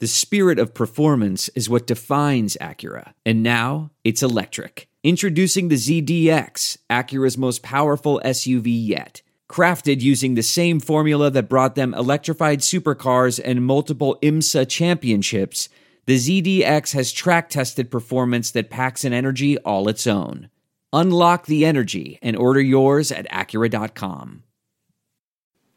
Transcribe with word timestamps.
The 0.00 0.06
spirit 0.06 0.58
of 0.58 0.72
performance 0.72 1.50
is 1.50 1.68
what 1.68 1.86
defines 1.86 2.56
Acura. 2.58 3.12
And 3.26 3.42
now 3.42 3.90
it's 4.02 4.22
electric. 4.22 4.88
Introducing 5.04 5.68
the 5.68 5.76
ZDX, 5.76 6.78
Acura's 6.88 7.36
most 7.36 7.62
powerful 7.62 8.18
SUV 8.24 8.68
yet. 8.68 9.20
Crafted 9.46 10.00
using 10.00 10.34
the 10.34 10.42
same 10.42 10.80
formula 10.80 11.30
that 11.30 11.50
brought 11.50 11.74
them 11.74 11.92
electrified 11.92 12.60
supercars 12.60 13.38
and 13.44 13.66
multiple 13.66 14.18
IMSA 14.22 14.70
championships, 14.70 15.68
the 16.06 16.16
ZDX 16.16 16.94
has 16.94 17.12
track 17.12 17.50
tested 17.50 17.90
performance 17.90 18.50
that 18.52 18.70
packs 18.70 19.04
an 19.04 19.12
energy 19.12 19.58
all 19.58 19.86
its 19.86 20.06
own. 20.06 20.48
Unlock 20.94 21.44
the 21.44 21.66
energy 21.66 22.18
and 22.22 22.36
order 22.36 22.60
yours 22.62 23.12
at 23.12 23.28
Acura.com. 23.28 24.44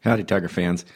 Howdy, 0.00 0.24
Tiger 0.24 0.48
fans. 0.48 0.86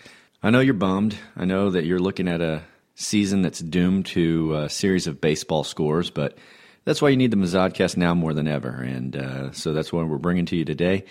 I 0.42 0.48
know 0.48 0.60
you're 0.60 0.72
bummed. 0.72 1.18
I 1.36 1.44
know 1.44 1.68
that 1.68 1.84
you're 1.84 1.98
looking 1.98 2.26
at 2.26 2.40
a 2.40 2.62
season 2.98 3.42
that's 3.42 3.60
doomed 3.60 4.06
to 4.06 4.54
a 4.56 4.68
series 4.68 5.06
of 5.06 5.20
baseball 5.20 5.62
scores, 5.62 6.10
but 6.10 6.36
that's 6.84 7.00
why 7.00 7.08
you 7.08 7.16
need 7.16 7.30
the 7.30 7.36
Mazodcast 7.36 7.96
now 7.96 8.12
more 8.12 8.34
than 8.34 8.48
ever. 8.48 8.70
And 8.70 9.16
uh, 9.16 9.52
so 9.52 9.72
that's 9.72 9.92
what 9.92 10.08
we're 10.08 10.18
bringing 10.18 10.46
to 10.46 10.56
you 10.56 10.64
today. 10.64 11.04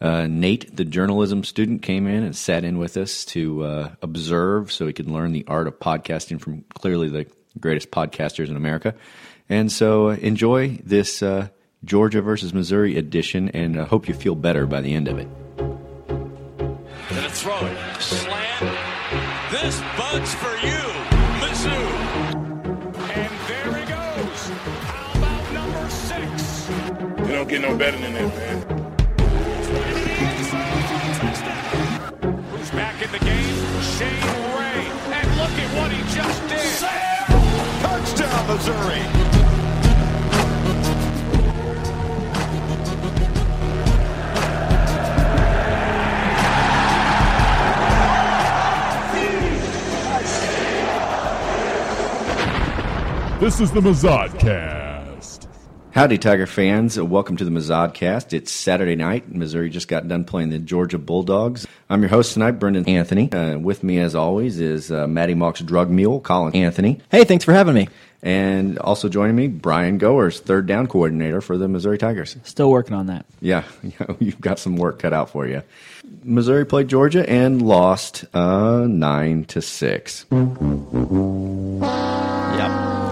Uh, 0.00 0.26
Nate, 0.26 0.74
the 0.74 0.84
journalism 0.84 1.44
student, 1.44 1.82
came 1.82 2.06
in 2.06 2.22
and 2.24 2.34
sat 2.34 2.64
in 2.64 2.78
with 2.78 2.96
us 2.96 3.24
to 3.26 3.62
uh, 3.62 3.90
observe 4.00 4.72
so 4.72 4.86
he 4.86 4.92
could 4.92 5.08
learn 5.08 5.32
the 5.32 5.44
art 5.46 5.66
of 5.66 5.78
podcasting 5.78 6.40
from 6.40 6.64
clearly 6.74 7.08
the 7.08 7.26
greatest 7.60 7.90
podcasters 7.90 8.48
in 8.48 8.56
America. 8.56 8.94
And 9.48 9.70
so 9.70 10.08
uh, 10.08 10.16
enjoy 10.16 10.78
this 10.82 11.22
uh, 11.22 11.48
Georgia 11.84 12.22
versus 12.22 12.54
Missouri 12.54 12.96
edition, 12.96 13.50
and 13.50 13.78
I 13.78 13.84
hope 13.84 14.08
you 14.08 14.14
feel 14.14 14.34
better 14.34 14.66
by 14.66 14.80
the 14.80 14.94
end 14.94 15.08
of 15.08 15.18
it. 15.18 15.28
Gonna 15.58 17.28
throw 17.28 17.66
it. 17.66 18.00
Slam. 18.00 18.76
This 19.50 19.80
bug's 19.96 20.34
for 20.34 20.56
you, 20.66 20.93
don't 27.44 27.50
get 27.50 27.70
no 27.70 27.76
better 27.76 27.98
than 27.98 28.14
that, 28.14 28.34
man. 28.36 28.62
Who's 32.50 32.70
back 32.70 33.02
in 33.02 33.12
the 33.12 33.18
game? 33.18 33.82
Shane 33.82 34.22
Ray. 34.56 34.88
And 35.12 35.28
look 35.36 35.50
at 35.50 35.70
what 35.76 35.92
he 35.92 36.00
just 36.14 36.40
did. 36.48 36.78
Touchdown, 37.82 38.46
Missouri. 38.48 39.02
This 53.40 53.60
is 53.60 53.70
the 53.70 53.80
Mazodcast. 53.80 54.83
Howdy, 55.94 56.18
Tiger 56.18 56.46
fans. 56.48 56.98
Welcome 56.98 57.36
to 57.36 57.44
the 57.44 57.52
Mazodcast. 57.52 58.32
It's 58.32 58.50
Saturday 58.50 58.96
night. 58.96 59.32
Missouri 59.32 59.70
just 59.70 59.86
got 59.86 60.08
done 60.08 60.24
playing 60.24 60.50
the 60.50 60.58
Georgia 60.58 60.98
Bulldogs. 60.98 61.68
I'm 61.88 62.02
your 62.02 62.08
host 62.08 62.32
tonight, 62.32 62.58
Brendan 62.58 62.88
Anthony. 62.88 63.30
Uh, 63.30 63.58
with 63.58 63.84
me, 63.84 64.00
as 64.00 64.16
always, 64.16 64.58
is 64.58 64.90
uh, 64.90 65.06
Maty 65.06 65.34
Mauk's 65.34 65.60
drug 65.60 65.90
mule, 65.90 66.18
Colin 66.18 66.56
Anthony. 66.56 67.00
Hey, 67.12 67.22
thanks 67.22 67.44
for 67.44 67.52
having 67.52 67.74
me. 67.74 67.86
And 68.24 68.76
also 68.80 69.08
joining 69.08 69.36
me, 69.36 69.46
Brian 69.46 69.98
Goers, 69.98 70.40
third 70.40 70.66
down 70.66 70.88
coordinator 70.88 71.40
for 71.40 71.56
the 71.56 71.68
Missouri 71.68 71.96
Tigers. 71.98 72.34
Still 72.42 72.72
working 72.72 72.96
on 72.96 73.06
that. 73.06 73.24
Yeah, 73.40 73.62
you've 74.18 74.40
got 74.40 74.58
some 74.58 74.74
work 74.76 74.98
cut 74.98 75.12
out 75.12 75.30
for 75.30 75.46
you. 75.46 75.62
Missouri 76.24 76.66
played 76.66 76.88
Georgia 76.88 77.24
and 77.30 77.62
lost 77.62 78.24
uh, 78.34 78.84
nine 78.88 79.44
to 79.44 79.62
six. 79.62 80.26
Yep. 80.32 80.40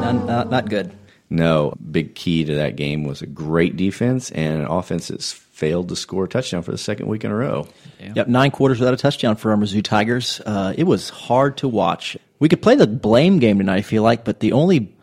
Not, 0.03 0.27
not, 0.27 0.51
not 0.51 0.69
good. 0.69 0.91
No, 1.33 1.75
big 1.91 2.15
key 2.15 2.45
to 2.45 2.55
that 2.57 2.77
game 2.77 3.05
was 3.05 3.23
a 3.23 3.27
great 3.27 3.77
defense 3.77 4.31
and 4.31 4.61
an 4.61 4.67
offense 4.67 5.09
that's 5.09 5.33
failed 5.33 5.89
to 5.89 5.97
score 5.97 6.25
a 6.25 6.29
touchdown 6.29 6.63
for 6.63 6.73
the 6.73 6.79
second 6.79 7.07
week 7.07 7.25
in 7.25 7.31
a 7.31 7.35
row. 7.35 7.67
Yep. 8.01 8.29
Nine 8.29 8.51
quarters 8.51 8.79
without 8.79 8.93
a 8.93 8.99
touchdown 8.99 9.37
for 9.37 9.51
our 9.51 9.57
Mizzou 9.57 9.83
Tigers. 9.83 10.43
Uh, 10.45 10.75
it 10.77 10.85
was 10.85 11.09
hard 11.09 11.57
to 11.59 11.69
watch. 11.69 12.19
We 12.39 12.49
could 12.49 12.61
play 12.61 12.75
the 12.75 12.87
blame 12.87 13.39
game 13.39 13.59
tonight, 13.59 13.79
if 13.79 13.93
you 13.93 14.03
like, 14.03 14.25
but 14.25 14.41
the 14.41 14.53
only 14.53 14.95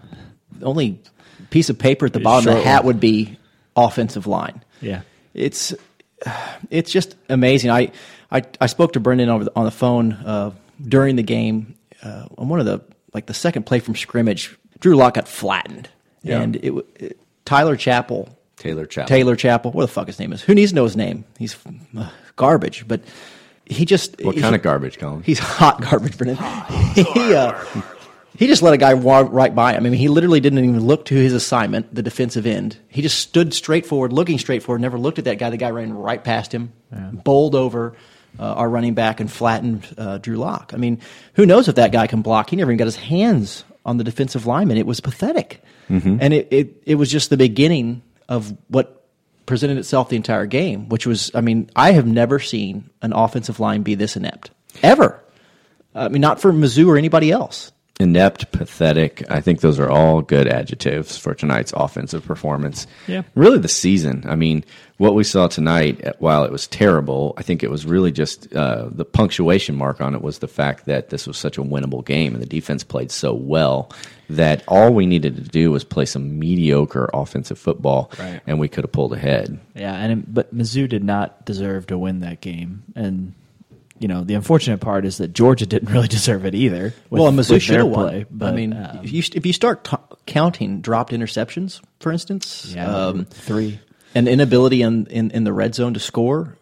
only 0.62 1.01
piece 1.50 1.69
of 1.69 1.79
paper 1.79 2.06
at 2.06 2.13
the 2.13 2.19
bottom 2.19 2.47
of 2.50 2.56
the 2.59 2.61
hat 2.63 2.84
would 2.84 3.00
be 3.00 3.38
offensive 3.75 4.28
line. 4.28 4.63
Yeah. 4.81 5.01
It's 5.34 5.73
it's 6.69 6.91
just 6.91 7.16
amazing. 7.29 7.72
I 7.72 7.91
I, 8.31 8.44
I 8.61 8.67
spoke 8.67 8.94
to 8.94 9.00
Brendan 9.00 9.29
over 9.29 9.46
the, 9.46 9.51
on 9.56 9.66
the 9.66 9.72
phone 9.72 10.13
uh, 10.13 10.51
during 10.85 11.16
the 11.16 11.23
game 11.23 11.75
uh, 12.03 12.28
on 12.38 12.50
one 12.50 12.59
of 12.59 12.66
the 12.67 12.84
like 13.13 13.25
the 13.25 13.34
second 13.34 13.66
play 13.66 13.79
from 13.79 13.96
scrimmage. 13.96 14.56
Drew 14.79 14.96
Lock 14.96 15.16
got 15.16 15.28
flattened, 15.28 15.90
Yeah. 16.24 16.41
and 16.41 16.56
it, 16.57 16.72
wa- 16.72 16.81
it 16.96 17.19
Tyler 17.46 17.75
Chappell 17.75 18.35
Taylor 18.57 18.85
Chapel. 18.85 19.07
Taylor 19.07 19.35
Chappell, 19.38 19.72
what 19.72 19.84
the 19.84 19.88
fuck 19.88 20.07
his 20.07 20.19
name 20.19 20.34
is? 20.34 20.41
Who 20.41 20.53
needs 20.53 20.72
to 20.72 20.75
know 20.75 20.84
his 20.84 20.97
name? 20.97 21.24
He's 21.38 21.56
uh, 21.97 22.09
garbage, 22.35 22.85
but 22.88 23.02
he 23.66 23.85
just 23.85 24.22
What 24.22 24.35
he- 24.35 24.41
kind 24.41 24.53
of 24.56 24.62
garbage, 24.62 24.97
Colin? 25.00 25.24
He's 25.24 25.40
hot 25.40 25.79
garbage, 25.81 26.18
Brendan. 26.18 26.38
he 26.94 27.34
uh, 27.34 27.58
he 28.38 28.47
just 28.47 28.62
let 28.62 28.74
a 28.74 28.78
guy 28.78 28.94
walk 28.96 29.29
right 29.31 29.53
by 29.53 29.74
him. 29.74 29.85
I 29.85 29.90
mean, 29.90 29.97
he 30.00 30.08
literally 30.09 30.40
didn't 30.41 30.59
even 30.59 30.79
look 30.85 31.06
to 31.06 31.16
his 31.16 31.34
assignment, 31.34 31.94
the 31.96 32.02
defensive 32.03 32.46
end. 32.46 32.78
He 32.90 33.02
just 33.02 33.19
stood 33.19 33.53
straight 33.53 33.85
forward, 33.85 34.12
looking 34.13 34.38
straight 34.40 34.62
forward, 34.63 34.79
never 34.81 34.97
looked 35.00 35.19
at 35.19 35.25
that 35.25 35.40
guy. 35.40 35.50
The 35.50 35.58
guy 35.58 35.72
ran 35.72 35.94
right 35.94 36.24
past 36.24 36.53
him, 36.53 36.74
bowled 36.91 37.56
over 37.56 37.96
uh, 38.38 38.44
our 38.44 38.69
running 38.69 38.94
back, 38.94 39.19
and 39.19 39.31
flattened 39.31 39.88
uh, 39.97 40.18
Drew 40.19 40.35
Lock. 40.38 40.72
I 40.74 40.78
mean, 40.78 41.00
who 41.34 41.46
knows 41.46 41.68
if 41.68 41.75
that 41.75 41.91
guy 41.91 42.08
can 42.08 42.22
block? 42.22 42.50
He 42.50 42.56
never 42.56 42.72
even 42.72 42.78
got 42.78 42.85
his 42.85 42.96
hands 42.97 43.63
on 43.85 43.97
the 43.97 44.03
defensive 44.03 44.45
lineman. 44.45 44.78
It 44.78 44.85
was 44.85 45.00
pathetic, 45.00 45.63
mm-hmm. 45.90 46.17
and 46.19 46.34
it, 46.34 46.47
it 46.51 46.84
it 46.85 46.95
was 46.95 47.12
just 47.12 47.29
the 47.29 47.38
beginning 47.38 48.01
of 48.28 48.56
what 48.67 49.00
presented 49.50 49.78
itself 49.78 50.09
the 50.09 50.16
entire 50.16 50.45
game, 50.45 50.88
which 50.90 51.07
was, 51.07 51.31
I 51.34 51.41
mean, 51.41 51.72
I 51.75 51.91
have 51.94 52.06
never 52.06 52.40
seen 52.40 52.91
an 53.01 53.13
offensive 53.13 53.59
line 53.59 53.81
be 53.81 53.95
this 53.95 54.16
inept 54.16 54.51
ever. 54.84 55.22
I 55.95 56.07
mean, 56.07 56.22
not 56.22 56.40
for 56.40 56.53
Mizzou 56.53 56.88
or 56.88 56.97
anybody 56.97 57.31
else. 57.31 57.72
Inept, 58.01 58.53
pathetic. 58.53 59.29
I 59.29 59.41
think 59.41 59.59
those 59.59 59.77
are 59.77 59.89
all 59.89 60.21
good 60.21 60.47
adjectives 60.47 61.17
for 61.17 61.33
tonight's 61.33 61.73
offensive 61.75 62.23
performance. 62.23 62.87
Yeah. 63.07 63.23
Really, 63.35 63.57
the 63.57 63.67
season. 63.67 64.23
I 64.25 64.35
mean, 64.35 64.63
what 64.99 65.15
we 65.15 65.25
saw 65.25 65.47
tonight, 65.47 66.05
uh, 66.05 66.13
while 66.19 66.45
it 66.45 66.51
was 66.51 66.65
terrible, 66.65 67.33
I 67.35 67.41
think 67.43 67.61
it 67.61 67.69
was 67.69 67.85
really 67.85 68.13
just 68.13 68.55
uh, 68.55 68.87
the 68.89 69.03
punctuation 69.03 69.75
mark 69.75 69.99
on 69.99 70.15
it 70.15 70.21
was 70.21 70.39
the 70.39 70.47
fact 70.47 70.85
that 70.85 71.09
this 71.09 71.27
was 71.27 71.37
such 71.37 71.57
a 71.57 71.61
winnable 71.61 72.05
game 72.05 72.33
and 72.33 72.41
the 72.41 72.47
defense 72.47 72.85
played 72.85 73.11
so 73.11 73.33
well 73.33 73.91
that 74.29 74.63
all 74.69 74.93
we 74.93 75.05
needed 75.05 75.35
to 75.35 75.41
do 75.41 75.69
was 75.69 75.83
play 75.83 76.05
some 76.05 76.39
mediocre 76.39 77.09
offensive 77.13 77.59
football 77.59 78.11
Right. 78.17 78.39
and 78.47 78.59
we 78.59 78.69
could 78.69 78.85
have 78.85 78.93
pulled 78.93 79.11
ahead. 79.11 79.59
Yeah, 79.75 79.93
and 79.93 80.23
but 80.33 80.55
Mizzou 80.55 80.87
did 80.87 81.03
not 81.03 81.43
deserve 81.45 81.87
to 81.87 81.97
win 81.97 82.21
that 82.21 82.39
game, 82.39 82.83
and 82.95 83.33
you 83.99 84.07
know 84.07 84.23
the 84.23 84.33
unfortunate 84.33 84.79
part 84.79 85.05
is 85.05 85.17
that 85.17 85.33
Georgia 85.33 85.65
didn't 85.65 85.91
really 85.91 86.07
deserve 86.17 86.45
it 86.45 86.55
either. 86.55 86.93
with- 87.09 87.21
well, 87.21 87.31
Mizzou 87.31 87.51
with 87.51 87.63
should 87.63 87.77
have 87.77 87.87
won. 87.87 88.07
play, 88.09 88.25
But, 88.31 88.53
I 88.53 88.55
mean, 88.55 88.73
um, 88.73 88.99
if 89.03 89.11
you 89.11 89.23
if 89.35 89.45
you 89.45 89.53
start 89.53 89.83
t- 89.83 89.97
counting 90.25 90.81
dropped 90.81 91.11
interceptions, 91.11 91.81
for 91.99 92.11
instance, 92.11 92.71
yeah, 92.75 92.87
um, 93.07 93.25
three, 93.25 93.79
an 94.15 94.27
inability 94.27 94.81
in, 94.81 95.05
in 95.07 95.31
in 95.31 95.43
the 95.43 95.53
red 95.53 95.75
zone 95.75 95.93
to 95.93 95.99
score, 95.99 96.57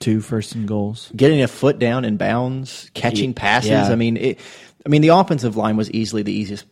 two 0.00 0.20
first 0.20 0.54
and 0.54 0.66
goals. 0.68 1.10
getting 1.14 1.42
a 1.42 1.48
foot 1.48 1.78
down 1.78 2.04
in 2.04 2.16
bounds, 2.16 2.90
catching 2.94 3.34
passes. 3.34 3.70
yeah. 3.70 3.88
I 3.88 3.94
mean, 3.96 4.16
it, 4.16 4.38
I 4.84 4.88
mean, 4.88 5.02
the 5.02 5.08
offensive 5.08 5.56
line 5.56 5.76
was 5.76 5.90
easily 5.90 6.22
the 6.22 6.32
easiest 6.32 6.64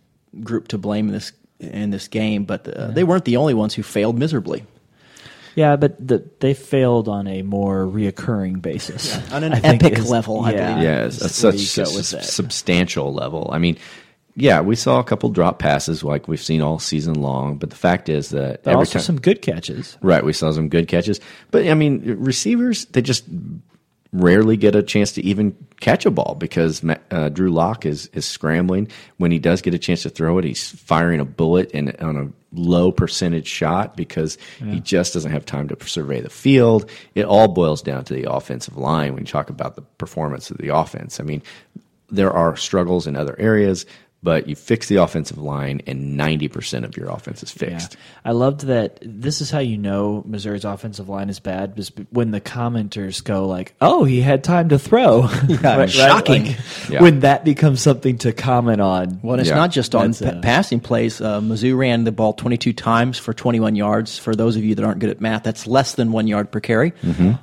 group 0.42 0.68
to 0.68 0.78
blame 0.78 1.06
in 1.08 1.12
this 1.12 1.32
in 1.60 1.90
this 1.90 2.08
game, 2.08 2.44
but 2.44 2.68
uh, 2.68 2.88
they 2.92 3.02
weren't 3.04 3.24
the 3.24 3.36
only 3.36 3.52
ones 3.54 3.74
who 3.74 3.82
failed 3.82 4.18
miserably. 4.18 4.64
Yeah, 5.58 5.74
but 5.74 5.96
the, 6.06 6.22
they 6.38 6.54
failed 6.54 7.08
on 7.08 7.26
a 7.26 7.42
more 7.42 7.84
reoccurring 7.84 8.62
basis. 8.62 9.18
On 9.32 9.42
an 9.42 9.54
I 9.54 9.58
epic 9.60 9.94
is- 9.98 10.08
level, 10.08 10.40
I 10.42 10.52
yeah, 10.52 10.68
believe. 10.74 10.84
Yeah, 10.84 11.04
is 11.06 11.20
it's 11.20 11.34
such 11.34 11.56
you 11.56 11.82
a 11.82 11.86
go 11.86 11.90
with 11.94 12.00
s- 12.00 12.10
that. 12.12 12.24
substantial 12.24 13.12
level. 13.12 13.50
I 13.52 13.58
mean, 13.58 13.76
yeah, 14.36 14.60
we 14.60 14.76
saw 14.76 15.00
a 15.00 15.04
couple 15.04 15.28
drop 15.30 15.58
passes 15.58 16.04
like 16.04 16.28
we've 16.28 16.40
seen 16.40 16.62
all 16.62 16.78
season 16.78 17.14
long, 17.20 17.56
but 17.58 17.70
the 17.70 17.76
fact 17.76 18.08
is 18.08 18.28
that 18.30 18.62
But 18.62 18.70
every 18.70 18.78
also 18.82 18.92
time, 19.00 19.02
some 19.02 19.20
good 19.20 19.42
catches. 19.42 19.98
right, 20.00 20.24
we 20.24 20.32
saw 20.32 20.52
some 20.52 20.68
good 20.68 20.86
catches. 20.86 21.18
But 21.50 21.66
I 21.66 21.74
mean, 21.74 22.02
receivers 22.18 22.84
they 22.92 23.02
just 23.02 23.24
rarely 24.12 24.56
get 24.56 24.74
a 24.74 24.82
chance 24.82 25.12
to 25.12 25.22
even 25.22 25.54
catch 25.80 26.06
a 26.06 26.10
ball 26.10 26.34
because 26.38 26.82
uh, 27.10 27.28
Drew 27.28 27.50
Lock 27.50 27.84
is 27.86 28.06
is 28.08 28.24
scrambling. 28.24 28.88
When 29.18 29.30
he 29.30 29.38
does 29.38 29.62
get 29.62 29.74
a 29.74 29.78
chance 29.78 30.02
to 30.02 30.10
throw 30.10 30.38
it, 30.38 30.44
he's 30.44 30.70
firing 30.70 31.20
a 31.20 31.24
bullet 31.24 31.70
and 31.74 31.94
on 32.00 32.16
a 32.16 32.28
low 32.52 32.90
percentage 32.90 33.46
shot 33.46 33.96
because 33.96 34.38
he 34.58 34.80
just 34.80 35.12
doesn't 35.12 35.32
have 35.32 35.44
time 35.44 35.68
to 35.68 35.86
survey 35.86 36.20
the 36.20 36.30
field. 36.30 36.90
It 37.14 37.26
all 37.26 37.48
boils 37.48 37.82
down 37.82 38.04
to 38.04 38.14
the 38.14 38.30
offensive 38.32 38.76
line 38.76 39.12
when 39.12 39.24
you 39.24 39.26
talk 39.26 39.50
about 39.50 39.76
the 39.76 39.82
performance 39.82 40.50
of 40.50 40.56
the 40.56 40.74
offense. 40.74 41.20
I 41.20 41.24
mean, 41.24 41.42
there 42.10 42.32
are 42.32 42.56
struggles 42.56 43.06
in 43.06 43.16
other 43.16 43.36
areas, 43.38 43.84
but 44.22 44.48
you 44.48 44.56
fix 44.56 44.88
the 44.88 44.96
offensive 44.96 45.38
line, 45.38 45.80
and 45.86 46.18
90% 46.18 46.84
of 46.84 46.96
your 46.96 47.08
offense 47.08 47.42
is 47.42 47.54
Yeah. 47.60 47.68
fixed. 47.70 47.96
I 48.24 48.32
loved 48.32 48.62
that. 48.66 48.98
This 49.00 49.40
is 49.40 49.50
how 49.50 49.60
you 49.60 49.78
know 49.78 50.24
Missouri's 50.26 50.64
offensive 50.64 51.08
line 51.08 51.28
is 51.28 51.38
bad, 51.38 51.74
because 51.74 51.92
when 52.10 52.32
the 52.32 52.40
commenters 52.40 53.22
go 53.22 53.46
like, 53.46 53.74
"Oh, 53.80 54.04
he 54.04 54.20
had 54.20 54.42
time 54.42 54.68
to 54.70 54.78
throw," 54.78 55.28
yeah, 55.48 55.86
shocking. 55.86 56.56
Yeah. 56.90 57.00
When 57.02 57.20
that 57.20 57.44
becomes 57.44 57.80
something 57.80 58.18
to 58.18 58.32
comment 58.32 58.80
on. 58.80 59.20
Well, 59.22 59.38
it's 59.38 59.48
Yeah. 59.50 59.54
not 59.56 59.70
just 59.70 59.94
on 59.94 60.12
pa- 60.14 60.40
passing 60.42 60.80
plays. 60.80 61.20
Uh, 61.20 61.40
Mizzou 61.40 61.76
ran 61.76 62.04
the 62.04 62.12
ball 62.12 62.32
22 62.32 62.72
times 62.72 63.18
for 63.18 63.32
21 63.32 63.76
yards. 63.76 64.18
For 64.18 64.34
those 64.34 64.56
of 64.56 64.64
you 64.64 64.74
that 64.74 64.84
aren't 64.84 64.98
good 64.98 65.10
at 65.10 65.20
math, 65.20 65.44
that's 65.44 65.66
less 65.66 65.94
than 65.94 66.10
one 66.12 66.26
yard 66.26 66.50
per 66.50 66.60
carry, 66.60 66.92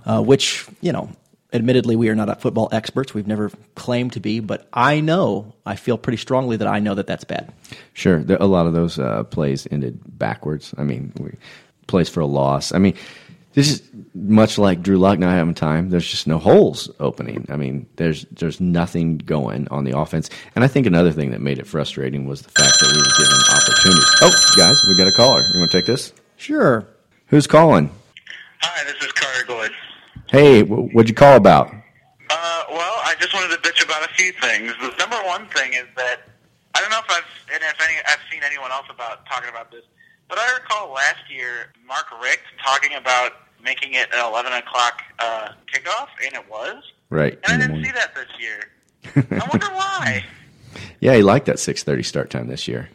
uh, 0.05 0.21
which, 0.21 0.65
you 0.81 0.91
know, 0.91 1.09
admittedly, 1.55 1.95
we 1.95 2.09
are 2.09 2.15
not 2.15 2.41
football 2.41 2.69
experts. 2.71 3.13
We've 3.13 3.27
never 3.27 3.51
claimed 3.75 4.13
to 4.13 4.19
be, 4.19 4.39
but 4.39 4.67
I 4.73 4.99
know, 4.99 5.53
I 5.65 5.75
feel 5.75 5.97
pretty 5.97 6.17
strongly 6.17 6.57
that 6.57 6.67
I 6.67 6.79
know 6.79 6.95
that 6.95 7.07
that's 7.07 7.23
bad. 7.23 7.51
Sure, 7.93 8.23
there, 8.23 8.37
a 8.39 8.45
lot 8.45 8.67
of 8.67 8.73
those 8.73 8.99
uh, 8.99 9.23
plays 9.23 9.67
ended 9.71 9.99
backwards. 10.05 10.73
I 10.77 10.83
mean, 10.83 11.13
we, 11.17 11.31
plays 11.87 12.09
for 12.09 12.19
a 12.19 12.25
loss. 12.25 12.71
I 12.73 12.77
mean, 12.79 12.95
this 13.53 13.71
is 13.71 13.81
much 14.13 14.57
like 14.57 14.81
Drew 14.81 14.97
Lock 14.97 15.17
not 15.17 15.31
having 15.31 15.53
time. 15.53 15.89
There's 15.89 16.07
just 16.07 16.27
no 16.27 16.37
holes 16.39 16.91
opening. 16.99 17.45
I 17.49 17.55
mean, 17.55 17.87
there's 17.95 18.25
there's 18.31 18.59
nothing 18.59 19.17
going 19.17 19.69
on 19.69 19.85
the 19.85 19.97
offense. 19.97 20.29
And 20.55 20.63
I 20.63 20.67
think 20.67 20.85
another 20.85 21.11
thing 21.13 21.31
that 21.31 21.39
made 21.39 21.57
it 21.57 21.65
frustrating 21.65 22.27
was 22.27 22.41
the 22.41 22.49
fact 22.49 22.75
that 22.81 22.91
we 22.91 22.97
were 22.97 23.15
given 23.17 23.39
opportunities. 23.49 24.09
Oh, 24.21 24.31
guys, 24.57 24.81
we 24.87 24.97
got 24.97 25.07
a 25.07 25.15
caller. 25.15 25.41
You 25.53 25.59
want 25.59 25.71
to 25.71 25.77
take 25.77 25.87
this? 25.87 26.11
Sure. 26.35 26.85
Who's 27.27 27.47
calling? 27.47 27.89
Hi, 28.59 28.83
this 28.83 29.01
is 29.01 29.11
Carter 29.13 29.13
Gloyd. 29.13 29.24
Hey, 30.31 30.63
what'd 30.63 31.07
you 31.09 31.15
call 31.15 31.37
about? 31.37 31.67
Uh, 31.67 32.63
well, 32.69 32.95
I 33.03 33.15
just 33.19 33.33
wanted 33.33 33.55
to 33.55 33.61
bitch 33.61 33.83
about 33.83 34.03
a 34.09 34.13
few 34.13 34.31
things. 34.33 34.73
The 34.81 34.93
number 34.97 35.17
one 35.25 35.47
thing 35.49 35.73
is 35.73 35.85
that 35.95 36.21
I 36.73 36.81
don't 36.81 36.89
know 36.89 36.99
if 36.99 37.09
I've 37.09 37.53
and 37.53 37.63
if 37.63 37.79
any 37.87 37.97
I've 38.07 38.19
seen 38.31 38.41
anyone 38.43 38.71
else 38.71 38.87
about 38.89 39.25
talking 39.27 39.49
about 39.49 39.71
this, 39.71 39.83
but 40.27 40.39
I 40.39 40.53
recall 40.55 40.91
last 40.91 41.29
year 41.29 41.71
Mark 41.87 42.07
Richt 42.21 42.41
talking 42.63 42.97
about 42.97 43.33
making 43.63 43.93
it 43.93 44.09
an 44.13 44.25
eleven 44.25 44.51
o'clock 44.53 45.03
uh, 45.19 45.49
kickoff, 45.71 46.07
and 46.25 46.33
it 46.33 46.49
was. 46.49 46.83
Right. 47.09 47.39
And 47.47 47.61
I 47.61 47.67
didn't 47.67 47.83
see 47.83 47.91
that 47.91 48.15
this 48.15 48.27
year. 48.39 48.71
I 49.39 49.47
wonder 49.49 49.67
why. 49.67 50.25
Yeah, 50.99 51.15
he 51.15 51.21
liked 51.21 51.45
that 51.45 51.57
6:30 51.57 52.03
start 52.03 52.29
time 52.31 52.47
this 52.47 52.67
year. 52.67 52.89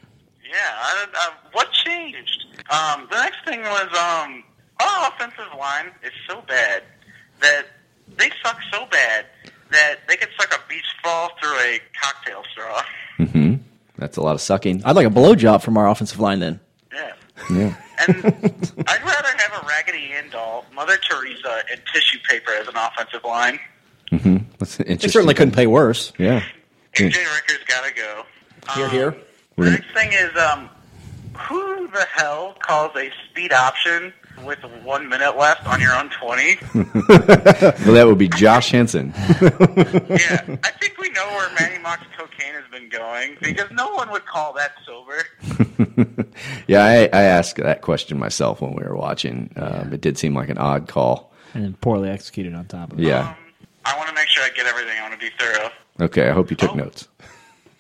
Yeah, 0.45 0.57
I, 0.59 1.07
uh, 1.15 1.49
what 1.53 1.71
changed? 1.73 2.45
Um, 2.71 3.07
the 3.11 3.17
next 3.19 3.45
thing 3.45 3.63
was 3.63 3.87
um, 3.97 4.43
our 4.81 5.09
offensive 5.09 5.57
line 5.57 5.93
is 6.03 6.13
so 6.29 6.43
bad 6.49 6.83
that 7.41 7.67
they 8.17 8.31
suck 8.43 8.59
so 8.73 8.87
bad 8.91 9.27
that 9.71 9.97
they 10.09 10.17
can 10.17 10.29
suck 10.39 10.53
a 10.53 10.69
beach 10.69 10.85
ball 11.03 11.31
through 11.41 11.57
a 11.59 11.81
cocktail 12.03 12.43
straw. 12.53 12.83
hmm 13.17 13.55
That's 13.97 14.17
a 14.17 14.23
lot 14.23 14.35
of 14.35 14.41
sucking. 14.41 14.83
I'd 14.85 14.97
like 14.97 15.07
a 15.07 15.11
blowjob 15.11 15.63
from 15.63 15.77
our 15.77 15.89
offensive 15.89 16.19
line 16.21 16.41
then. 16.41 16.61
Yeah. 16.93 17.13
Yeah. 17.51 17.75
And 18.09 18.17
I'd 18.89 19.03
rather 19.05 19.29
have 19.37 19.63
a 19.63 19.67
Raggedy 19.67 20.11
Ann 20.13 20.31
doll, 20.31 20.65
Mother 20.75 20.97
Teresa, 20.99 21.63
and 21.71 21.81
tissue 21.93 22.19
paper 22.29 22.51
as 22.61 22.67
an 22.69 22.75
offensive 22.77 23.25
line. 23.25 23.59
hmm 24.11 24.39
That's 24.59 24.77
They 24.77 24.97
certainly 25.09 25.35
couldn't 25.35 25.55
pay 25.55 25.67
worse. 25.67 26.13
Yeah. 26.19 26.43
AJ 26.95 27.17
Ricker's 27.17 27.65
got 27.69 27.85
to 27.87 27.95
go. 27.95 28.25
Here, 28.75 28.85
Um, 28.87 28.91
here. 28.91 29.17
The 29.57 29.71
next 29.71 29.93
thing 29.95 30.13
is, 30.13 30.31
um, 30.37 30.69
who 31.37 31.89
the 31.89 32.07
hell 32.13 32.57
calls 32.61 32.93
a 32.97 33.11
speed 33.31 33.53
option 33.53 34.13
with 34.45 34.59
one 34.83 35.09
minute 35.09 35.37
left 35.37 35.67
on 35.67 35.81
your 35.81 35.95
own 35.95 36.11
20? 36.11 36.59
Well, 37.85 37.95
that 37.95 38.05
would 38.07 38.19
be 38.19 38.29
Josh 38.29 38.71
Henson. 38.71 39.13
yeah, 39.17 39.39
I 40.63 40.71
think 40.81 40.99
we 40.99 41.11
know 41.11 41.27
where 41.29 41.49
Manny 41.59 41.79
Mauk's 41.79 42.05
cocaine 42.17 42.55
has 42.55 42.65
been 42.71 42.89
going 42.89 43.37
because 43.41 43.71
no 43.73 43.91
one 43.95 44.11
would 44.11 44.25
call 44.27 44.53
that 44.55 44.73
sober. 44.87 45.25
yeah, 46.67 46.85
I, 46.85 46.95
I 47.13 47.23
asked 47.23 47.57
that 47.57 47.83
question 47.83 48.19
myself 48.19 48.61
when 48.61 48.73
we 48.75 48.83
were 48.85 48.97
watching. 48.97 49.51
Um, 49.57 49.93
it 49.93 50.01
did 50.01 50.19
seem 50.19 50.35
like 50.35 50.49
an 50.49 50.59
odd 50.59 50.89
call. 50.89 51.33
and 51.55 51.65
then 51.65 51.75
poorly 51.81 52.09
executed 52.11 52.55
on 52.55 52.67
top 52.67 52.93
of 52.93 53.01
it. 53.01 53.05
Yeah. 53.05 53.35
I 53.85 53.97
want 53.97 54.09
to 54.09 54.15
make 54.15 54.29
sure 54.29 54.45
I 54.45 54.51
get 54.51 54.67
everything. 54.67 54.97
I 54.99 55.03
want 55.09 55.15
to 55.15 55.19
be 55.19 55.31
thorough. 55.39 55.71
Okay, 56.01 56.29
I 56.29 56.33
hope 56.33 56.51
you 56.51 56.57
took 56.57 56.73
Oh. 56.73 56.75
notes. 56.75 57.09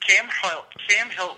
Cam, 0.06 0.27
Hil- 0.43 0.65
Cam 0.89 1.11
Hilton, 1.11 1.37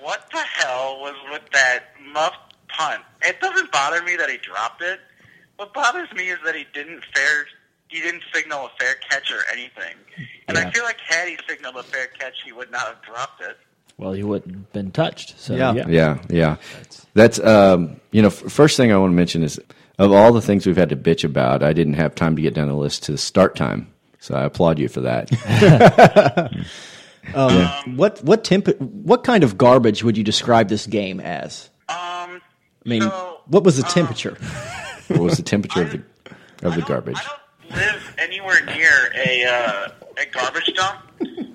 what 0.00 0.28
the 0.32 0.38
hell 0.38 1.00
was 1.00 1.14
with 1.30 1.42
that 1.52 1.84
muff 2.12 2.34
punt? 2.82 3.02
It 3.22 3.40
doesn't 3.40 3.70
bother 3.72 4.02
me 4.02 4.16
that 4.16 4.28
he 4.30 4.38
dropped 4.38 4.82
it. 4.82 5.00
What 5.56 5.72
bothers 5.74 6.08
me 6.14 6.28
is 6.28 6.38
that 6.44 6.54
he 6.54 6.64
didn't 6.74 7.02
fair. 7.14 7.46
He 7.88 8.00
didn't 8.00 8.22
signal 8.32 8.66
a 8.66 8.70
fair 8.78 8.94
catch 9.08 9.30
or 9.30 9.40
anything. 9.52 9.94
And 10.48 10.56
I 10.58 10.70
feel 10.70 10.82
like 10.84 10.96
had 11.06 11.28
he 11.28 11.36
signaled 11.48 11.76
a 11.76 11.82
fair 11.82 12.06
catch, 12.18 12.34
he 12.44 12.52
would 12.52 12.70
not 12.70 12.86
have 12.86 13.02
dropped 13.02 13.42
it. 13.42 13.56
Well, 13.98 14.12
he 14.12 14.22
wouldn't 14.22 14.54
have 14.54 14.72
been 14.72 14.90
touched. 14.90 15.38
So 15.38 15.54
Yeah. 15.54 15.74
yeah, 15.74 15.86
Yeah, 15.88 16.18
yeah. 16.30 16.56
That's 17.14 17.38
um, 17.40 18.00
you 18.10 18.22
know, 18.22 18.28
f- 18.28 18.34
first 18.50 18.76
thing 18.78 18.90
I 18.90 18.96
want 18.96 19.12
to 19.12 19.16
mention 19.16 19.42
is 19.42 19.60
of 19.98 20.10
all 20.10 20.32
the 20.32 20.40
things 20.40 20.66
we've 20.66 20.76
had 20.76 20.88
to 20.88 20.96
bitch 20.96 21.22
about, 21.24 21.62
I 21.62 21.72
didn't 21.74 21.94
have 21.94 22.14
time 22.14 22.34
to 22.36 22.42
get 22.42 22.54
down 22.54 22.68
the 22.68 22.74
list 22.74 23.04
to 23.04 23.18
start 23.18 23.54
time. 23.54 23.92
So 24.18 24.34
I 24.34 24.44
applaud 24.44 24.78
you 24.78 24.88
for 24.88 25.02
that. 25.02 25.30
What 27.34 28.22
what 28.24 28.44
temp- 28.44 28.80
What 28.80 29.22
kind 29.24 29.44
of 29.44 29.56
garbage 29.58 30.02
would 30.02 30.16
you 30.16 30.24
describe 30.24 30.68
this 30.68 30.86
game 30.86 31.20
as? 31.20 31.70
Um, 31.88 32.21
I 32.84 32.88
mean, 32.88 33.02
So, 33.02 33.40
what 33.46 33.64
was 33.64 33.76
the 33.76 33.84
um, 33.84 33.90
temperature? 33.92 34.36
what 35.08 35.20
was 35.20 35.36
the 35.36 35.42
temperature 35.42 35.82
of 35.82 35.90
the 35.92 36.02
of 36.66 36.72
I 36.72 36.76
the 36.76 36.82
garbage? 36.82 37.16
I 37.16 37.24
don't 37.70 37.76
live 37.76 38.14
anywhere 38.18 38.64
near 38.64 39.12
a 39.14 39.44
uh, 39.44 39.88
a 40.20 40.26
garbage 40.32 40.72
dump, 40.74 41.00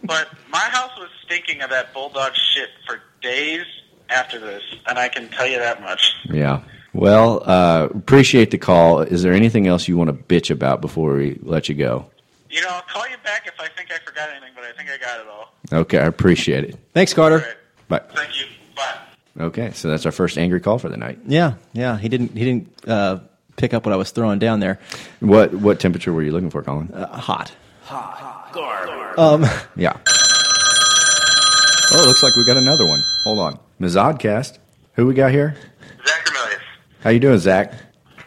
but 0.03 0.29
my 0.49 0.59
house 0.59 0.91
was 0.97 1.09
stinking 1.25 1.61
of 1.61 1.69
that 1.69 1.93
bulldog 1.93 2.33
shit 2.35 2.69
for 2.85 3.01
days 3.21 3.65
after 4.09 4.39
this, 4.39 4.63
and 4.87 4.97
I 4.97 5.09
can 5.09 5.27
tell 5.29 5.47
you 5.47 5.57
that 5.59 5.81
much. 5.81 6.13
Yeah. 6.25 6.61
Well, 6.93 7.43
uh, 7.47 7.89
appreciate 7.93 8.49
the 8.51 8.57
call. 8.57 9.01
Is 9.01 9.21
there 9.21 9.33
anything 9.33 9.67
else 9.67 9.87
you 9.87 9.97
want 9.97 10.07
to 10.09 10.13
bitch 10.13 10.49
about 10.49 10.81
before 10.81 11.13
we 11.13 11.37
let 11.43 11.69
you 11.69 11.75
go? 11.75 12.09
You 12.49 12.61
know, 12.61 12.69
I'll 12.71 12.81
call 12.83 13.07
you 13.07 13.17
back 13.23 13.45
if 13.45 13.59
I 13.59 13.67
think 13.67 13.91
I 13.91 13.97
forgot 13.99 14.29
anything, 14.29 14.53
but 14.55 14.63
I 14.63 14.71
think 14.71 14.89
I 14.89 14.97
got 14.97 15.19
it 15.19 15.27
all. 15.27 15.53
Okay, 15.81 15.99
I 15.99 16.05
appreciate 16.05 16.63
it. 16.63 16.77
Thanks, 16.93 17.13
Carter. 17.13 17.37
right. 17.39 17.55
Bye. 17.89 18.01
Thank 18.15 18.39
you. 18.39 18.45
Bye. 19.37 19.43
Okay, 19.45 19.71
so 19.71 19.89
that's 19.89 20.05
our 20.05 20.11
first 20.11 20.37
angry 20.37 20.59
call 20.59 20.79
for 20.79 20.89
the 20.89 20.97
night. 20.97 21.19
Yeah, 21.27 21.55
yeah. 21.73 21.97
He 21.97 22.09
didn't. 22.09 22.35
He 22.35 22.43
didn't 22.43 22.89
uh, 22.89 23.19
pick 23.55 23.73
up 23.73 23.85
what 23.85 23.93
I 23.93 23.95
was 23.95 24.11
throwing 24.11 24.39
down 24.39 24.59
there. 24.59 24.79
What 25.19 25.53
what 25.53 25.79
temperature 25.79 26.11
were 26.11 26.23
you 26.23 26.31
looking 26.31 26.49
for, 26.49 26.61
Colin? 26.63 26.91
Uh, 26.93 27.07
hot. 27.17 27.51
Yeah. 29.75 29.97
Oh, 31.89 32.03
it 32.03 32.05
looks 32.05 32.21
like 32.21 32.35
we 32.35 32.45
got 32.45 32.57
another 32.57 32.85
one. 32.85 33.01
Hold 33.23 33.39
on. 33.39 33.59
Mizodcast. 33.79 34.57
Who 34.95 35.05
we 35.05 35.13
got 35.13 35.31
here? 35.31 35.55
Zach 36.05 36.25
Ramelius. 36.25 36.59
How 37.01 37.11
you 37.11 37.19
doing, 37.19 37.37
Zach? 37.39 37.73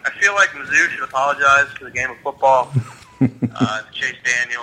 I 0.04 0.10
feel 0.18 0.32
like 0.34 0.48
Mizzou 0.50 0.88
should 0.88 1.02
apologize 1.02 1.68
for 1.76 1.84
the 1.84 1.90
game 1.90 2.10
of 2.10 2.16
football. 2.18 2.72
uh, 3.20 3.82
to 3.82 3.92
Chase 3.92 4.16
Daniel. 4.24 4.62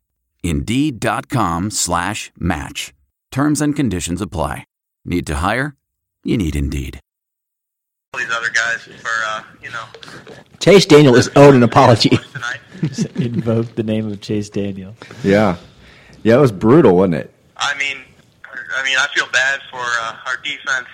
Indeed.com 0.43 1.71
slash 1.71 2.31
match. 2.37 2.93
Terms 3.31 3.61
and 3.61 3.75
conditions 3.75 4.21
apply. 4.21 4.65
Need 5.05 5.27
to 5.27 5.35
hire? 5.35 5.75
You 6.23 6.37
need 6.37 6.55
Indeed. 6.55 6.99
All 8.13 8.19
these 8.19 8.31
other 8.31 8.49
guys 8.49 8.81
for, 9.01 9.09
uh, 9.27 9.43
you 9.63 9.69
know, 9.71 9.85
Chase 10.59 10.85
Daniel 10.85 11.15
is 11.15 11.29
owed 11.35 11.55
an 11.55 11.63
apology. 11.63 12.11
Invoke 13.15 13.75
the 13.75 13.83
name 13.83 14.11
of 14.11 14.19
Chase 14.21 14.49
Daniel. 14.49 14.95
Yeah, 15.23 15.57
yeah, 16.23 16.35
it 16.35 16.41
was 16.41 16.51
brutal, 16.51 16.97
wasn't 16.97 17.15
it? 17.15 17.33
I 17.57 17.77
mean, 17.77 17.97
I 18.75 18.83
mean, 18.83 18.97
I 18.97 19.07
feel 19.15 19.27
bad 19.31 19.61
for 19.69 19.79
uh, 19.79 20.17
our 20.27 20.37
defense. 20.43 20.87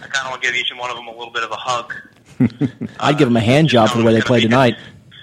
I 0.00 0.06
kind 0.08 0.26
of 0.26 0.30
want 0.30 0.42
to 0.42 0.48
give 0.48 0.56
each 0.56 0.70
and 0.70 0.78
one 0.78 0.90
of 0.90 0.96
them 0.96 1.06
a 1.06 1.10
little 1.10 1.32
bit 1.32 1.42
of 1.42 1.50
a 1.50 1.56
hug. 1.56 1.94
I'd 3.00 3.18
give 3.18 3.28
them 3.28 3.36
a 3.36 3.40
hand 3.40 3.68
job 3.68 3.90
for 3.90 3.98
the 3.98 4.04
way 4.04 4.12
they 4.12 4.20
play 4.20 4.40
tonight. 4.40 4.76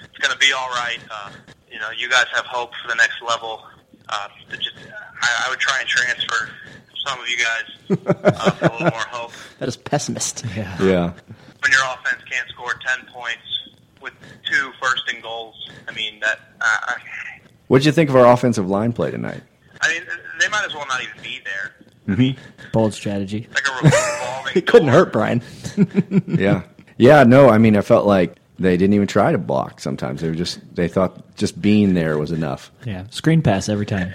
It's 0.04 0.18
going 0.18 0.32
to 0.32 0.38
be 0.38 0.52
all 0.52 0.68
right. 0.70 0.98
Uh, 1.10 1.30
you 1.76 1.82
know, 1.82 1.90
you 1.90 2.08
guys 2.08 2.24
have 2.32 2.46
hope 2.46 2.70
for 2.82 2.88
the 2.88 2.94
next 2.94 3.20
level. 3.20 3.62
Uh, 4.08 4.28
just, 4.48 4.72
I, 5.20 5.44
I 5.46 5.50
would 5.50 5.58
try 5.58 5.78
and 5.78 5.86
transfer 5.86 6.48
some 7.06 7.20
of 7.20 7.28
you 7.28 7.36
guys 7.36 7.98
uh, 8.24 8.50
for 8.52 8.64
a 8.64 8.72
little 8.72 8.80
more 8.90 9.06
hope. 9.10 9.32
That 9.58 9.68
is 9.68 9.76
pessimist. 9.76 10.46
Yeah. 10.56 10.74
Yeah, 10.82 11.12
When 11.60 11.70
your 11.70 11.82
offense 11.84 12.22
can't 12.30 12.48
score 12.48 12.72
ten 12.86 13.04
points 13.12 13.42
with 14.00 14.14
two 14.50 14.72
first 14.82 15.02
and 15.12 15.22
goals, 15.22 15.70
I 15.86 15.92
mean 15.92 16.18
that. 16.20 16.40
Uh, 16.62 16.94
what'd 17.68 17.84
you 17.84 17.92
think 17.92 18.08
of 18.08 18.16
our 18.16 18.32
offensive 18.32 18.70
line 18.70 18.94
play 18.94 19.10
tonight? 19.10 19.42
I 19.82 19.92
mean, 19.92 20.02
they 20.40 20.48
might 20.48 20.64
as 20.64 20.72
well 20.72 20.86
not 20.86 21.02
even 21.02 21.22
be 21.22 21.40
there. 21.44 22.16
Mm-hmm. 22.16 22.70
Bold 22.72 22.94
strategy. 22.94 23.48
Like 23.52 23.68
a 23.68 23.84
revolving. 23.84 24.52
It 24.54 24.66
couldn't 24.66 24.88
hurt 24.88 25.12
Brian. 25.12 25.42
yeah, 26.26 26.62
yeah. 26.96 27.24
No, 27.24 27.50
I 27.50 27.58
mean, 27.58 27.76
I 27.76 27.82
felt 27.82 28.06
like 28.06 28.36
they 28.58 28.76
didn't 28.76 28.94
even 28.94 29.06
try 29.06 29.32
to 29.32 29.38
block. 29.38 29.80
Sometimes 29.80 30.20
they 30.20 30.28
were 30.28 30.34
just 30.34 30.60
they 30.74 30.88
thought 30.88 31.36
just 31.36 31.60
being 31.60 31.94
there 31.94 32.18
was 32.18 32.32
enough. 32.32 32.70
Yeah. 32.84 33.04
Screen 33.10 33.42
pass 33.42 33.68
every 33.68 33.86
time. 33.86 34.14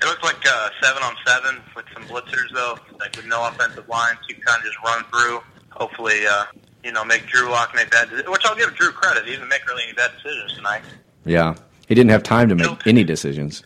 It 0.00 0.04
looked 0.04 0.22
like 0.22 0.36
uh, 0.46 0.70
seven 0.82 1.02
on 1.02 1.14
seven 1.26 1.60
with 1.74 1.84
some 1.92 2.04
blitzers 2.04 2.52
though, 2.54 2.78
like 3.00 3.16
with 3.16 3.26
no 3.26 3.46
offensive 3.48 3.88
line, 3.88 4.14
so 4.14 4.26
you 4.28 4.34
can 4.36 4.44
kind 4.44 4.60
of 4.60 4.64
just 4.66 4.78
run 4.84 5.04
through. 5.10 5.40
Hopefully, 5.70 6.20
uh, 6.28 6.44
you 6.84 6.92
know, 6.92 7.04
make 7.04 7.26
Drew 7.26 7.50
Lock 7.50 7.74
make 7.74 7.90
bad. 7.90 8.08
Which 8.10 8.42
I'll 8.44 8.54
give 8.56 8.74
Drew 8.76 8.90
credit. 8.92 9.24
He 9.24 9.32
didn't 9.32 9.48
make 9.48 9.66
really 9.66 9.82
any 9.84 9.94
bad 9.94 10.12
decisions 10.14 10.54
tonight. 10.54 10.82
Yeah, 11.24 11.54
he 11.88 11.94
didn't 11.94 12.10
have 12.10 12.22
time 12.22 12.48
to 12.48 12.54
make 12.54 12.86
any 12.86 13.02
decisions. 13.04 13.62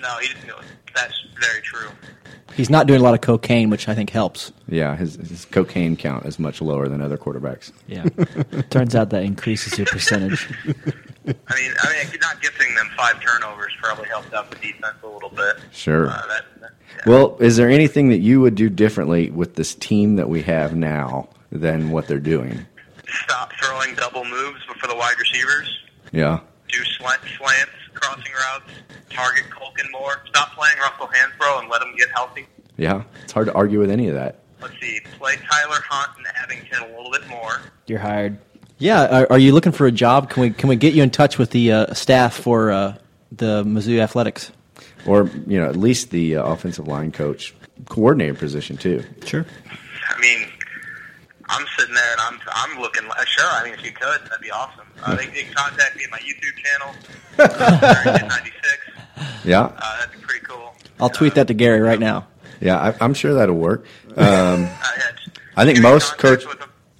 No, 0.00 0.16
he 0.20 0.28
didn't. 0.28 0.52
That's 0.94 1.14
very 1.40 1.60
true. 1.62 1.88
He's 2.54 2.70
not 2.70 2.86
doing 2.86 3.00
a 3.00 3.02
lot 3.04 3.14
of 3.14 3.20
cocaine, 3.20 3.70
which 3.70 3.88
I 3.88 3.94
think 3.94 4.10
helps. 4.10 4.52
Yeah, 4.68 4.96
his, 4.96 5.14
his 5.14 5.44
cocaine 5.44 5.96
count 5.96 6.26
is 6.26 6.38
much 6.38 6.60
lower 6.60 6.88
than 6.88 7.00
other 7.00 7.16
quarterbacks. 7.16 7.70
Yeah. 7.86 8.04
Turns 8.70 8.94
out 8.94 9.10
that 9.10 9.22
increases 9.22 9.78
your 9.78 9.86
percentage. 9.86 10.48
I 10.76 11.54
mean, 11.54 11.72
I 11.78 12.04
mean, 12.04 12.18
not 12.20 12.42
giving 12.42 12.74
them 12.74 12.90
five 12.96 13.20
turnovers 13.20 13.72
probably 13.80 14.08
helped 14.08 14.34
out 14.34 14.50
the 14.50 14.56
defense 14.56 14.96
a 15.04 15.06
little 15.06 15.30
bit. 15.30 15.56
Sure. 15.70 16.08
Uh, 16.08 16.26
that, 16.26 16.44
that, 16.60 16.72
Well, 17.06 17.36
is 17.38 17.56
there 17.56 17.68
anything 17.70 18.08
that 18.08 18.18
you 18.18 18.40
would 18.40 18.56
do 18.56 18.68
differently 18.68 19.30
with 19.30 19.54
this 19.54 19.74
team 19.74 20.16
that 20.16 20.28
we 20.28 20.42
have 20.42 20.74
now 20.74 21.28
than 21.52 21.90
what 21.90 22.08
they're 22.08 22.18
doing? 22.18 22.66
stop 23.24 23.52
throwing 23.60 23.94
double 23.96 24.24
moves 24.24 24.62
for 24.80 24.86
the 24.86 24.94
wide 24.94 25.16
receivers. 25.18 25.78
Yeah, 26.12 26.40
Do 26.68 26.84
slant, 26.84 27.20
slants, 27.38 27.72
crossing 28.00 28.32
routes. 28.32 28.72
Target 29.10 29.44
Culkin 29.50 29.90
more. 29.92 30.22
Stop 30.28 30.52
playing 30.54 30.78
Russell 30.78 31.08
Hansbrough 31.08 31.60
and 31.60 31.68
let 31.68 31.82
him 31.82 31.94
get 31.96 32.08
healthy. 32.14 32.46
yeah. 32.76 33.02
It's 33.24 33.32
hard 33.32 33.46
to 33.46 33.52
argue 33.54 33.78
with 33.78 33.90
any 33.90 34.08
of 34.08 34.14
that. 34.14 34.40
Let's 34.60 34.78
see. 34.80 35.00
Play 35.18 35.36
Tyler 35.36 35.78
Hunt 35.88 36.18
and 36.18 36.26
Abbington 36.26 36.82
a 36.92 36.96
little 36.96 37.10
bit 37.10 37.26
more. 37.28 37.60
You're 37.86 37.98
hired. 37.98 38.38
Yeah, 38.78 39.20
are, 39.20 39.32
are 39.32 39.38
you 39.38 39.52
looking 39.52 39.72
for 39.72 39.86
a 39.86 39.92
job? 39.92 40.30
Can 40.30 40.42
we 40.42 40.50
can 40.50 40.68
we 40.68 40.76
get 40.76 40.94
you 40.94 41.02
in 41.02 41.10
touch 41.10 41.38
with 41.38 41.50
the 41.50 41.72
uh, 41.72 41.94
staff 41.94 42.34
for 42.34 42.70
uh, 42.70 42.96
the 43.32 43.62
Mizzou 43.64 43.98
Athletics? 44.00 44.52
Or 45.06 45.30
you 45.46 45.58
know, 45.60 45.68
at 45.68 45.76
least 45.76 46.10
the 46.10 46.36
uh, 46.36 46.44
offensive 46.44 46.86
line 46.88 47.12
coach 47.12 47.54
coordinator 47.88 48.34
position 48.34 48.76
too. 48.76 49.02
Sure. 49.24 49.44
I 50.08 50.20
mean, 50.20 50.48
I'm 51.50 51.66
sitting 51.78 51.94
there 51.94 52.12
and 52.12 52.20
I'm 52.20 52.40
I'm 52.52 52.80
looking. 52.80 53.04
uh, 53.10 53.24
Sure, 53.26 53.46
I 53.46 53.64
mean, 53.64 53.74
if 53.74 53.84
you 53.84 53.92
could, 53.92 54.20
that'd 54.24 54.40
be 54.40 54.50
awesome. 54.50 54.86
Uh, 55.04 55.14
they, 55.16 55.26
they 55.26 55.42
can 55.44 55.54
contact 55.54 55.96
me 55.96 56.04
at 56.04 56.10
my 56.10 56.18
YouTube 56.18 56.56
channel. 56.56 56.94
Uh, 57.38 58.28
96. 58.28 59.44
Yeah, 59.44 59.60
Uh, 59.62 59.98
that'd 60.00 60.12
be 60.20 60.24
pretty 60.26 60.44
cool. 60.46 60.74
I'll 61.00 61.10
tweet 61.10 61.34
that 61.34 61.46
to 61.48 61.54
Gary 61.54 61.80
right 61.80 61.98
now. 62.00 62.26
yeah. 62.60 62.78
I, 62.78 62.94
I'm 63.04 63.14
sure 63.14 63.34
that'll 63.34 63.54
work. 63.56 63.84
Um, 64.16 64.68
I 65.56 65.64
think 65.64 65.80
most 65.80 66.18
coach. 66.18 66.44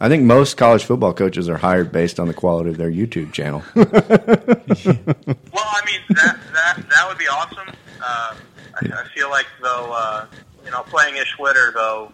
I 0.02 0.09
think 0.09 0.23
most 0.25 0.57
college 0.57 0.85
football 0.85 1.12
coaches 1.12 1.49
are 1.50 1.59
hired 1.59 1.92
based 1.92 2.19
on 2.19 2.26
the 2.26 2.33
quality 2.35 2.71
of 2.71 2.78
their 2.78 2.90
YouTube 2.90 3.33
channel. 3.33 3.62
Well, 3.75 5.66
I 5.66 5.83
mean, 5.87 6.00
that 6.11 6.38
that 6.54 6.83
that 6.90 7.04
would 7.09 7.19
be 7.19 7.26
awesome. 7.28 7.69
Uh, 8.02 8.35
I, 8.75 9.00
I 9.02 9.09
feel 9.14 9.28
like 9.30 9.47
though, 9.62 9.92
uh, 9.92 10.26
you 10.64 10.71
know, 10.71 10.83
playing 10.85 11.16
Ish 11.16 11.37
Witter 11.38 11.73
though, 11.75 12.12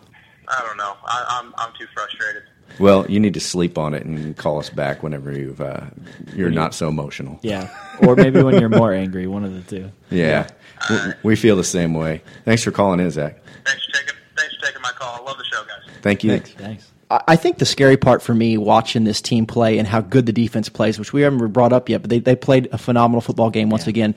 I 0.48 0.62
don't 0.66 0.76
know. 0.76 0.94
I, 1.04 1.40
I'm 1.40 1.54
I'm 1.58 1.72
too 1.78 1.86
frustrated. 1.94 2.42
well, 2.78 3.06
you 3.08 3.20
need 3.20 3.34
to 3.34 3.40
sleep 3.40 3.78
on 3.78 3.94
it 3.94 4.04
and 4.04 4.36
call 4.36 4.58
us 4.58 4.70
back 4.70 5.02
whenever 5.02 5.32
you've 5.32 5.60
uh, 5.60 5.86
you're 6.34 6.50
not 6.50 6.74
so 6.74 6.88
emotional. 6.88 7.38
Yeah. 7.42 7.68
Or 8.06 8.16
maybe 8.16 8.42
when 8.42 8.58
you're 8.60 8.68
more 8.68 8.92
angry, 8.92 9.26
one 9.26 9.44
of 9.44 9.54
the 9.54 9.62
two. 9.78 9.90
Yeah, 10.10 10.48
we, 10.90 10.96
we 11.22 11.36
feel 11.36 11.56
the 11.56 11.64
same 11.64 11.94
way. 11.94 12.22
Thanks 12.44 12.62
for 12.62 12.70
calling 12.70 13.00
in, 13.00 13.10
Zach. 13.10 13.38
Thanks 13.64 13.84
for 13.86 13.92
taking 13.92 14.14
thanks 14.36 14.54
for 14.56 14.66
taking 14.66 14.82
my 14.82 14.90
call. 14.92 15.20
I 15.20 15.24
love 15.24 15.38
the 15.38 15.44
show, 15.44 15.62
guys. 15.64 15.94
Thank 16.02 16.24
you. 16.24 16.38
Thanks. 16.38 16.92
I 17.10 17.22
I 17.28 17.36
think 17.36 17.58
the 17.58 17.66
scary 17.66 17.96
part 17.96 18.20
for 18.22 18.34
me 18.34 18.58
watching 18.58 19.04
this 19.04 19.20
team 19.20 19.46
play 19.46 19.78
and 19.78 19.86
how 19.86 20.00
good 20.00 20.26
the 20.26 20.32
defense 20.32 20.68
plays, 20.68 20.98
which 20.98 21.12
we 21.12 21.22
haven't 21.22 21.52
brought 21.52 21.72
up 21.72 21.88
yet, 21.88 22.02
but 22.02 22.10
they, 22.10 22.18
they 22.18 22.34
played 22.36 22.68
a 22.72 22.78
phenomenal 22.78 23.20
football 23.20 23.50
game 23.50 23.70
once 23.70 23.86
again, 23.86 24.14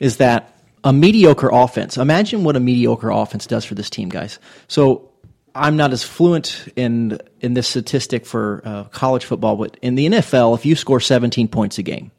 is 0.00 0.16
that 0.18 0.50
a 0.82 0.92
mediocre 0.92 1.48
offense. 1.50 1.96
Imagine 1.96 2.44
what 2.44 2.56
a 2.56 2.60
mediocre 2.60 3.10
offense 3.10 3.46
does 3.46 3.64
for 3.64 3.74
this 3.74 3.88
team, 3.88 4.08
guys. 4.08 4.38
So 4.68 5.08
I'm 5.54 5.76
not 5.76 5.92
as 5.92 6.02
fluent 6.02 6.68
in 6.74 7.18
in 7.40 7.54
this 7.54 7.68
statistic 7.68 8.26
for 8.26 8.62
uh, 8.64 8.84
college 8.84 9.24
football, 9.24 9.56
but 9.56 9.76
in 9.82 9.94
the 9.94 10.06
NFL, 10.06 10.56
if 10.56 10.66
you 10.66 10.74
score 10.74 11.00
17 11.00 11.48
points 11.48 11.78
a 11.78 11.82
game, 11.82 12.10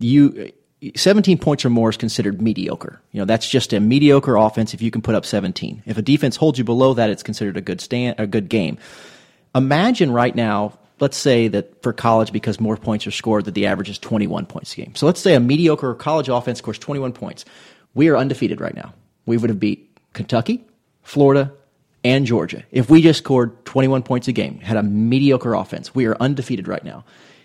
you 0.00 0.52
17 0.96 1.38
points 1.38 1.64
or 1.64 1.70
more 1.70 1.90
is 1.90 1.96
considered 1.96 2.42
mediocre. 2.42 3.00
You 3.12 3.20
know, 3.20 3.24
that's 3.24 3.48
just 3.48 3.72
a 3.72 3.80
mediocre 3.80 4.36
offense 4.36 4.74
if 4.74 4.82
you 4.82 4.90
can 4.90 5.00
put 5.00 5.14
up 5.14 5.24
17. 5.24 5.82
If 5.86 5.96
a 5.96 6.02
defense 6.02 6.36
holds 6.36 6.58
you 6.58 6.64
below 6.64 6.94
that, 6.94 7.08
it's 7.08 7.22
considered 7.22 7.56
a 7.56 7.60
good 7.60 7.80
stand, 7.80 8.16
a 8.18 8.26
good 8.26 8.48
game. 8.48 8.78
Imagine 9.54 10.10
right 10.10 10.34
now, 10.34 10.78
let's 10.98 11.16
say 11.16 11.48
that 11.48 11.82
for 11.82 11.92
college, 11.92 12.32
because 12.32 12.58
more 12.58 12.76
points 12.76 13.06
are 13.06 13.12
scored, 13.12 13.44
that 13.44 13.54
the 13.54 13.66
average 13.66 13.90
is 13.90 13.98
21 13.98 14.46
points 14.46 14.72
a 14.72 14.76
game. 14.76 14.94
So 14.96 15.06
let's 15.06 15.20
say 15.20 15.34
a 15.34 15.40
mediocre 15.40 15.94
college 15.94 16.28
offense 16.28 16.58
scores 16.58 16.78
21 16.78 17.12
points. 17.12 17.44
We 17.94 18.08
are 18.08 18.16
undefeated 18.16 18.60
right 18.60 18.74
now. 18.74 18.92
We 19.24 19.36
would 19.36 19.50
have 19.50 19.60
beat 19.60 19.96
Kentucky, 20.14 20.64
Florida, 21.02 21.52
and 22.04 22.26
Georgia. 22.26 22.64
If 22.70 22.90
we 22.90 23.02
just 23.02 23.18
scored 23.18 23.64
21 23.64 24.02
points 24.02 24.28
a 24.28 24.32
game, 24.32 24.58
had 24.60 24.76
a 24.76 24.82
mediocre 24.82 25.54
offense, 25.54 25.94
we 25.94 26.06
are 26.06 26.16
undefeated 26.20 26.68
right 26.68 26.84
now. 26.84 27.04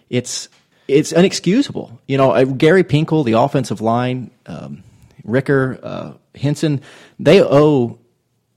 It's 0.10 0.50
it's 0.88 1.12
inexcusable. 1.12 2.00
You 2.08 2.18
know, 2.18 2.32
uh, 2.32 2.46
Gary 2.46 2.84
Pinkel, 2.84 3.26
the 3.26 3.34
offensive 3.34 3.82
line, 3.82 4.32
um, 4.46 4.84
Ricker, 5.26 5.80
uh, 5.84 6.14
Henson, 6.34 6.82
they 7.20 7.42
owe 7.42 8.00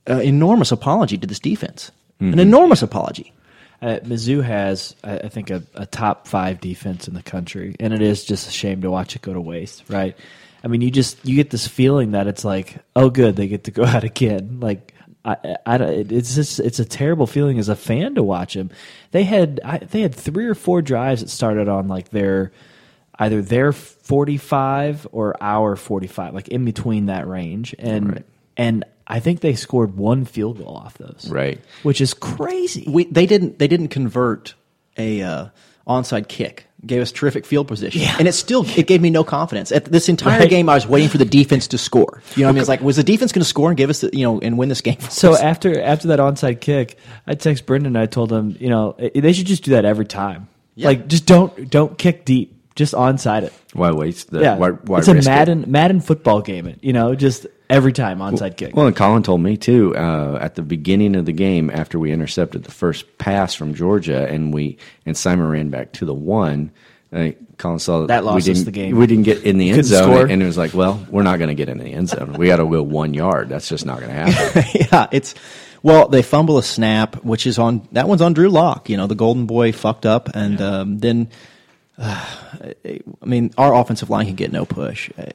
an 0.07 0.21
enormous 0.21 0.71
apology 0.71 1.17
to 1.17 1.27
this 1.27 1.39
defense. 1.39 1.91
An 2.21 2.37
enormous 2.39 2.83
apology. 2.83 3.33
Uh, 3.81 3.97
Mizzou 4.03 4.43
has, 4.43 4.95
I 5.03 5.17
I 5.17 5.29
think, 5.29 5.49
a, 5.49 5.63
a 5.73 5.87
top 5.87 6.27
five 6.27 6.61
defense 6.61 7.07
in 7.07 7.15
the 7.15 7.23
country, 7.23 7.75
and 7.79 7.93
it 7.93 8.01
is 8.01 8.23
just 8.23 8.47
a 8.47 8.51
shame 8.51 8.81
to 8.83 8.91
watch 8.91 9.15
it 9.15 9.23
go 9.23 9.33
to 9.33 9.41
waste, 9.41 9.83
right? 9.89 10.15
I 10.63 10.67
mean, 10.67 10.81
you 10.81 10.91
just 10.91 11.25
you 11.25 11.35
get 11.35 11.49
this 11.49 11.67
feeling 11.67 12.11
that 12.11 12.27
it's 12.27 12.45
like, 12.45 12.77
oh, 12.95 13.09
good, 13.09 13.35
they 13.35 13.47
get 13.47 13.63
to 13.63 13.71
go 13.71 13.83
out 13.85 14.03
again. 14.03 14.59
Like, 14.59 14.93
I, 15.23 15.55
I, 15.65 15.75
it's 15.75 16.33
just 16.33 16.59
it's 16.59 16.79
a 16.79 16.85
terrible 16.85 17.27
feeling 17.27 17.59
as 17.59 17.69
a 17.69 17.75
fan 17.75 18.15
to 18.15 18.23
watch 18.23 18.55
them. 18.55 18.71
They 19.11 19.23
had 19.23 19.59
I, 19.63 19.77
they 19.77 20.01
had 20.01 20.15
three 20.15 20.47
or 20.47 20.55
four 20.55 20.81
drives 20.81 21.21
that 21.21 21.29
started 21.29 21.67
on 21.67 21.87
like 21.87 22.09
their 22.09 22.51
either 23.19 23.41
their 23.41 23.71
forty 23.71 24.37
five 24.37 25.07
or 25.11 25.35
our 25.41 25.75
forty 25.75 26.07
five, 26.07 26.33
like 26.33 26.47
in 26.47 26.65
between 26.65 27.05
that 27.05 27.27
range, 27.27 27.75
and 27.77 28.23
and 28.57 28.83
I 29.05 29.19
think 29.19 29.41
they 29.41 29.53
scored 29.53 29.95
one 29.95 30.25
field 30.25 30.57
goal 30.57 30.75
off 30.75 30.97
those, 30.97 31.27
Right. 31.29 31.59
Which 31.83 32.01
is 32.01 32.13
crazy. 32.13 32.85
We 32.87 33.05
they 33.05 33.25
didn't 33.27 33.59
they 33.59 33.67
didn't 33.67 33.89
convert 33.89 34.55
a 34.97 35.21
uh, 35.21 35.45
onside 35.87 36.29
kick. 36.29 36.65
Gave 36.85 37.01
us 37.01 37.11
terrific 37.11 37.45
field 37.45 37.67
position, 37.67 38.01
Yeah. 38.01 38.15
and 38.17 38.27
it 38.27 38.33
still 38.33 38.65
it 38.75 38.87
gave 38.87 39.01
me 39.01 39.09
no 39.09 39.23
confidence. 39.23 39.71
At 39.71 39.85
this 39.85 40.09
entire 40.09 40.39
Right. 40.39 40.49
game, 40.49 40.67
I 40.69 40.73
was 40.73 40.87
waiting 40.87 41.09
for 41.09 41.17
the 41.19 41.25
defense 41.25 41.67
to 41.69 41.77
score. 41.77 42.21
You 42.35 42.41
know, 42.41 42.47
what 42.47 42.49
I 42.49 42.53
mean, 42.53 42.59
it's 42.61 42.69
like 42.69 42.81
was 42.81 42.95
the 42.95 43.03
defense 43.03 43.31
going 43.31 43.41
to 43.41 43.47
score 43.47 43.69
and 43.69 43.77
give 43.77 43.89
us, 43.89 44.01
the, 44.01 44.09
you 44.13 44.23
know, 44.25 44.39
and 44.39 44.57
win 44.57 44.69
this 44.69 44.81
game? 44.81 44.95
for 44.97 45.11
So 45.11 45.33
us? 45.33 45.39
after 45.41 45.79
after 45.81 46.07
that 46.09 46.19
onside 46.19 46.59
kick, 46.59 46.97
I 47.27 47.35
text 47.35 47.65
Brendan. 47.65 47.95
and 47.95 48.01
I 48.01 48.05
told 48.07 48.31
him, 48.31 48.55
you 48.59 48.69
know, 48.69 48.95
they 49.13 49.33
should 49.33 49.45
just 49.47 49.63
do 49.63 49.71
that 49.71 49.85
every 49.85 50.05
time. 50.05 50.47
Like, 50.77 51.07
just 51.07 51.25
don't 51.27 51.69
don't 51.69 51.97
kick 51.97 52.25
deep. 52.25 52.55
Just 52.75 52.93
onside 52.93 53.43
it. 53.43 53.53
Why 53.73 53.91
waste 53.91 54.31
the? 54.31 54.41
yeah, 54.41 54.55
Why, 54.57 54.69
why 54.69 54.99
it's 54.99 55.07
a 55.07 55.13
risk 55.13 55.27
it? 55.27 55.31
Madden 55.31 55.65
Madden 55.67 55.99
football 55.99 56.41
game. 56.41 56.67
It 56.67 56.79
you 56.81 56.93
know, 56.93 57.15
just 57.15 57.45
every 57.69 57.91
time 57.91 58.19
onside 58.19 58.55
kick. 58.57 58.75
Well, 58.75 58.87
and 58.87 58.95
Colin 58.95 59.23
told 59.23 59.41
me 59.41 59.57
too 59.57 59.95
uh, 59.95 60.37
at 60.41 60.55
the 60.55 60.61
beginning 60.61 61.15
of 61.15 61.25
the 61.25 61.33
game 61.33 61.69
after 61.69 61.99
we 61.99 62.11
intercepted 62.11 62.63
the 62.63 62.71
first 62.71 63.17
pass 63.17 63.53
from 63.53 63.73
Georgia, 63.73 64.25
and 64.27 64.53
we 64.53 64.77
and 65.05 65.17
Simon 65.17 65.47
ran 65.49 65.69
back 65.69 65.91
to 65.93 66.05
the 66.05 66.13
one. 66.13 66.71
Uh, 67.13 67.31
Colin 67.57 67.79
saw 67.79 68.05
That 68.07 68.23
lost 68.23 68.35
we 68.35 68.51
us 68.51 68.57
didn't, 68.59 68.65
the 68.65 68.71
game. 68.71 68.95
We 68.97 69.05
didn't 69.05 69.23
get 69.25 69.43
in 69.43 69.57
the 69.57 69.67
end 69.69 69.75
Couldn't 69.79 69.89
zone, 69.89 70.15
score. 70.15 70.25
and 70.27 70.41
it 70.41 70.45
was 70.45 70.57
like, 70.57 70.73
well, 70.73 71.05
we're 71.09 71.23
not 71.23 71.39
going 71.39 71.49
to 71.49 71.55
get 71.55 71.67
in 71.67 71.77
the 71.77 71.91
end 71.91 72.07
zone. 72.07 72.33
We 72.33 72.47
got 72.47 72.57
to 72.57 72.65
go 72.65 72.81
one 72.83 73.13
yard. 73.13 73.49
That's 73.49 73.67
just 73.67 73.85
not 73.85 73.99
going 73.99 74.11
to 74.11 74.15
happen. 74.15 74.63
yeah, 74.91 75.07
it's 75.11 75.35
well, 75.83 76.07
they 76.07 76.21
fumble 76.21 76.57
a 76.57 76.63
snap, 76.63 77.21
which 77.25 77.45
is 77.45 77.59
on 77.59 77.85
that 77.91 78.07
one's 78.07 78.21
on 78.21 78.31
Drew 78.31 78.47
Lock. 78.49 78.89
You 78.89 78.95
know, 78.95 79.07
the 79.07 79.15
Golden 79.15 79.45
Boy 79.45 79.73
fucked 79.73 80.05
up, 80.05 80.29
and 80.33 80.61
um, 80.61 80.99
then 80.99 81.29
I 82.01 83.25
mean, 83.25 83.53
our 83.57 83.73
offensive 83.75 84.09
line 84.09 84.25
can 84.25 84.35
get 84.35 84.51
no 84.51 84.65
push. 84.65 85.09
Uh, 85.17 85.25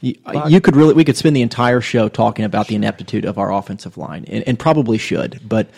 You, 0.00 0.14
you 0.48 0.60
could 0.60 0.76
really, 0.76 0.92
we 0.92 1.04
could 1.04 1.16
spend 1.16 1.34
the 1.34 1.40
entire 1.42 1.80
show 1.80 2.08
talking 2.10 2.44
about 2.44 2.68
the 2.68 2.74
ineptitude 2.74 3.24
of 3.24 3.38
our 3.38 3.50
offensive 3.52 3.96
line, 3.96 4.26
and, 4.28 4.44
and 4.46 4.58
probably 4.58 4.98
should, 4.98 5.40
but 5.48 5.68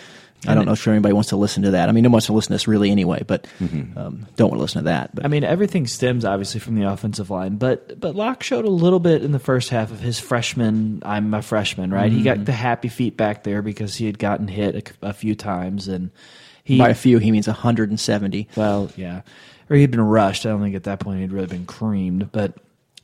I 0.49 0.55
don't 0.55 0.65
know 0.67 0.73
if 0.73 0.87
anybody 0.89 1.13
wants 1.13 1.29
to 1.31 1.37
listen 1.37 1.63
to 1.65 1.71
that. 1.73 1.89
I 1.89 1.93
mean, 1.93 2.03
no 2.03 2.09
one 2.09 2.15
wants 2.15 2.27
to 2.27 2.33
listen 2.33 2.49
to 2.49 2.55
this 2.55 2.67
really 2.69 2.91
anyway, 2.91 3.23
but 3.27 3.47
um, 3.61 4.27
don't 4.37 4.51
want 4.51 4.59
to 4.59 4.63
listen 4.63 4.81
to 4.83 4.85
that. 4.87 5.15
But 5.15 5.25
I 5.25 5.29
mean, 5.29 5.45
everything 5.45 5.87
stems 5.87 6.25
obviously 6.25 6.59
from 6.61 6.75
the 6.75 6.89
offensive 6.89 7.31
line, 7.31 7.57
but 7.57 7.99
but 8.01 8.15
Lock 8.17 8.43
showed 8.43 8.65
a 8.65 8.71
little 8.71 9.01
bit 9.01 9.23
in 9.25 9.31
the 9.33 9.39
first 9.41 9.71
half 9.71 9.91
of 9.93 10.01
his 10.01 10.19
freshman. 10.21 11.03
I'm 11.05 11.33
a 11.35 11.41
freshman, 11.43 11.91
right? 11.93 12.11
He 12.13 12.23
got 12.23 12.39
Mhm. 12.39 12.47
the 12.47 12.53
happy 12.53 12.89
feet 12.89 13.17
back 13.17 13.45
there 13.45 13.63
because 13.63 13.95
he 13.97 14.07
had 14.07 14.19
gotten 14.19 14.47
hit 14.49 14.93
a, 15.03 15.09
a 15.09 15.13
few 15.13 15.35
times, 15.37 15.87
and 15.89 16.11
he 16.65 16.79
by 16.79 16.91
a 16.91 16.95
few, 16.95 17.19
he 17.19 17.31
means 17.33 17.47
170. 17.49 18.49
Well, 18.57 18.91
yeah, 18.97 19.23
or 19.69 19.77
he'd 19.77 19.91
been 19.91 20.01
rushed. 20.01 20.47
I 20.47 20.51
don't 20.51 20.63
think 20.63 20.77
at 20.77 20.85
that 20.85 21.01
point 21.01 21.21
he'd 21.21 21.33
really 21.33 21.47
been 21.47 21.67
creamed, 21.67 22.33
but 22.33 22.55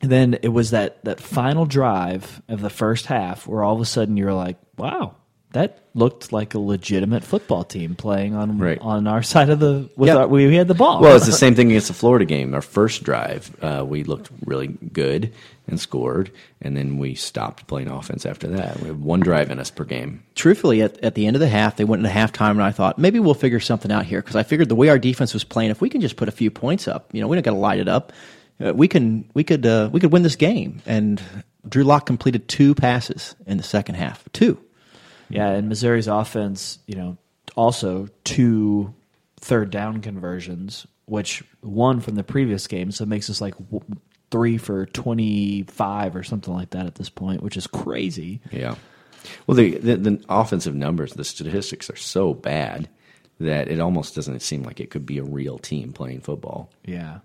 then 0.01 0.39
it 0.43 0.49
was 0.49 0.73
that 0.73 1.03
that 1.05 1.21
final 1.21 1.65
drive 1.65 2.43
of 2.49 2.61
the 2.61 2.71
first 2.71 3.07
half 3.07 3.47
where 3.47 3.63
all 3.63 3.75
of 3.75 3.81
a 3.81 3.87
sudden 3.87 4.17
you're 4.17 4.35
like, 4.35 4.59
wow. 4.77 5.15
That 5.53 5.81
looked 5.95 6.33
like 6.33 6.55
a 6.55 6.59
legitimate 6.59 7.23
football 7.23 7.63
team 7.65 7.95
playing 7.95 8.35
on 8.35 8.59
Right. 8.59 8.79
on 8.81 9.07
our 9.07 9.23
side 9.23 9.51
of 9.51 9.61
the. 9.61 9.89
With 9.97 10.09
Yeah. 10.09 10.17
our, 10.17 10.29
we 10.29 10.55
had 10.57 10.67
the 10.69 10.75
ball. 10.75 11.01
Well, 11.03 11.15
it's 11.17 11.27
the 11.27 11.33
same 11.33 11.55
thing 11.55 11.69
against 11.69 11.89
the 11.89 11.95
Florida 11.95 12.25
game. 12.25 12.55
Our 12.55 12.63
first 12.63 13.03
drive, 13.03 13.51
uh, 13.63 13.85
we 13.87 14.03
looked 14.05 14.31
really 14.47 14.69
good 14.93 15.31
and 15.69 15.79
scored, 15.79 16.31
and 16.63 16.75
then 16.77 16.97
we 16.99 17.15
stopped 17.15 17.67
playing 17.67 17.89
offense 17.89 18.25
after 18.25 18.49
that. 18.49 18.81
We 18.81 18.89
have 18.89 19.01
one 19.01 19.21
drive 19.21 19.51
in 19.51 19.59
us 19.59 19.71
per 19.71 19.85
game. 19.85 20.23
truthfully, 20.35 20.81
at, 20.83 20.99
at 21.05 21.15
the 21.15 21.27
end 21.27 21.37
of 21.37 21.41
the 21.41 21.49
half, 21.49 21.77
they 21.77 21.85
went 21.85 22.05
into 22.05 22.19
halftime, 22.19 22.53
and 22.53 22.63
I 22.63 22.71
thought 22.73 22.99
maybe 22.99 23.19
we'll 23.21 23.35
figure 23.35 23.61
something 23.61 23.93
out 23.93 24.07
here 24.07 24.21
because 24.23 24.37
I 24.37 24.43
figured 24.43 24.69
the 24.71 24.75
way 24.75 24.89
our 24.89 24.99
defense 24.99 25.35
was 25.35 25.45
playing, 25.45 25.71
if 25.71 25.81
we 25.83 25.91
can 25.91 26.01
just 26.01 26.17
put 26.17 26.29
a 26.29 26.33
few 26.33 26.51
points 26.51 26.89
up, 26.89 27.11
you 27.13 27.21
know, 27.21 27.29
we 27.29 27.37
don't 27.37 27.45
got 27.45 27.53
to 27.53 27.59
light 27.59 27.79
it 27.79 27.89
up. 27.89 28.13
Uh, 28.65 28.73
we 28.73 28.89
can 28.89 29.25
we 29.35 29.45
could 29.45 29.67
uh, 29.67 29.89
we 29.93 30.01
could 30.01 30.13
win 30.13 30.23
this 30.23 30.37
game. 30.37 30.81
And 30.87 31.21
Drew 31.69 31.85
Lock 31.85 32.07
completed 32.07 32.49
two 32.49 32.75
passes 32.75 33.35
in 33.47 33.57
the 33.59 33.63
second 33.63 33.97
half. 33.97 34.25
Two. 34.33 34.59
Yeah, 35.33 35.49
and 35.51 35.69
Missouri's 35.69 36.09
offense, 36.09 36.79
you 36.87 36.97
know, 36.97 37.17
also 37.57 38.09
two 38.25 38.95
third 39.41 39.71
down 39.71 40.01
conversions, 40.01 40.87
which 41.07 41.43
one 41.61 42.01
from 42.01 42.15
the 42.15 42.25
previous 42.25 42.67
game, 42.67 42.93
so 42.93 43.05
it 43.05 43.09
makes 43.09 43.29
us 43.29 43.41
like 43.41 43.55
w- 43.59 44.01
three 44.31 44.59
for 44.59 44.87
twenty 44.87 45.65
five 45.65 46.15
or 46.17 46.23
something 46.23 46.55
like 46.55 46.71
that 46.71 46.87
at 46.87 46.95
this 46.95 47.09
point, 47.09 47.43
which 47.43 47.57
is 47.57 47.67
crazy. 47.67 48.41
Yeah. 48.51 48.77
Well, 49.47 49.57
the, 49.57 49.79
the 49.79 49.97
the 49.97 50.25
offensive 50.29 50.75
numbers, 50.75 51.15
the 51.15 51.25
statistics 51.25 51.89
are 51.91 51.97
so 51.97 52.35
bad 52.35 52.89
that 53.41 53.69
it 53.69 53.81
almost 53.81 54.15
doesn't 54.15 54.41
seem 54.41 54.63
like 54.63 54.81
it 54.81 54.91
could 54.91 55.07
be 55.07 55.19
a 55.19 55.25
real 55.25 55.59
team 55.59 55.93
playing 55.93 56.21
football. 56.21 56.71
Yeah. 56.85 57.19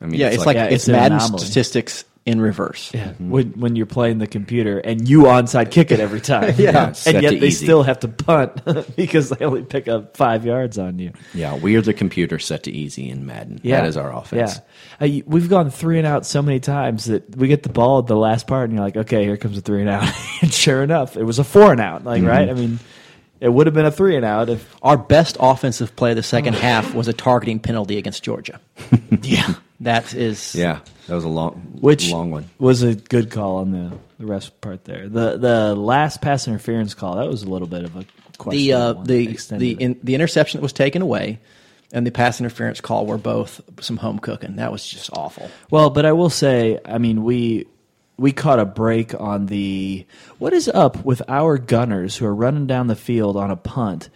I 0.00 0.06
mean, 0.06 0.18
yeah, 0.18 0.28
it's, 0.28 0.44
like, 0.44 0.56
yeah, 0.56 0.64
it's, 0.64 0.84
it's 0.84 0.88
Madden 0.88 1.18
anomaly. 1.18 1.44
statistics 1.44 2.04
in 2.24 2.40
reverse. 2.40 2.92
Yeah, 2.94 3.12
when 3.18 3.48
when 3.52 3.74
you're 3.74 3.84
playing 3.86 4.18
the 4.18 4.26
computer 4.28 4.78
and 4.78 5.08
you 5.08 5.22
onside 5.22 5.70
kick 5.72 5.90
it 5.90 5.98
every 5.98 6.20
time, 6.20 6.54
Yeah. 6.58 6.92
Set 6.92 7.14
and 7.16 7.22
yet 7.24 7.40
they 7.40 7.48
easy. 7.48 7.64
still 7.64 7.82
have 7.82 7.98
to 8.00 8.08
punt 8.08 8.64
because 8.96 9.30
they 9.30 9.44
only 9.44 9.62
pick 9.64 9.88
up 9.88 10.16
five 10.16 10.46
yards 10.46 10.78
on 10.78 10.98
you. 11.00 11.12
yeah, 11.34 11.56
we 11.56 11.74
are 11.76 11.80
the 11.82 11.92
computer 11.94 12.38
set 12.38 12.62
to 12.64 12.70
easy 12.70 13.10
in 13.10 13.26
Madden. 13.26 13.60
Yeah, 13.64 13.80
That 13.80 13.88
is 13.88 13.96
our 13.96 14.14
offense. 14.16 14.60
Yeah, 15.00 15.06
uh, 15.20 15.20
we've 15.26 15.48
gone 15.48 15.70
three 15.70 15.98
and 15.98 16.06
out 16.06 16.24
so 16.24 16.42
many 16.42 16.60
times 16.60 17.06
that 17.06 17.36
we 17.36 17.48
get 17.48 17.64
the 17.64 17.68
ball 17.70 17.98
at 17.98 18.06
the 18.06 18.16
last 18.16 18.46
part, 18.46 18.68
and 18.70 18.74
you're 18.78 18.84
like, 18.84 18.96
okay, 18.96 19.24
here 19.24 19.36
comes 19.36 19.58
a 19.58 19.60
three 19.60 19.80
and 19.80 19.90
out. 19.90 20.08
and 20.42 20.52
sure 20.54 20.82
enough, 20.82 21.16
it 21.16 21.24
was 21.24 21.40
a 21.40 21.44
four 21.44 21.72
and 21.72 21.80
out. 21.80 22.04
Like, 22.04 22.22
right? 22.22 22.48
I 22.48 22.52
mean, 22.54 22.78
it 23.40 23.48
would 23.48 23.66
have 23.66 23.74
been 23.74 23.86
a 23.86 23.90
three 23.90 24.14
and 24.14 24.24
out 24.24 24.48
if 24.48 24.76
Our 24.82 24.96
best 24.96 25.36
offensive 25.40 25.96
play 25.96 26.10
of 26.10 26.16
the 26.16 26.22
second 26.22 26.54
half 26.54 26.94
was 26.94 27.08
a 27.08 27.12
targeting 27.12 27.58
penalty 27.58 27.98
against 27.98 28.22
Georgia. 28.22 28.60
yeah, 29.22 29.54
That 29.82 30.14
is 30.14 30.54
Yeah, 30.54 30.80
that 31.06 31.14
was 31.14 31.24
a 31.24 31.28
long, 31.28 31.54
which 31.80 32.10
long 32.10 32.30
one. 32.30 32.48
was 32.58 32.82
a 32.82 32.94
good 32.94 33.30
call 33.30 33.56
on 33.56 33.70
the 33.72 33.92
the 34.18 34.26
rest 34.26 34.60
part 34.60 34.84
there. 34.84 35.08
The 35.08 35.36
the 35.38 35.74
last 35.74 36.20
pass 36.20 36.46
interference 36.48 36.94
call 36.94 37.16
that 37.16 37.28
was 37.28 37.42
a 37.42 37.48
little 37.50 37.68
bit 37.68 37.84
of 37.84 37.96
a 37.96 38.04
question. 38.38 38.58
the 38.58 38.72
uh, 38.72 38.92
the 38.94 39.26
the 39.58 39.72
in, 39.72 39.98
the 40.02 40.14
interception 40.14 40.58
that 40.58 40.62
was 40.62 40.72
taken 40.72 41.02
away 41.02 41.40
and 41.92 42.06
the 42.06 42.10
pass 42.10 42.40
interference 42.40 42.80
call 42.80 43.06
were 43.06 43.18
both 43.18 43.60
some 43.80 43.96
home 43.98 44.18
cooking. 44.18 44.56
That 44.56 44.72
was 44.72 44.86
just 44.86 45.10
awful. 45.12 45.50
Well, 45.70 45.90
but 45.90 46.06
I 46.06 46.12
will 46.12 46.30
say, 46.30 46.78
I 46.84 46.98
mean, 46.98 47.24
we 47.24 47.66
we 48.16 48.30
caught 48.32 48.60
a 48.60 48.64
break 48.64 49.18
on 49.20 49.46
the 49.46 50.06
what 50.38 50.52
is 50.52 50.68
up 50.68 51.04
with 51.04 51.22
our 51.28 51.58
gunners 51.58 52.16
who 52.16 52.26
are 52.26 52.34
running 52.34 52.66
down 52.68 52.86
the 52.86 52.94
field 52.96 53.36
on 53.36 53.50
a 53.50 53.56
punt, 53.56 54.08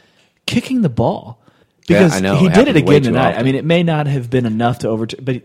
kicking 0.46 0.82
the 0.82 0.88
ball 0.88 1.42
Yeah, 1.88 1.98
because 2.04 2.12
I 2.14 2.20
know. 2.20 2.36
he 2.36 2.46
It 2.46 2.54
did 2.54 2.68
it 2.68 2.76
again 2.76 3.02
too 3.02 3.08
tonight. 3.10 3.36
I 3.36 3.42
mean, 3.42 3.56
it 3.56 3.64
may 3.64 3.82
not 3.82 4.06
have 4.06 4.30
been 4.30 4.46
enough 4.46 4.78
to 4.80 4.88
overturn, 4.88 5.24
but 5.24 5.36
uh, 5.36 5.40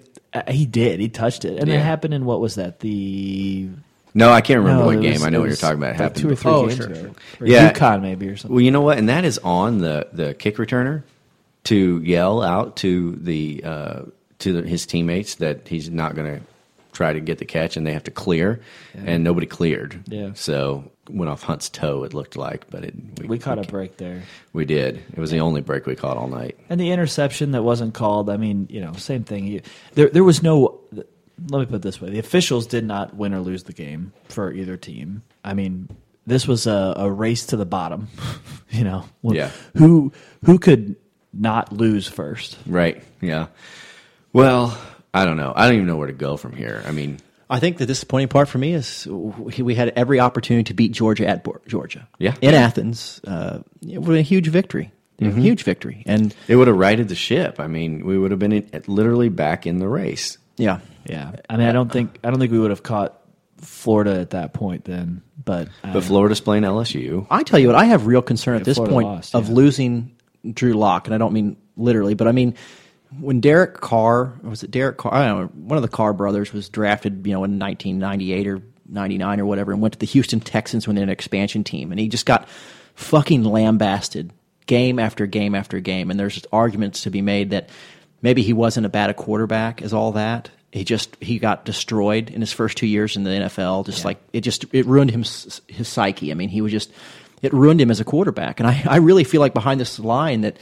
he 0.50 0.66
did. 0.66 1.00
He 1.00 1.10
touched 1.10 1.46
it, 1.46 1.60
and 1.60 1.70
it 1.70 1.74
Yeah. 1.74 1.80
happened 1.82 2.14
in 2.14 2.26
what 2.26 2.40
was 2.40 2.56
that 2.56 2.80
the. 2.80 3.70
No, 4.14 4.30
I 4.32 4.42
can't 4.42 4.60
remember 4.60 4.82
No, 4.82 4.86
what 4.88 4.96
it 4.98 5.02
game. 5.02 5.14
was- 5.14 5.24
I 5.24 5.30
know 5.30 5.38
it 5.38 5.40
what 5.40 5.46
you're 5.46 5.50
was 5.52 5.60
talking 5.60 5.78
about. 5.78 5.88
It 5.88 5.92
like 5.92 5.98
happened 6.02 6.22
two 6.22 6.30
or 6.30 6.36
three 6.36 6.52
before. 6.52 6.68
games 6.68 6.76
sure, 6.78 6.88
ago. 6.88 7.16
Or 7.40 7.48
Yeah. 7.48 7.72
UConn 7.72 8.02
maybe 8.02 8.28
or 8.28 8.36
something. 8.38 8.56
Well, 8.56 8.64
you 8.64 8.72
know 8.72 8.82
what, 8.82 8.98
and 8.98 9.08
that 9.10 9.24
is 9.26 9.38
on 9.40 9.78
the 9.80 10.08
the 10.12 10.34
kick 10.34 10.58
returner 10.58 11.04
to 11.66 12.02
yell 12.04 12.42
out 12.42 12.76
to 12.78 13.16
the 13.22 13.62
uh, 13.64 14.00
to 14.40 14.62
the, 14.62 14.68
his 14.68 14.86
teammates 14.86 15.36
that 15.36 15.68
he's 15.68 15.90
not 15.90 16.16
going 16.16 16.40
to 16.40 16.42
try 16.94 17.14
to 17.14 17.20
get 17.22 17.38
the 17.38 17.46
catch, 17.46 17.78
and 17.78 17.86
they 17.88 17.94
have 17.94 18.04
to 18.04 18.12
clear, 18.12 18.60
and 18.96 19.24
nobody 19.24 19.46
cleared. 19.48 20.00
Yeah. 20.08 20.32
so 20.34 20.84
went 21.14 21.30
off 21.30 21.44
Hunt's 21.44 21.70
toe. 21.70 22.04
It 22.04 22.14
looked 22.14 22.36
like, 22.36 22.70
but 22.70 22.84
it, 22.84 22.94
we 23.28 23.38
caught 23.38 23.60
a 23.60 23.64
break 23.64 23.98
there. 23.98 24.24
We 24.54 24.66
did. 24.66 24.98
It 24.98 25.18
was 25.18 25.32
the 25.32 25.40
only 25.40 25.62
break 25.62 25.86
we 25.86 25.96
caught 25.96 26.18
all 26.18 26.28
night. 26.28 26.58
And 26.70 26.80
the 26.80 26.92
interception 26.92 27.52
that 27.52 27.64
wasn't 27.64 27.94
called, 27.94 28.30
I 28.30 28.38
mean, 28.38 28.68
you 28.70 28.82
know, 28.82 28.94
same 28.94 29.24
thing. 29.24 29.48
You, 29.48 29.62
there, 29.94 30.10
there 30.10 30.24
was 30.24 30.42
no. 30.44 30.80
Let 30.94 31.60
me 31.60 31.66
put 31.66 31.76
it 31.76 31.82
this 31.82 32.00
way: 32.00 32.10
the 32.10 32.20
officials 32.20 32.68
did 32.68 32.86
not 32.86 33.16
win 33.16 33.34
or 33.34 33.40
lose 33.40 33.64
the 33.64 33.74
game 33.74 34.14
for 34.30 34.52
either 34.52 34.78
team. 34.78 35.24
I 35.44 35.54
mean, 35.54 35.90
this 36.28 36.48
was 36.48 36.68
a, 36.68 36.94
a 36.98 37.12
race 37.12 37.48
to 37.48 37.58
the 37.58 37.66
bottom. 37.66 38.08
you 38.70 38.84
know, 38.84 39.06
Yeah. 39.24 39.52
Who 39.78 40.12
who 40.46 40.60
could 40.60 40.96
not 41.34 41.72
lose 41.72 42.08
first? 42.08 42.58
Right. 42.66 43.04
Yeah. 43.22 43.48
Well, 44.34 44.78
I 45.14 45.26
don't 45.26 45.38
know. 45.38 45.54
I 45.56 45.66
don't 45.66 45.76
even 45.76 45.88
know 45.88 45.98
where 45.98 46.08
to 46.08 46.14
go 46.14 46.38
from 46.38 46.54
here. 46.54 46.84
I 46.86 46.92
mean, 46.92 47.20
I 47.52 47.60
think 47.60 47.78
the 47.78 47.86
disappointing 47.86 48.30
part 48.30 48.48
for 48.48 48.58
me 48.58 48.74
is 48.74 49.06
we 49.08 49.62
we 49.62 49.76
had 49.76 49.90
every 49.96 50.20
opportunity 50.20 50.64
to 50.66 50.74
beat 50.74 50.94
Georgia 50.94 51.28
at 51.28 51.44
Bo- 51.44 51.60
Georgia. 51.68 52.08
Yeah. 52.18 52.36
in 52.42 52.54
Athens, 52.56 53.20
uh, 53.28 53.60
it 53.88 54.02
was 54.02 54.18
a 54.18 54.22
huge 54.22 54.48
victory, 54.48 54.92
Mm-hmm. 55.20 55.40
huge 55.42 55.64
victory, 55.64 56.02
and 56.08 56.34
it 56.48 56.56
would 56.56 56.68
have 56.68 56.78
righted 56.78 57.08
the 57.10 57.16
ship. 57.16 57.60
I 57.60 57.68
mean, 57.68 58.06
we 58.08 58.18
would 58.18 58.32
have 58.32 58.40
been 58.40 58.54
in, 58.54 58.70
literally 58.88 59.30
back 59.30 59.68
in 59.68 59.78
the 59.78 59.88
race. 59.88 60.40
yeah, 60.58 60.80
Yeah, 61.06 61.34
I 61.48 61.58
mean, 61.58 61.68
I 61.68 61.72
don't 61.74 61.92
think 61.92 62.18
I 62.24 62.32
don't 62.32 62.40
think 62.40 62.52
we 62.52 62.58
would 62.58 62.72
have 62.72 62.82
caught 62.82 63.20
Florida 63.58 64.20
at 64.20 64.32
that 64.32 64.54
point 64.54 64.86
then. 64.86 65.22
But 65.44 65.68
I 65.84 65.94
But 65.94 66.04
Florida's 66.06 66.40
playing 66.42 66.64
LSU. 66.64 67.28
I 67.30 67.44
tell 67.44 67.60
you 67.60 67.68
what, 67.68 67.76
I 67.76 67.86
have 67.86 68.08
real 68.08 68.22
concern 68.24 68.56
at 68.56 68.64
this 68.64 68.78
Florida 68.78 68.94
point 68.94 69.08
lost, 69.08 69.36
of 69.36 69.50
yeah. 69.50 69.56
losing 69.56 70.16
Drew 70.54 70.74
Lock, 70.74 71.06
and 71.08 71.14
I 71.14 71.18
don't 71.20 71.34
mean 71.34 71.58
literally, 71.78 72.14
but 72.16 72.28
I 72.28 72.32
mean 72.32 72.56
when 73.20 73.42
Derek 73.42 73.82
Carr 73.82 74.34
was 74.44 74.64
it 74.64 74.72
Derek 74.72 74.98
Carr? 74.98 75.14
I 75.14 75.28
don't 75.28 75.42
know. 75.42 75.48
One 75.68 75.78
of 75.78 75.82
the 75.82 75.90
Carr 75.90 76.14
brothers 76.14 76.54
was 76.54 76.70
drafted, 76.70 77.26
you 77.26 77.34
know, 77.34 77.44
in 77.44 77.60
1998 77.60 78.48
or 78.48 78.62
99 78.88 79.40
or 79.40 79.46
whatever, 79.46 79.72
and 79.72 79.82
went 79.82 79.94
to 79.94 80.00
the 80.00 80.06
Houston 80.06 80.40
Texans 80.40 80.88
when 80.88 80.96
they're 80.96 81.04
an 81.04 81.10
expansion 81.10 81.64
team, 81.64 81.92
and 81.92 82.00
he 82.00 82.08
just 82.08 82.26
got 82.26 82.48
fucking 82.96 83.44
lambasted 83.44 84.32
game 84.66 85.00
after 85.00 85.26
game 85.26 85.56
after 85.56 85.80
game. 85.80 86.12
And 86.12 86.20
there's 86.20 86.46
arguments 86.52 87.04
to 87.04 87.10
be 87.10 87.22
made 87.22 87.50
that 87.50 87.70
maybe 88.22 88.42
he 88.42 88.54
wasn't 88.54 88.86
as 88.86 88.92
bad 88.92 89.10
a 89.10 89.14
quarterback 89.14 89.82
as 89.82 89.94
all 89.94 90.14
that. 90.14 90.50
He 90.72 90.86
just 90.86 91.18
he 91.20 91.38
got 91.38 91.66
destroyed 91.66 92.30
in 92.30 92.40
his 92.40 92.54
first 92.54 92.78
two 92.78 92.88
years 92.88 93.18
in 93.18 93.24
the 93.24 93.30
NFL. 93.30 93.86
Just 93.86 94.06
like 94.06 94.20
it 94.32 94.42
just 94.42 94.66
it 94.74 94.86
ruined 94.86 95.12
him 95.12 95.24
his 95.24 95.88
psyche. 95.88 96.32
I 96.32 96.34
mean, 96.34 96.48
he 96.48 96.62
was 96.62 96.72
just 96.72 96.92
it 97.42 97.52
ruined 97.52 97.82
him 97.82 97.92
as 97.92 98.00
a 98.00 98.06
quarterback. 98.06 98.60
And 98.60 98.70
I, 98.70 98.84
I 98.88 98.98
really 98.98 99.26
feel 99.26 99.42
like 99.42 99.54
behind 99.54 99.82
this 99.82 100.00
line 100.00 100.42
that 100.42 100.58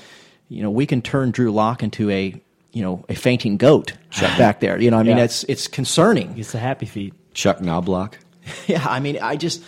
you 0.50 0.62
know 0.62 0.70
we 0.72 0.86
can 0.86 1.02
turn 1.02 1.32
Drew 1.32 1.52
Lock 1.52 1.82
into 1.84 2.10
a 2.10 2.34
you 2.74 2.82
know 2.84 3.06
a 3.10 3.16
fainting 3.16 3.58
goat 3.58 3.94
back 4.38 4.60
there. 4.60 4.80
You 4.82 4.92
know, 4.92 4.98
I 4.98 5.04
mean, 5.04 5.18
Yeah. 5.18 5.24
it's 5.24 5.44
it's 5.46 5.68
concerning. 5.68 6.38
It's 6.38 6.54
a 6.54 6.60
happy 6.60 6.86
feet. 6.86 7.14
Chuck 7.34 7.60
Knoblauch. 7.60 8.14
Yeah, 8.68 8.84
I 8.88 9.00
mean, 9.00 9.20
I 9.22 9.36
just 9.36 9.62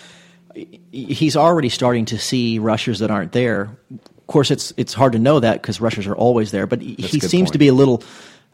he's 0.92 1.36
already 1.36 1.70
starting 1.70 2.06
to 2.06 2.18
see 2.18 2.58
rushers 2.60 3.00
that 3.00 3.12
aren't 3.12 3.32
there. 3.32 3.70
Of 3.92 4.28
course, 4.28 4.50
it's 4.50 4.74
it's 4.76 4.94
hard 4.94 5.14
to 5.14 5.20
know 5.20 5.40
that 5.40 5.62
because 5.62 5.80
rushers 5.80 6.08
are 6.08 6.16
always 6.16 6.52
there, 6.52 6.66
but 6.66 6.82
he 6.82 6.96
That's 6.96 7.14
a 7.14 7.20
good 7.20 7.30
seems 7.30 7.52
to 7.52 7.58
be 7.58 7.68
a 7.68 7.74
little. 7.74 8.04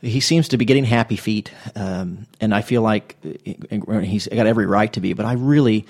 He 0.02 0.20
seems 0.20 0.50
to 0.50 0.58
be 0.58 0.66
getting 0.66 0.84
happy 0.84 1.16
feet, 1.16 1.52
um, 1.76 2.28
and 2.42 2.54
I 2.54 2.62
feel 2.62 2.82
like 2.84 3.16
he's 3.24 4.28
got 4.28 4.46
every 4.48 4.66
right 4.66 4.92
to 4.94 5.00
be. 5.00 5.14
But 5.14 5.26
I 5.26 5.34
really, 5.34 5.86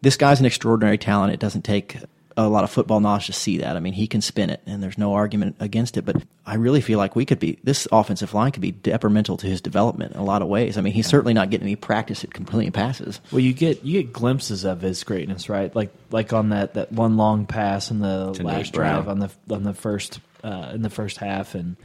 this 0.00 0.16
guy's 0.16 0.40
an 0.40 0.46
extraordinary 0.46 0.98
talent. 0.98 1.32
It 1.34 1.38
doesn't 1.40 1.62
take 1.62 1.98
a 2.36 2.48
lot 2.48 2.64
of 2.64 2.70
football 2.70 3.00
knowledge 3.00 3.26
to 3.26 3.32
see 3.32 3.58
that. 3.58 3.76
I 3.76 3.80
mean, 3.80 3.92
he 3.92 4.06
can 4.06 4.20
spin 4.20 4.50
it, 4.50 4.60
and 4.66 4.82
there's 4.82 4.98
no 4.98 5.14
argument 5.14 5.56
against 5.60 5.96
it. 5.96 6.04
But 6.04 6.22
I 6.46 6.54
really 6.54 6.80
feel 6.80 6.98
like 6.98 7.14
we 7.14 7.24
could 7.24 7.38
be 7.38 7.58
this 7.64 7.86
offensive 7.92 8.34
line 8.34 8.52
could 8.52 8.62
be 8.62 8.72
detrimental 8.72 9.36
to 9.38 9.46
his 9.46 9.60
development 9.60 10.14
in 10.14 10.20
a 10.20 10.24
lot 10.24 10.42
of 10.42 10.48
ways. 10.48 10.78
I 10.78 10.80
mean, 10.80 10.92
he's 10.92 11.06
certainly 11.06 11.34
not 11.34 11.50
getting 11.50 11.66
any 11.66 11.76
practice 11.76 12.24
at 12.24 12.32
completing 12.32 12.72
passes. 12.72 13.20
Well, 13.30 13.40
you 13.40 13.52
get 13.52 13.84
you 13.84 14.02
get 14.02 14.12
glimpses 14.12 14.64
of 14.64 14.80
his 14.80 15.02
greatness, 15.04 15.48
right? 15.48 15.74
Like 15.74 15.92
like 16.10 16.32
on 16.32 16.50
that, 16.50 16.74
that 16.74 16.92
one 16.92 17.16
long 17.16 17.46
pass 17.46 17.90
in 17.90 18.00
the 18.00 18.32
To 18.32 18.42
last 18.42 18.72
drive 18.72 19.08
on 19.08 19.18
the 19.18 19.30
on 19.50 19.62
the 19.62 19.74
first 19.74 20.20
uh, 20.42 20.72
in 20.74 20.82
the 20.82 20.90
first 20.90 21.18
half, 21.18 21.54
and 21.54 21.76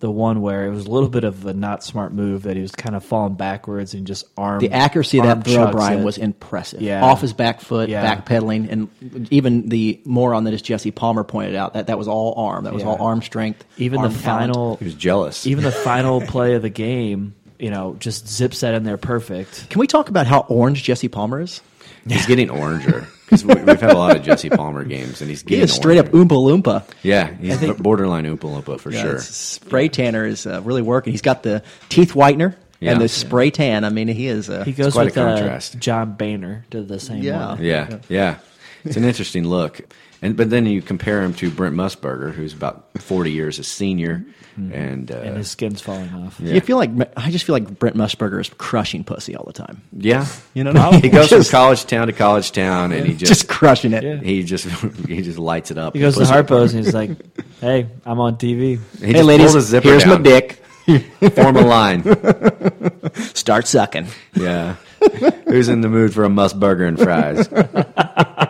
the 0.00 0.10
one 0.10 0.40
where 0.40 0.66
it 0.66 0.70
was 0.70 0.86
a 0.86 0.90
little 0.90 1.08
bit 1.08 1.24
of 1.24 1.44
a 1.46 1.52
not 1.52 1.84
smart 1.84 2.12
move 2.12 2.42
that 2.44 2.56
he 2.56 2.62
was 2.62 2.72
kind 2.72 2.96
of 2.96 3.04
falling 3.04 3.34
backwards 3.34 3.92
and 3.94 4.06
just 4.06 4.24
arm 4.36 4.58
The 4.58 4.72
accuracy 4.72 5.18
of 5.18 5.26
that 5.26 5.44
throw, 5.44 5.54
chucks 5.54 5.72
Brian, 5.72 6.00
it. 6.00 6.04
was 6.04 6.16
impressive. 6.18 6.80
Yeah. 6.82 7.04
Off 7.04 7.20
his 7.20 7.32
back 7.34 7.60
foot, 7.60 7.88
Yeah. 7.90 8.02
backpedaling, 8.16 8.70
and 8.72 9.28
even 9.30 9.68
the 9.68 10.00
moron 10.04 10.44
that 10.44 10.54
is 10.54 10.62
Jesse 10.62 10.90
Palmer 10.90 11.22
pointed 11.22 11.54
out 11.54 11.74
that 11.74 11.86
that 11.88 11.98
was 11.98 12.08
all 12.08 12.34
arm. 12.36 12.64
That 12.64 12.72
was 12.72 12.82
Yeah. 12.82 12.88
all 12.88 13.02
arm 13.06 13.22
strength. 13.22 13.64
even 13.76 14.00
arm 14.00 14.12
the 14.12 14.18
talent. 14.18 14.54
final 14.54 14.76
He 14.76 14.84
was 14.86 14.94
jealous. 14.94 15.46
even 15.46 15.64
the 15.64 15.70
final 15.84 16.20
play 16.22 16.54
of 16.54 16.62
the 16.62 16.70
game, 16.70 17.34
you 17.58 17.70
know, 17.70 17.94
just 18.00 18.26
zips 18.26 18.60
that 18.60 18.74
in 18.74 18.84
there 18.84 18.96
perfect. 18.96 19.68
Can 19.68 19.80
we 19.80 19.86
talk 19.86 20.08
about 20.08 20.26
how 20.26 20.46
orange 20.48 20.82
Jesse 20.82 21.08
Palmer 21.08 21.40
is? 21.42 21.60
He's 22.08 22.24
getting 22.24 22.48
oranger 22.48 23.06
because 23.30 23.44
we, 23.44 23.54
we've 23.54 23.80
had 23.80 23.92
a 23.92 23.96
lot 23.96 24.16
of 24.16 24.22
Jesse 24.22 24.50
Palmer 24.50 24.84
games, 24.84 25.20
and 25.20 25.30
he's 25.30 25.42
He 25.42 25.50
getting 25.50 25.64
is 25.64 25.72
straight 25.72 25.98
up. 25.98 26.06
Oompa 26.08 26.28
Loompa. 26.28 26.84
Yeah, 27.02 27.32
he's 27.34 27.58
think- 27.58 27.78
borderline 27.78 28.24
Oompa 28.26 28.62
Loompa 28.62 28.80
for 28.80 28.90
Yeah, 28.92 29.02
sure. 29.02 29.18
Spray 29.20 29.88
tanner 29.88 30.26
is 30.26 30.46
uh, 30.46 30.60
really 30.62 30.82
working. 30.82 31.12
He's 31.12 31.22
got 31.22 31.42
the 31.44 31.62
teeth 31.88 32.12
whitener 32.14 32.54
Yeah. 32.80 32.92
and 32.92 33.00
the 33.00 33.08
spray 33.08 33.50
tan. 33.50 33.84
I 33.84 33.90
mean, 33.90 34.08
he 34.08 34.26
is. 34.26 34.50
Uh, 34.50 34.64
He 34.64 34.72
goes 34.72 34.92
quite 34.94 35.02
a 35.02 35.04
with 35.06 35.18
uh, 35.18 35.36
contrast. 35.36 35.78
John 35.78 36.14
Boehner 36.14 36.64
to 36.72 36.82
the 36.82 36.98
same 36.98 37.22
Yeah. 37.22 37.48
one. 37.54 37.62
Yeah, 37.64 37.98
yeah, 38.08 38.38
It's 38.84 38.96
an 38.96 39.04
interesting 39.04 39.44
look. 39.44 39.80
And 40.22 40.36
but 40.36 40.50
then 40.50 40.66
you 40.66 40.82
compare 40.82 41.22
him 41.22 41.32
to 41.34 41.50
Brent 41.50 41.74
Musburger, 41.74 42.32
who's 42.32 42.52
about 42.52 42.88
forty 42.98 43.32
years 43.32 43.58
a 43.58 43.64
senior, 43.64 44.22
and, 44.56 45.10
uh, 45.10 45.16
and 45.16 45.38
his 45.38 45.50
skin's 45.50 45.80
falling 45.80 46.12
off. 46.12 46.38
Yeah. 46.38 46.52
You 46.54 46.60
feel 46.60 46.76
like 46.76 46.90
I 47.16 47.30
just 47.30 47.46
feel 47.46 47.54
like 47.54 47.78
Brent 47.78 47.96
Musburger 47.96 48.38
is 48.38 48.50
crushing 48.50 49.02
pussy 49.02 49.34
all 49.34 49.44
the 49.46 49.54
time. 49.54 49.80
yeah, 49.96 50.26
You 50.52 50.64
know, 50.64 50.72
what 50.74 51.02
he 51.02 51.08
goes 51.08 51.30
from 51.30 51.42
college 51.44 51.86
town 51.86 52.08
to 52.08 52.12
college 52.12 52.52
town, 52.52 52.92
and 52.92 53.06
he 53.06 53.14
just, 53.14 53.30
just 53.32 53.48
crushing 53.48 53.94
it. 53.94 54.22
he 54.22 54.42
just 54.42 54.66
he 55.08 55.22
just 55.22 55.38
lights 55.38 55.70
it 55.70 55.78
up. 55.78 55.94
He 55.94 56.00
goes 56.00 56.16
to 56.16 56.24
Harpo's 56.24 56.74
and 56.74 56.84
he's 56.84 56.92
like, 56.94 57.10
"Hey, 57.62 57.86
I'm 58.04 58.20
on 58.20 58.36
TV." 58.36 58.78
He 58.98 59.06
Hey, 59.12 59.22
ladies, 59.22 59.52
pulls 59.52 59.54
his 59.54 59.66
zipper 59.68 59.88
here's 59.88 60.04
my 60.04 60.18
dick. 60.18 60.62
Form 61.34 61.56
a 61.56 61.60
line. 61.62 62.02
Start 63.34 63.68
sucking. 63.68 64.08
Yeah. 64.34 64.74
Who's 65.46 65.68
in 65.68 65.80
the 65.80 65.88
mood 65.88 66.12
for 66.12 66.24
a 66.24 66.28
Musburger 66.28 66.86
and 66.86 66.98
fries? 66.98 67.48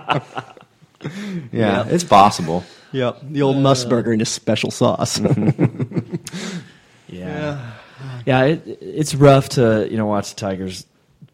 yeah, 1.52 1.86
it's 1.88 2.04
possible. 2.04 2.64
Yep, 2.92 3.20
the 3.30 3.42
old 3.42 3.56
Musburger 3.56 4.08
uh, 4.08 4.10
and 4.12 4.20
his 4.20 4.28
special 4.28 4.70
sauce. 4.70 5.20
Yeah, 7.08 7.72
yeah. 8.24 8.44
it, 8.44 8.62
it's 8.80 9.14
rough 9.14 9.50
to 9.50 9.86
you 9.90 9.96
know 9.96 10.06
watch 10.06 10.30
the 10.34 10.40
Tigers 10.40 10.86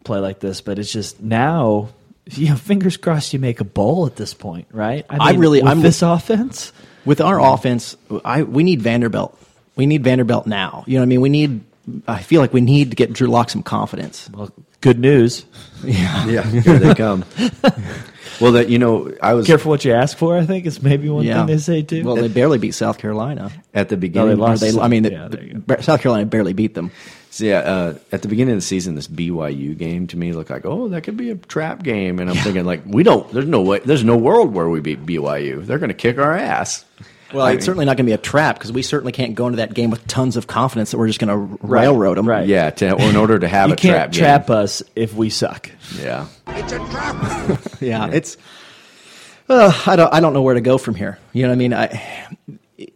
play 0.03 0.19
like 0.19 0.39
this, 0.39 0.61
but 0.61 0.79
it's 0.79 0.91
just 0.91 1.21
now. 1.21 1.89
You 2.31 2.49
know, 2.49 2.55
fingers 2.55 2.97
crossed 2.97 3.31
you 3.31 3.39
make 3.39 3.61
a 3.61 3.63
bowl 3.63 4.05
at 4.05 4.15
this 4.17 4.33
point, 4.33 4.67
right? 4.71 5.05
I 5.09 5.33
really- 5.33 5.61
with 5.61 5.69
I'm- 5.69 5.81
this 5.81 6.01
offense. 6.01 6.73
With 7.05 7.21
our 7.21 7.39
offense, 7.39 7.95
I 8.25 8.43
we 8.43 8.63
need 8.63 8.81
Vanderbilt. 8.81 9.39
We 9.77 9.85
need 9.85 10.03
Vanderbilt 10.03 10.45
now. 10.45 10.83
You 10.87 10.95
know 10.95 11.01
what 11.01 11.05
I 11.05 11.07
mean? 11.07 11.21
We 11.21 11.29
need. 11.29 11.61
I 12.05 12.21
feel 12.21 12.41
like 12.41 12.51
we 12.51 12.59
need 12.59 12.89
to 12.89 12.95
get 12.97 13.13
Drew 13.13 13.27
Lock 13.27 13.49
some 13.49 13.63
confidence. 13.63 14.29
Well, 14.33 14.51
good 14.81 14.99
news. 14.99 15.45
Yeah, 15.85 16.41
here 16.43 16.79
they 16.79 16.95
come. 16.95 17.23
Well, 18.39 18.53
that 18.53 18.69
you 18.69 18.79
know, 18.79 19.13
I 19.21 19.33
was 19.33 19.45
Careful 19.47 19.69
what 19.69 19.83
you 19.85 19.93
ask 19.93 20.17
for. 20.17 20.37
I 20.37 20.45
think 20.45 20.65
is 20.65 20.81
maybe 20.81 21.09
one 21.09 21.25
Yeah. 21.25 21.37
thing 21.37 21.45
they 21.47 21.57
say 21.57 21.81
too. 21.81 22.03
Well, 22.03 22.15
they 22.15 22.27
barely 22.27 22.57
beat 22.57 22.73
South 22.73 22.97
Carolina. 22.97 23.51
at 23.73 23.89
the 23.89 23.95
No, 23.95 23.99
beginning. 24.01 24.29
they 24.29 24.35
lost. 24.35 24.61
they- 24.61 24.79
I 24.79 24.87
mean, 24.87 25.03
the- 25.03 25.11
Yeah, 25.11 25.27
there 25.29 25.43
you 25.43 25.53
go. 25.55 25.61
Ba- 25.67 25.83
South 25.83 26.01
Carolina 26.01 26.25
barely 26.25 26.53
beat 26.53 26.73
them. 26.73 26.91
So, 27.29 27.45
yeah, 27.45 27.59
uh, 27.59 27.93
at 28.11 28.21
the 28.23 28.27
beginning 28.27 28.53
of 28.53 28.57
the 28.59 28.65
season, 28.65 28.95
this 28.95 29.07
BYU 29.07 29.77
game 29.77 30.07
to 30.07 30.17
me 30.17 30.31
looked 30.33 30.49
like, 30.49 30.65
oh, 30.65 30.87
that 30.87 31.01
could 31.01 31.17
be 31.17 31.29
a 31.29 31.35
trap 31.35 31.83
game, 31.83 32.17
and 32.19 32.29
I'm 32.29 32.35
thinking 32.37 32.65
like, 32.65 32.81
we 32.85 33.03
don't. 33.03 33.31
There's 33.31 33.45
no 33.45 33.61
way. 33.61 33.79
There's 33.85 34.03
no 34.03 34.17
world 34.17 34.53
where 34.55 34.67
we 34.69 34.79
beat 34.79 35.05
BYU. 35.05 35.63
They're 35.65 35.77
going 35.77 35.89
to 35.89 35.93
kick 35.95 36.17
our 36.17 36.33
ass. 36.35 36.85
Well, 37.33 37.45
I 37.45 37.51
it's 37.51 37.57
mean- 37.57 37.65
certainly 37.65 37.85
not 37.85 37.97
going 37.97 38.05
to 38.05 38.09
be 38.09 38.13
a 38.13 38.17
trap 38.17 38.57
because 38.57 38.71
we 38.71 38.81
certainly 38.81 39.11
can't 39.11 39.35
go 39.35 39.47
into 39.47 39.57
that 39.57 39.73
game 39.73 39.89
with 39.89 40.05
tons 40.07 40.37
of 40.37 40.47
confidence 40.47 40.91
that 40.91 40.97
we're 40.97 41.07
just 41.07 41.19
going 41.19 41.29
to 41.29 41.57
railroad 41.65 42.17
them. 42.17 42.27
Right. 42.27 42.47
Yeah, 42.47 42.69
to, 42.69 42.93
or 42.93 43.01
in 43.01 43.15
order 43.15 43.37
to 43.39 43.47
have 43.47 43.67
you 43.69 43.73
a 43.73 43.77
can't 43.77 43.93
trap 43.95 44.11
game. 44.11 44.19
trap 44.19 44.49
us 44.49 44.81
if 44.95 45.13
we 45.13 45.29
suck. 45.29 45.69
Yeah. 45.99 46.27
It's 46.47 46.71
a 46.71 46.77
trap. 46.77 47.61
yeah, 47.81 48.07
Yeah, 48.07 48.15
it's. 48.15 48.37
Uh, 49.49 49.71
I 49.85 49.95
don't. 49.95 50.13
I 50.13 50.19
don't 50.19 50.33
know 50.33 50.41
where 50.41 50.55
to 50.55 50.61
go 50.61 50.77
from 50.77 50.95
here. 50.95 51.19
You 51.33 51.43
know 51.43 51.49
what 51.49 51.53
I 51.53 51.57
mean? 51.57 51.73
I. 51.73 52.27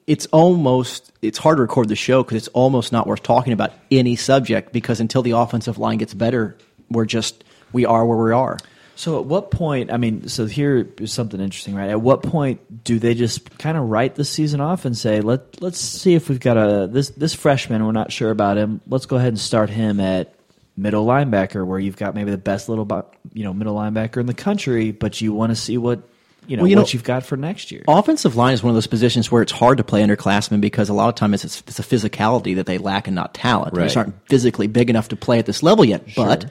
It's 0.05 0.25
almost. 0.27 1.11
It's 1.21 1.37
hard 1.37 1.57
to 1.57 1.61
record 1.61 1.87
the 1.87 1.95
show 1.95 2.23
because 2.23 2.37
it's 2.37 2.47
almost 2.49 2.91
not 2.91 3.07
worth 3.07 3.23
talking 3.23 3.53
about 3.53 3.71
any 3.89 4.15
subject 4.15 4.73
because 4.73 4.99
until 4.99 5.21
the 5.21 5.31
offensive 5.31 5.77
line 5.77 5.97
gets 5.97 6.13
better, 6.13 6.57
we're 6.89 7.05
just 7.05 7.43
we 7.71 7.85
are 7.85 8.05
where 8.05 8.17
we 8.17 8.31
are. 8.33 8.57
So 8.95 9.19
at 9.19 9.25
what 9.25 9.51
point? 9.51 9.91
I 9.91 9.97
mean, 9.97 10.27
so 10.27 10.45
here 10.45 10.87
is 10.99 11.11
something 11.11 11.39
interesting, 11.39 11.75
right? 11.75 11.89
At 11.89 12.01
what 12.01 12.21
point 12.23 12.83
do 12.83 12.99
they 12.99 13.13
just 13.15 13.57
kind 13.57 13.77
of 13.77 13.89
write 13.89 14.15
the 14.15 14.25
season 14.25 14.61
off 14.61 14.85
and 14.85 14.95
say, 14.95 15.21
"Let 15.21 15.61
let's 15.61 15.79
see 15.79 16.13
if 16.13 16.29
we've 16.29 16.39
got 16.39 16.57
a 16.57 16.87
this 16.87 17.09
this 17.11 17.33
freshman. 17.33 17.85
We're 17.85 17.93
not 17.93 18.11
sure 18.11 18.29
about 18.31 18.57
him. 18.57 18.81
Let's 18.87 19.05
go 19.05 19.15
ahead 19.15 19.29
and 19.29 19.39
start 19.39 19.69
him 19.69 19.99
at 19.99 20.35
middle 20.77 21.05
linebacker, 21.05 21.65
where 21.65 21.79
you've 21.79 21.97
got 21.97 22.15
maybe 22.15 22.31
the 22.31 22.37
best 22.37 22.69
little 22.69 22.87
you 23.33 23.43
know 23.43 23.53
middle 23.53 23.75
linebacker 23.75 24.17
in 24.17 24.25
the 24.25 24.33
country, 24.33 24.91
but 24.91 25.19
you 25.21 25.33
want 25.33 25.51
to 25.51 25.55
see 25.55 25.77
what 25.77 26.01
you 26.47 26.57
know 26.57 26.63
Well, 26.63 26.69
you 26.69 26.75
what 26.75 26.87
know- 26.87 26.89
you've 26.91 27.03
got 27.03 27.25
for 27.25 27.37
next 27.37 27.71
year." 27.71 27.83
Offensive 27.87 28.35
line 28.35 28.53
is 28.53 28.61
one 28.61 28.69
of 28.71 28.75
those 28.75 28.87
positions 28.87 29.31
where 29.31 29.41
it's 29.41 29.51
hard 29.53 29.77
to 29.77 29.83
play 29.83 30.03
underclassmen 30.03 30.61
because 30.61 30.89
a 30.89 30.93
lot 30.93 31.09
of 31.09 31.15
times 31.15 31.43
it's, 31.43 31.61
it's 31.65 31.79
a 31.79 31.83
physicality 31.83 32.55
that 32.55 32.65
they 32.67 32.77
lack 32.77 33.07
and 33.07 33.15
not 33.15 33.33
talent. 33.33 33.73
They 33.73 33.83
just 33.83 33.97
aren't 33.97 34.15
physically 34.27 34.67
big 34.67 34.89
enough 34.89 35.07
to 35.09 35.15
play 35.15 35.39
at 35.39 35.45
this 35.45 35.63
level 35.63 35.85
yet. 35.85 36.03
But 36.15 36.45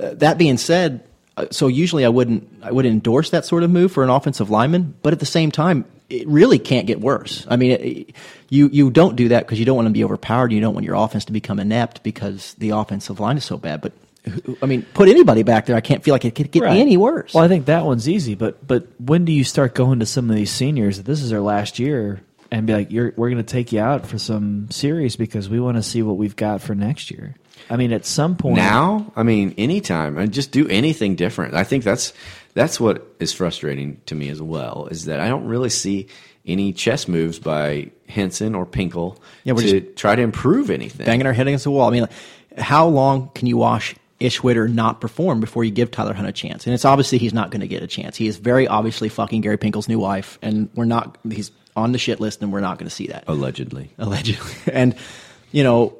uh, 0.00 0.14
that 0.14 0.38
being 0.38 0.56
said, 0.56 1.02
Uh, 1.38 1.46
so 1.50 1.68
usually 1.68 2.04
I 2.04 2.08
wouldn't 2.08 2.48
I 2.62 2.72
would 2.72 2.84
endorse 2.86 3.30
that 3.30 3.44
sort 3.44 3.62
of 3.62 3.70
move 3.70 3.92
for 3.92 4.02
an 4.02 4.10
offensive 4.10 4.50
lineman. 4.50 4.94
But 5.02 5.12
at 5.12 5.20
the 5.20 5.26
same 5.26 5.50
time, 5.52 5.84
it 6.10 6.26
really 6.26 6.58
can't 6.58 6.86
get 6.86 7.00
worse. 7.00 7.46
I 7.48 7.56
mean, 7.56 7.70
it, 7.72 8.14
you 8.48 8.68
you 8.72 8.90
don't 8.90 9.14
do 9.16 9.28
that 9.28 9.46
because 9.46 9.58
you 9.58 9.64
don't 9.64 9.76
want 9.76 9.86
to 9.86 9.92
be 9.92 10.04
overpowered. 10.04 10.52
You 10.52 10.60
don't 10.60 10.74
want 10.74 10.84
your 10.86 10.96
offense 10.96 11.24
to 11.26 11.32
become 11.32 11.60
inept 11.60 12.02
because 12.02 12.54
the 12.54 12.70
offensive 12.70 13.20
line 13.20 13.36
is 13.36 13.44
so 13.44 13.56
bad. 13.56 13.80
But 13.80 13.92
I 14.62 14.66
mean, 14.66 14.82
put 14.94 15.08
anybody 15.08 15.42
back 15.42 15.66
there. 15.66 15.76
I 15.76 15.80
can't 15.80 16.02
feel 16.02 16.12
like 16.14 16.24
it 16.24 16.34
could 16.34 16.50
get 16.50 16.62
Right. 16.64 16.76
any 16.76 16.96
worse. 16.96 17.34
Well, 17.34 17.44
I 17.44 17.48
think 17.48 17.66
that 17.66 17.84
one's 17.86 18.08
easy, 18.08 18.34
but 18.34 18.66
but 18.66 18.88
when 18.98 19.24
do 19.24 19.32
you 19.32 19.44
start 19.44 19.74
going 19.74 20.00
to 20.00 20.06
some 20.06 20.28
of 20.28 20.36
these 20.36 20.50
seniors 20.50 20.96
that 20.96 21.06
this 21.06 21.22
is 21.22 21.30
their 21.30 21.40
last 21.40 21.78
year 21.78 22.20
and 22.50 22.66
be 22.66 22.72
like, 22.72 22.90
You're, 22.90 23.12
"We're 23.16 23.30
going 23.30 23.44
to 23.44 23.52
take 23.52 23.72
you 23.72 23.80
out 23.80 24.06
for 24.06 24.18
some 24.18 24.70
series 24.70 25.16
because 25.16 25.48
we 25.48 25.60
want 25.60 25.76
to 25.76 25.82
see 25.82 26.02
what 26.02 26.16
we've 26.16 26.36
got 26.36 26.62
for 26.62 26.74
next 26.74 27.10
year." 27.10 27.34
I 27.70 27.76
mean, 27.76 27.92
at 27.92 28.06
some 28.06 28.36
point 28.36 28.56
now, 28.56 29.12
I 29.16 29.22
mean, 29.22 29.54
anytime, 29.58 30.16
and 30.18 30.32
just 30.32 30.52
do 30.52 30.66
anything 30.68 31.16
different. 31.16 31.54
I 31.54 31.64
think 31.64 31.84
that's 31.84 32.12
that's 32.54 32.80
what 32.80 33.06
is 33.20 33.32
frustrating 33.32 34.00
to 34.06 34.14
me 34.14 34.28
as 34.30 34.40
well. 34.40 34.88
Is 34.90 35.04
that 35.04 35.20
I 35.20 35.28
don't 35.28 35.44
really 35.46 35.70
see 35.70 36.08
any 36.46 36.72
chess 36.72 37.08
moves 37.08 37.38
by 37.38 37.90
Henson 38.08 38.54
or 38.54 38.64
Pinkel 38.64 39.18
Yeah, 39.44 39.52
we're 39.52 39.62
to 39.62 39.80
try 39.80 40.16
to 40.16 40.22
improve 40.22 40.70
anything. 40.70 41.04
banging 41.04 41.26
our 41.26 41.32
head 41.32 41.46
against 41.46 41.64
the 41.64 41.70
wall. 41.70 41.88
I 41.88 41.92
mean, 41.92 42.02
like, 42.02 42.58
how 42.58 42.86
long 42.88 43.30
can 43.34 43.46
you 43.46 43.58
watch 43.58 43.94
Ish 44.18 44.42
Witter 44.42 44.66
not 44.66 45.00
perform 45.00 45.40
before 45.40 45.62
you 45.62 45.70
give 45.70 45.90
Tyler 45.90 46.14
Hunt 46.14 46.26
a 46.26 46.32
chance? 46.32 46.66
And 46.66 46.74
it's 46.74 46.86
obviously 46.86 47.18
he's 47.18 47.34
not 47.34 47.50
going 47.50 47.60
to 47.60 47.68
get 47.68 47.82
a 47.82 47.86
chance. 47.86 48.16
He 48.16 48.26
is 48.26 48.38
very 48.38 48.66
obviously 48.66 49.08
fucking 49.10 49.42
Gary 49.42 49.58
Pinkel's 49.58 49.88
new 49.88 49.98
wife, 49.98 50.38
and 50.40 50.70
we're 50.74 50.86
not. 50.86 51.18
He's 51.30 51.50
on 51.76 51.92
the 51.92 51.98
shit 51.98 52.18
list, 52.18 52.42
and 52.42 52.50
we're 52.52 52.60
not 52.60 52.78
going 52.78 52.88
to 52.88 52.94
see 52.94 53.08
that 53.08 53.24
Allegedly, 53.28 53.90
allegedly. 53.98 54.52
And 54.72 54.96
you 55.52 55.62
know, 55.62 55.96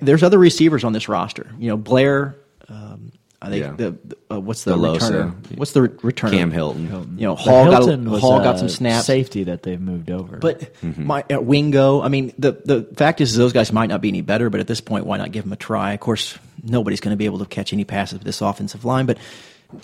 there's 0.00 0.22
other 0.22 0.38
receivers 0.38 0.84
on 0.84 0.92
this 0.92 1.08
roster. 1.08 1.50
You 1.58 1.68
know, 1.68 1.76
Blair. 1.76 2.36
Um, 2.68 3.12
I 3.42 3.48
think 3.48 3.64
Yeah. 3.64 3.72
the, 3.72 3.90
the 4.04 4.16
uh, 4.36 4.40
what's 4.40 4.64
the 4.64 4.76
Delosa. 4.76 4.98
returner? 5.00 5.56
What's 5.56 5.72
the 5.72 5.82
re- 5.82 5.88
returner? 5.88 6.30
Cam 6.32 6.50
Hilton. 6.50 7.16
You 7.16 7.26
know, 7.26 7.34
But 7.36 7.42
Hall 7.42 7.70
got 7.70 7.88
a, 7.88 8.18
Hall 8.18 8.40
got 8.40 8.58
some 8.58 8.68
snaps. 8.68 9.06
Safety 9.06 9.44
that 9.44 9.62
they've 9.62 9.80
moved 9.80 10.10
over, 10.10 10.36
But 10.36 10.70
my 10.82 11.24
uh, 11.32 11.40
Wingo, 11.40 12.02
I 12.02 12.08
mean, 12.08 12.34
the 12.38 12.52
the 12.64 12.82
fact 12.96 13.22
is, 13.22 13.34
those 13.36 13.54
guys 13.54 13.72
might 13.72 13.86
not 13.88 14.02
be 14.02 14.08
any 14.08 14.20
better. 14.20 14.50
But 14.50 14.60
at 14.60 14.66
this 14.66 14.82
point, 14.82 15.06
why 15.06 15.16
not 15.16 15.32
give 15.32 15.44
them 15.44 15.52
a 15.54 15.56
try? 15.56 15.94
Of 15.94 16.00
course, 16.00 16.36
nobody's 16.62 17.00
going 17.00 17.12
to 17.14 17.16
be 17.16 17.24
able 17.24 17.38
to 17.38 17.46
catch 17.46 17.72
any 17.72 17.84
passes 17.84 18.14
with 18.18 18.24
this 18.24 18.42
offensive 18.42 18.84
line. 18.84 19.06
But 19.06 19.16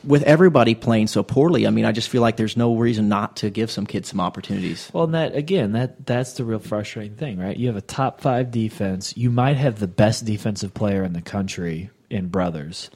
with 0.04 0.22
everybody 0.24 0.74
playing 0.74 1.06
so 1.06 1.22
poorly, 1.22 1.66
I 1.66 1.70
mean, 1.70 1.84
I 1.84 1.92
just 1.92 2.08
feel 2.08 2.22
like 2.22 2.36
there's 2.36 2.56
no 2.56 2.76
reason 2.76 3.08
not 3.08 3.36
to 3.36 3.50
give 3.50 3.70
some 3.70 3.86
kids 3.86 4.08
some 4.08 4.20
opportunities. 4.20 4.90
Well, 4.92 5.04
and 5.04 5.14
that 5.14 5.34
again, 5.34 5.72
that 5.72 6.06
that's 6.06 6.34
the 6.34 6.44
real 6.44 6.58
frustrating 6.58 7.16
thing, 7.16 7.38
right? 7.38 7.56
You 7.56 7.68
have 7.68 7.76
a 7.76 7.82
top 7.82 8.20
five 8.20 8.50
defense. 8.50 9.16
You 9.16 9.30
might 9.30 9.56
have 9.56 9.78
the 9.78 9.86
best 9.86 10.24
defensive 10.24 10.74
player 10.74 11.04
in 11.04 11.12
the 11.12 11.22
country 11.22 11.90
in 12.10 12.28
Brothers, 12.28 12.90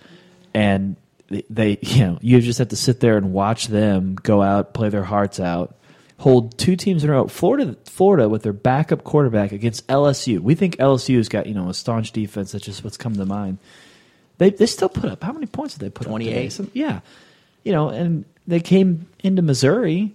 and 0.55 0.97
they, 1.29 1.79
you 1.83 2.05
know, 2.05 2.19
you 2.21 2.41
just 2.41 2.59
have 2.59 2.69
to 2.69 2.77
sit 2.77 3.01
there 3.01 3.17
and 3.17 3.33
watch 3.33 3.69
them 3.69 4.17
go 4.17 4.43
out, 4.43 4.75
play 4.75 4.89
their 4.89 5.05
hearts 5.05 5.41
out, 5.41 5.77
hold 6.19 6.59
two 6.59 6.77
teams 6.77 7.05
in 7.05 7.11
a 7.11 7.13
row. 7.13 7.29
Florida, 7.29 7.77
Florida, 7.85 8.29
with 8.29 8.43
their 8.43 8.53
backup 8.53 9.05
quarterback 9.05 9.53
against 9.53 9.87
LSU. 9.89 10.41
We 10.41 10.55
think 10.55 10.77
LSU's 10.77 11.29
got 11.29 11.47
you 11.47 11.55
know 11.55 11.69
a 11.69 11.75
staunch 11.75 12.13
defense. 12.13 12.53
That's 12.53 12.65
just 12.65 12.85
what's 12.85 12.97
come 12.97 13.15
to 13.15 13.27
mind. 13.27 13.59
They 14.41 14.49
they 14.49 14.65
still 14.65 14.89
put 14.89 15.11
up 15.11 15.23
how 15.23 15.33
many 15.35 15.45
points 15.45 15.75
did 15.75 15.85
they 15.85 15.91
put 15.91 16.07
28. 16.07 16.29
up? 16.29 16.35
28. 16.35 16.53
Some, 16.53 16.71
yeah, 16.73 17.01
you 17.63 17.73
know, 17.73 17.91
and 17.91 18.25
they 18.47 18.61
came 18.61 19.07
into 19.19 19.43
Missouri, 19.43 20.15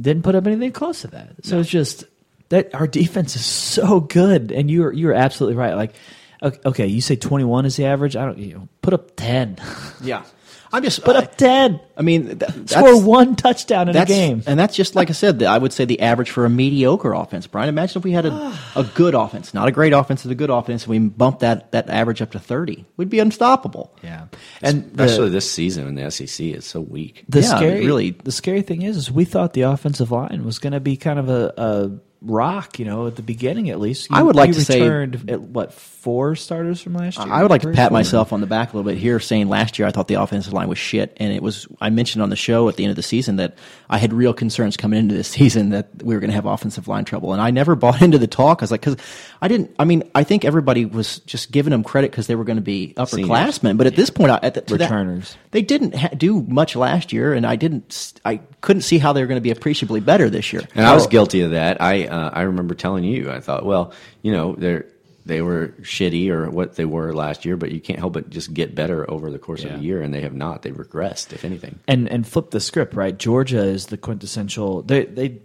didn't 0.00 0.22
put 0.22 0.34
up 0.34 0.46
anything 0.46 0.72
close 0.72 1.02
to 1.02 1.08
that. 1.08 1.44
So 1.44 1.60
it's 1.60 1.68
just 1.68 2.04
that 2.48 2.74
our 2.74 2.86
defense 2.86 3.36
is 3.36 3.44
so 3.44 4.00
good, 4.00 4.50
and 4.50 4.70
you're 4.70 4.94
you're 4.94 5.12
absolutely 5.12 5.56
right. 5.56 5.74
Like, 5.74 5.94
okay, 6.42 6.58
okay, 6.64 6.86
you 6.86 7.02
say 7.02 7.16
21 7.16 7.66
is 7.66 7.76
the 7.76 7.84
average. 7.84 8.16
I 8.16 8.24
don't, 8.24 8.38
you 8.38 8.54
know, 8.54 8.68
put 8.80 8.94
up 8.94 9.14
10. 9.16 9.58
Yeah. 10.02 10.22
I'm 10.72 10.82
just 10.84 11.02
put 11.02 11.16
up 11.16 11.36
10. 11.36 11.80
I 11.96 12.02
mean, 12.02 12.38
th- 12.38 12.68
Score 12.70 13.00
one 13.02 13.34
touchdown 13.36 13.88
in 13.88 13.96
a 13.96 14.04
game. 14.06 14.42
and 14.46 14.58
that's 14.58 14.76
just 14.76 14.94
like 14.94 15.10
I 15.10 15.12
said. 15.12 15.40
the- 15.40 15.46
I 15.46 15.58
would 15.58 15.72
say 15.72 15.84
the 15.84 16.00
average 16.00 16.30
for 16.30 16.44
a 16.44 16.50
mediocre 16.50 17.12
offense. 17.12 17.46
Brian, 17.48 17.68
imagine 17.68 17.98
if 17.98 18.04
we 18.04 18.12
had 18.12 18.24
a, 18.26 18.56
a 18.76 18.84
good 18.94 19.14
offense, 19.14 19.52
not 19.52 19.66
a 19.68 19.72
great 19.72 19.92
offense, 19.92 20.22
but 20.22 20.30
a 20.32 20.34
good 20.36 20.48
offense, 20.50 20.84
and 20.84 20.90
we 20.90 20.98
bumped 21.00 21.40
that 21.40 21.72
that 21.72 21.90
average 21.90 22.22
up 22.22 22.30
to 22.32 22.38
thirty. 22.38 22.84
We'd 22.96 23.10
be 23.10 23.18
unstoppable. 23.18 23.92
Yeah, 24.02 24.26
and 24.62 24.84
Especially 24.92 25.24
the, 25.24 25.30
this 25.30 25.50
season 25.50 25.86
when 25.86 25.94
the 25.96 26.10
SEC 26.10 26.46
is 26.46 26.64
so 26.66 26.80
weak. 26.80 27.24
the 27.28 27.40
Yeah, 27.40 27.56
scary, 27.56 27.80
really. 27.86 28.10
the 28.12 28.32
scary 28.32 28.62
thing 28.62 28.82
is, 28.82 28.96
is 28.96 29.10
we 29.10 29.24
thought 29.24 29.52
the 29.54 29.62
offensive 29.62 30.10
line 30.12 30.44
was 30.44 30.58
going 30.58 30.72
to 30.72 30.80
be 30.80 30.96
kind 30.96 31.18
of 31.18 31.28
a, 31.28 31.52
a 31.56 31.90
rock, 32.22 32.78
you 32.78 32.84
know, 32.84 33.06
at 33.06 33.16
the 33.16 33.22
beginning 33.22 33.70
at 33.70 33.80
least. 33.80 34.10
You, 34.10 34.16
I 34.16 34.22
would 34.22 34.36
like 34.36 34.48
you 34.48 34.54
to 34.54 34.60
say- 34.64 34.80
at 35.28 35.40
what 35.40 35.72
four 35.72 36.34
starters 36.36 36.80
from 36.80 36.94
last 36.94 37.18
year. 37.18 37.26
I 37.30 37.42
would 37.42 37.50
like 37.50 37.62
to 37.62 37.72
pat 37.72 37.88
four? 37.90 37.98
myself 37.98 38.32
on 38.32 38.40
the 38.40 38.46
back 38.46 38.72
a 38.72 38.76
little 38.76 38.90
bit 38.90 38.98
here, 38.98 39.20
saying 39.20 39.48
last 39.48 39.78
year 39.78 39.86
I 39.86 39.90
thought 39.90 40.08
the 40.08 40.14
offensive 40.14 40.52
line 40.52 40.68
was 40.68 40.78
shit, 40.78 41.14
and 41.18 41.32
it 41.32 41.42
was. 41.42 41.66
I 41.80 41.90
mentioned 41.90 42.22
on 42.22 42.30
the 42.30 42.36
show 42.36 42.68
at 42.68 42.76
the 42.76 42.84
end 42.84 42.90
of 42.90 42.96
the 42.96 43.02
season 43.02 43.36
that 43.36 43.54
I 43.88 43.98
had 43.98 44.12
real 44.12 44.32
concerns 44.32 44.76
coming 44.76 44.98
into 44.98 45.14
this 45.14 45.28
season 45.40 45.70
that 45.70 45.88
we 46.02 46.14
were 46.14 46.20
going 46.20 46.30
to 46.30 46.34
have 46.34 46.46
offensive 46.46 46.88
line 46.88 47.04
trouble, 47.04 47.32
and 47.32 47.40
I 47.42 47.50
never 47.50 47.74
bought 47.74 48.00
into 48.02 48.18
the 48.18 48.26
talk. 48.26 48.60
I 48.60 48.64
was 48.64 48.70
like, 48.70 48.80
because 48.80 48.96
I 49.42 49.48
didn't. 49.48 49.74
I 49.78 49.84
mean, 49.84 50.02
I 50.14 50.24
think 50.24 50.44
everybody 50.44 50.84
was 50.84 51.20
just 51.20 51.50
giving 51.52 51.70
them 51.70 51.84
credit 51.84 52.10
because 52.10 52.26
they 52.26 52.34
were 52.34 52.44
going 52.44 52.56
to 52.56 52.62
be 52.62 52.94
upperclassmen, 52.96 53.76
but 53.78 53.86
at 53.86 53.96
this 53.96 54.10
point, 54.10 54.30
I, 54.30 54.40
at 54.42 54.54
the, 54.54 54.60
to 54.62 54.76
that- 54.78 54.84
Returners. 54.90 55.36
they 55.52 55.62
didn't 55.62 55.94
ha- 55.94 56.08
do 56.16 56.42
much 56.42 56.76
last 56.76 57.12
year, 57.12 57.32
and 57.34 57.46
I 57.46 57.56
didn't. 57.56 57.86
s- 57.90 58.14
I 58.24 58.40
couldn't 58.62 58.82
see 58.82 58.98
how 58.98 59.12
they 59.12 59.20
were 59.22 59.26
going 59.26 59.36
to 59.36 59.42
be 59.42 59.50
appreciably 59.50 60.00
better 60.00 60.28
this 60.30 60.52
year. 60.52 60.62
And 60.74 60.86
I 60.86 60.94
was 60.94 61.06
guilty 61.06 61.40
of 61.42 61.52
that. 61.52 61.80
I 61.80 62.06
uh, 62.10 62.30
I 62.32 62.42
remember 62.42 62.74
telling 62.74 63.04
you. 63.04 63.30
I 63.30 63.40
thought, 63.40 63.64
well, 63.64 63.92
you 64.22 64.32
know, 64.32 64.54
they're 64.56 64.86
they 65.26 65.42
were 65.42 65.68
shitty 65.82 66.30
or 66.30 66.50
what 66.50 66.76
they 66.76 66.84
were 66.84 67.12
last 67.12 67.44
year, 67.44 67.56
but 67.56 67.70
you 67.70 67.80
can't 67.80 67.98
help 67.98 68.14
but 68.14 68.30
just 68.30 68.52
get 68.54 68.74
better 68.74 69.08
over 69.10 69.30
the 69.30 69.38
course 69.38 69.64
of 69.64 69.72
a 69.72 69.78
year, 69.78 70.00
and 70.00 70.12
they 70.14 70.22
have 70.22 70.34
not. 70.34 70.62
They've 70.62 70.74
regressed, 70.74 71.32
if 71.32 71.44
anything. 71.44 71.78
and 71.86 72.08
and 72.08 72.26
flip 72.26 72.50
the 72.50 72.60
script, 72.60 72.94
right? 72.94 73.16
Georgia 73.16 73.62
is 73.62 73.86
the 73.86 73.96
quintessential. 73.96 74.82
They 74.82 75.04
they, 75.04 75.40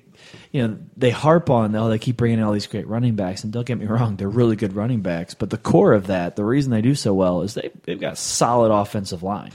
you 0.52 0.68
know, 0.68 0.78
they 0.96 1.12
harp 1.12 1.50
on 1.50 1.76
oh 1.76 1.90
they 1.90 2.00
keep 2.00 2.18
bringing 2.18 2.40
in 2.40 2.46
all 2.46 2.54
these 2.54 2.68
great 2.68 2.88
running 2.88 3.16
backs, 3.16 3.44
and 3.44 3.52
don't 3.52 3.66
get 3.66 3.78
me 3.78 3.86
wrong, 3.86 4.16
they're 4.16 4.30
really 4.30 4.56
good 4.56 4.76
running 4.76 5.02
backs. 5.02 5.34
But 5.34 5.50
the 5.50 5.58
core 5.58 5.94
of 5.94 6.08
that, 6.08 6.36
the 6.36 6.46
reason 6.46 6.72
they 6.72 6.82
do 6.82 6.96
so 6.96 7.14
well 7.14 7.42
is 7.42 7.54
they 7.54 7.72
they've 7.84 8.00
got 8.00 8.18
solid 8.18 8.72
offensive 8.74 9.24
line, 9.24 9.52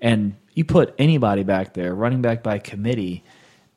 and 0.00 0.34
you 0.54 0.64
put 0.64 0.94
anybody 0.98 1.44
back 1.44 1.74
there, 1.74 1.94
running 1.94 2.22
back 2.22 2.42
by 2.42 2.58
committee, 2.58 3.22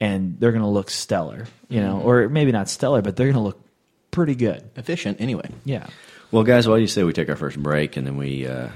and 0.01 0.37
they're 0.39 0.51
going 0.51 0.63
to 0.63 0.67
look 0.67 0.89
stellar, 0.89 1.45
you 1.69 1.79
know, 1.79 2.01
or 2.01 2.27
maybe 2.27 2.51
not 2.51 2.67
stellar, 2.67 3.01
but 3.01 3.15
they're 3.15 3.27
going 3.27 3.35
to 3.35 3.41
look 3.41 3.63
pretty 4.09 4.35
good. 4.35 4.69
efficient 4.75 5.21
anyway. 5.21 5.49
Yeah. 5.63 5.87
Well, 6.31 6.43
guys, 6.43 6.67
why 6.67 6.75
do 6.75 6.81
you 6.81 6.87
say 6.87 7.03
we 7.03 7.13
take 7.13 7.29
our 7.29 7.35
first 7.35 7.61
break 7.61 7.95
and 7.95 8.07
then 8.07 8.17
we 8.17 8.47
uh, 8.47 8.69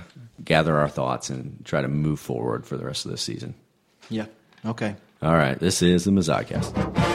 gather 0.44 0.78
our 0.78 0.88
thoughts 0.88 1.30
and 1.30 1.66
try 1.66 1.82
to 1.82 1.88
move 1.88 2.20
forward 2.20 2.66
for 2.66 2.78
the 2.78 2.86
rest 2.86 3.06
of 3.06 3.12
this 3.12 3.22
season? 3.22 3.56
Yeah. 4.10 4.28
Okay. 4.66 4.96
All 5.22 5.34
right, 5.34 5.58
this 5.58 5.82
is 5.82 6.04
the 6.04 6.12
Mazodcast. 6.12 7.15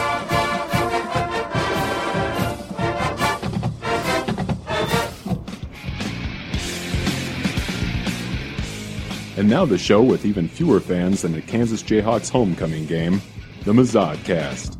And 9.37 9.49
now 9.49 9.65
the 9.65 9.77
show 9.77 10.01
with 10.03 10.25
even 10.25 10.47
fewer 10.47 10.79
fans 10.79 11.21
than 11.21 11.31
the 11.31 11.41
Kansas 11.41 11.81
Jayhawks 11.81 12.29
homecoming 12.29 12.85
game, 12.85 13.21
the 13.63 13.71
Mazodcast. 13.73 14.77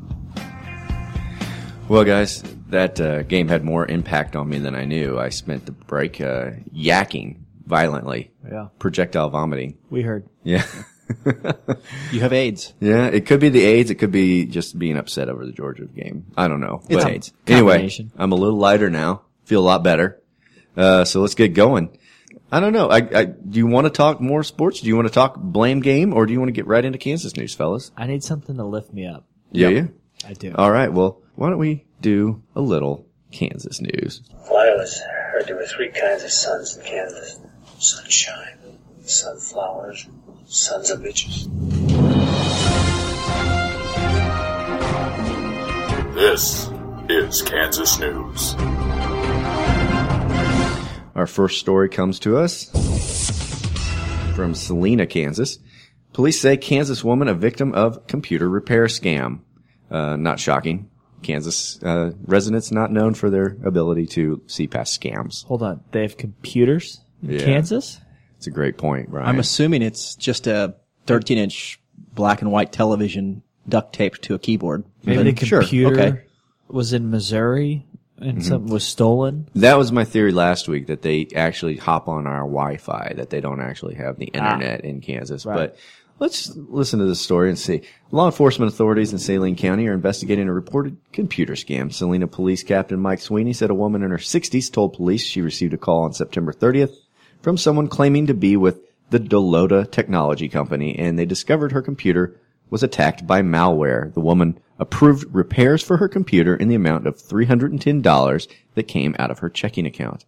Well, 1.87 2.03
guys, 2.03 2.43
that 2.69 2.99
uh, 2.99 3.23
game 3.23 3.47
had 3.47 3.63
more 3.63 3.85
impact 3.87 4.35
on 4.35 4.49
me 4.49 4.59
than 4.59 4.75
I 4.75 4.85
knew. 4.85 5.17
I 5.19 5.29
spent 5.29 5.65
the 5.65 5.71
break 5.71 6.19
uh, 6.21 6.51
yakking 6.73 7.39
violently, 7.65 8.31
Yeah. 8.49 8.67
projectile 8.79 9.29
vomiting. 9.29 9.77
We 9.89 10.01
heard. 10.01 10.27
Yeah. 10.43 10.65
You 12.13 12.21
have 12.21 12.31
AIDS. 12.31 12.73
Yeah, 12.79 13.07
it 13.07 13.25
could 13.25 13.41
be 13.41 13.49
the 13.49 13.63
AIDS. 13.65 13.89
It 13.91 13.95
could 13.95 14.11
be 14.13 14.45
just 14.45 14.79
being 14.79 14.95
upset 14.97 15.27
over 15.27 15.45
the 15.45 15.51
Georgia 15.51 15.85
game. 15.85 16.25
I 16.37 16.47
don't 16.47 16.61
know. 16.61 16.81
It's 16.89 17.03
But 17.03 17.11
AIDS. 17.13 17.33
Anyway, 17.47 17.89
I'm 18.17 18.31
a 18.31 18.35
little 18.35 18.57
lighter 18.57 18.89
now. 18.89 19.23
Feel 19.43 19.59
a 19.61 19.67
lot 19.67 19.83
better. 19.83 20.21
Uh, 20.77 21.03
so 21.03 21.19
let's 21.19 21.35
get 21.35 21.53
going. 21.53 21.97
I 22.53 22.59
don't 22.59 22.73
know. 22.73 22.89
I, 22.89 22.97
I, 22.97 23.25
do 23.25 23.59
you 23.59 23.67
want 23.67 23.85
to 23.85 23.91
talk 23.91 24.19
more 24.19 24.43
sports? 24.43 24.81
Do 24.81 24.87
you 24.87 24.95
want 24.97 25.07
to 25.07 25.13
talk 25.13 25.37
blame 25.37 25.79
game, 25.79 26.13
or 26.13 26.25
do 26.25 26.33
you 26.33 26.39
want 26.39 26.49
to 26.49 26.53
get 26.53 26.67
right 26.67 26.83
into 26.83 26.97
Kansas 26.97 27.37
news, 27.37 27.55
fellas? 27.55 27.91
I 27.95 28.07
need 28.07 28.23
something 28.23 28.57
to 28.57 28.65
lift 28.65 28.93
me 28.93 29.07
up. 29.07 29.25
Yeah, 29.51 29.69
yeah. 29.69 29.85
I 30.27 30.33
do. 30.33 30.53
All 30.55 30.69
right. 30.69 30.91
Well, 30.91 31.21
why 31.35 31.49
don't 31.49 31.59
we 31.59 31.85
do 32.01 32.43
a 32.53 32.61
little 32.61 33.07
Kansas 33.31 33.79
news? 33.79 34.21
Well, 34.49 34.57
I 34.57 34.69
always 34.69 34.99
heard 34.99 35.47
there 35.47 35.55
were 35.55 35.65
three 35.65 35.91
kinds 35.91 36.23
of 36.23 36.31
suns 36.31 36.75
in 36.75 36.83
Kansas. 36.83 37.39
Sunshine, 37.79 38.57
sunflowers, 39.05 40.07
sons 40.45 40.89
of 40.91 40.99
bitches. 40.99 41.47
This 46.13 46.69
is 47.09 47.41
Kansas 47.41 47.97
News. 47.97 48.55
Our 51.21 51.27
first 51.27 51.59
story 51.59 51.87
comes 51.87 52.17
to 52.21 52.35
us 52.37 52.63
from 54.33 54.55
Salina, 54.55 55.05
Kansas. 55.05 55.59
Police 56.13 56.41
say 56.41 56.57
Kansas 56.57 57.03
woman 57.03 57.27
a 57.27 57.35
victim 57.35 57.75
of 57.75 58.07
computer 58.07 58.49
repair 58.49 58.85
scam. 58.85 59.41
Uh, 59.91 60.15
not 60.15 60.39
shocking. 60.39 60.89
Kansas 61.21 61.79
uh, 61.83 62.13
residents 62.25 62.71
not 62.71 62.91
known 62.91 63.13
for 63.13 63.29
their 63.29 63.55
ability 63.63 64.07
to 64.07 64.41
see 64.47 64.65
past 64.65 64.99
scams. 64.99 65.45
Hold 65.45 65.61
on. 65.61 65.83
They 65.91 66.01
have 66.01 66.17
computers 66.17 67.01
in 67.21 67.33
Yeah. 67.33 67.45
Kansas? 67.45 68.01
It's 68.37 68.47
a 68.47 68.51
great 68.51 68.79
point, 68.79 69.11
Brian. 69.11 69.27
I'm 69.27 69.37
assuming 69.39 69.83
it's 69.83 70.15
just 70.15 70.47
a 70.47 70.73
13 71.05 71.37
inch 71.37 71.79
black 72.15 72.41
and 72.41 72.51
white 72.51 72.71
television 72.71 73.43
duct 73.69 73.93
taped 73.93 74.23
to 74.23 74.33
a 74.33 74.39
keyboard. 74.39 74.85
Maybe 75.03 75.23
But 75.31 75.39
the 75.39 75.45
sure, 75.45 75.61
computer 75.61 76.01
okay. 76.01 76.21
was 76.67 76.93
in 76.93 77.11
Missouri 77.11 77.85
and 78.21 78.37
Mhm. 78.37 78.43
something 78.43 78.71
was 78.71 78.83
stolen. 78.83 79.47
that 79.55 79.77
was 79.77 79.91
my 79.91 80.05
theory 80.05 80.31
last 80.31 80.67
week 80.67 80.87
that 80.87 81.01
they 81.01 81.27
actually 81.35 81.77
hop 81.77 82.07
on 82.07 82.27
our 82.27 82.41
Wi-Fi, 82.41 83.13
that 83.17 83.29
they 83.29 83.41
don't 83.41 83.61
actually 83.61 83.95
have 83.95 84.17
the 84.17 84.31
Ah. 84.35 84.53
internet 84.53 84.85
in 84.85 85.01
Kansas. 85.01 85.45
Right. 85.45 85.55
But 85.55 85.75
let's 86.19 86.55
listen 86.55 86.99
to 86.99 87.05
this 87.05 87.19
story 87.21 87.49
and 87.49 87.57
see. 87.57 87.81
Law 88.11 88.27
enforcement 88.27 88.71
authorities 88.71 89.11
in 89.11 89.19
Saline 89.19 89.55
County 89.55 89.87
are 89.87 89.93
investigating 89.93 90.47
a 90.47 90.53
reported 90.53 90.97
computer 91.11 91.53
scam. 91.53 91.91
Salina 91.91 92.27
Police 92.27 92.63
Captain 92.63 92.99
Mike 92.99 93.21
Sweeney 93.21 93.53
said 93.53 93.69
a 93.69 93.75
woman 93.75 94.03
in 94.03 94.11
her 94.11 94.17
60s 94.19 94.69
told 94.69 94.93
police 94.93 95.23
she 95.23 95.41
received 95.41 95.73
a 95.73 95.77
call 95.77 96.03
on 96.03 96.13
September 96.13 96.53
30th 96.53 96.91
from 97.41 97.57
someone 97.57 97.87
claiming 97.87 98.27
to 98.27 98.33
be 98.35 98.55
with 98.55 98.79
the 99.09 99.19
Delota 99.19 99.89
Technology 99.89 100.47
Company, 100.47 100.97
and 100.97 101.17
they 101.19 101.25
discovered 101.25 101.71
her 101.73 101.81
computer 101.81 102.35
was 102.71 102.81
attacked 102.81 103.27
by 103.27 103.43
malware. 103.43 104.11
The 104.15 104.19
woman 104.21 104.57
approved 104.79 105.25
repairs 105.35 105.83
for 105.83 105.97
her 105.97 106.07
computer 106.07 106.55
in 106.55 106.67
the 106.69 106.75
amount 106.75 107.05
of 107.05 107.17
$310 107.17 108.47
that 108.73 108.83
came 108.87 109.15
out 109.19 109.29
of 109.29 109.37
her 109.39 109.49
checking 109.49 109.85
account. 109.85 110.25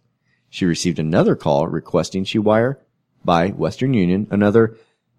She 0.48 0.64
received 0.64 1.00
another 1.00 1.34
call 1.34 1.66
requesting 1.66 2.22
she 2.24 2.38
wire 2.38 2.78
by 3.24 3.48
Western 3.48 3.94
Union 3.94 4.28
another 4.30 4.76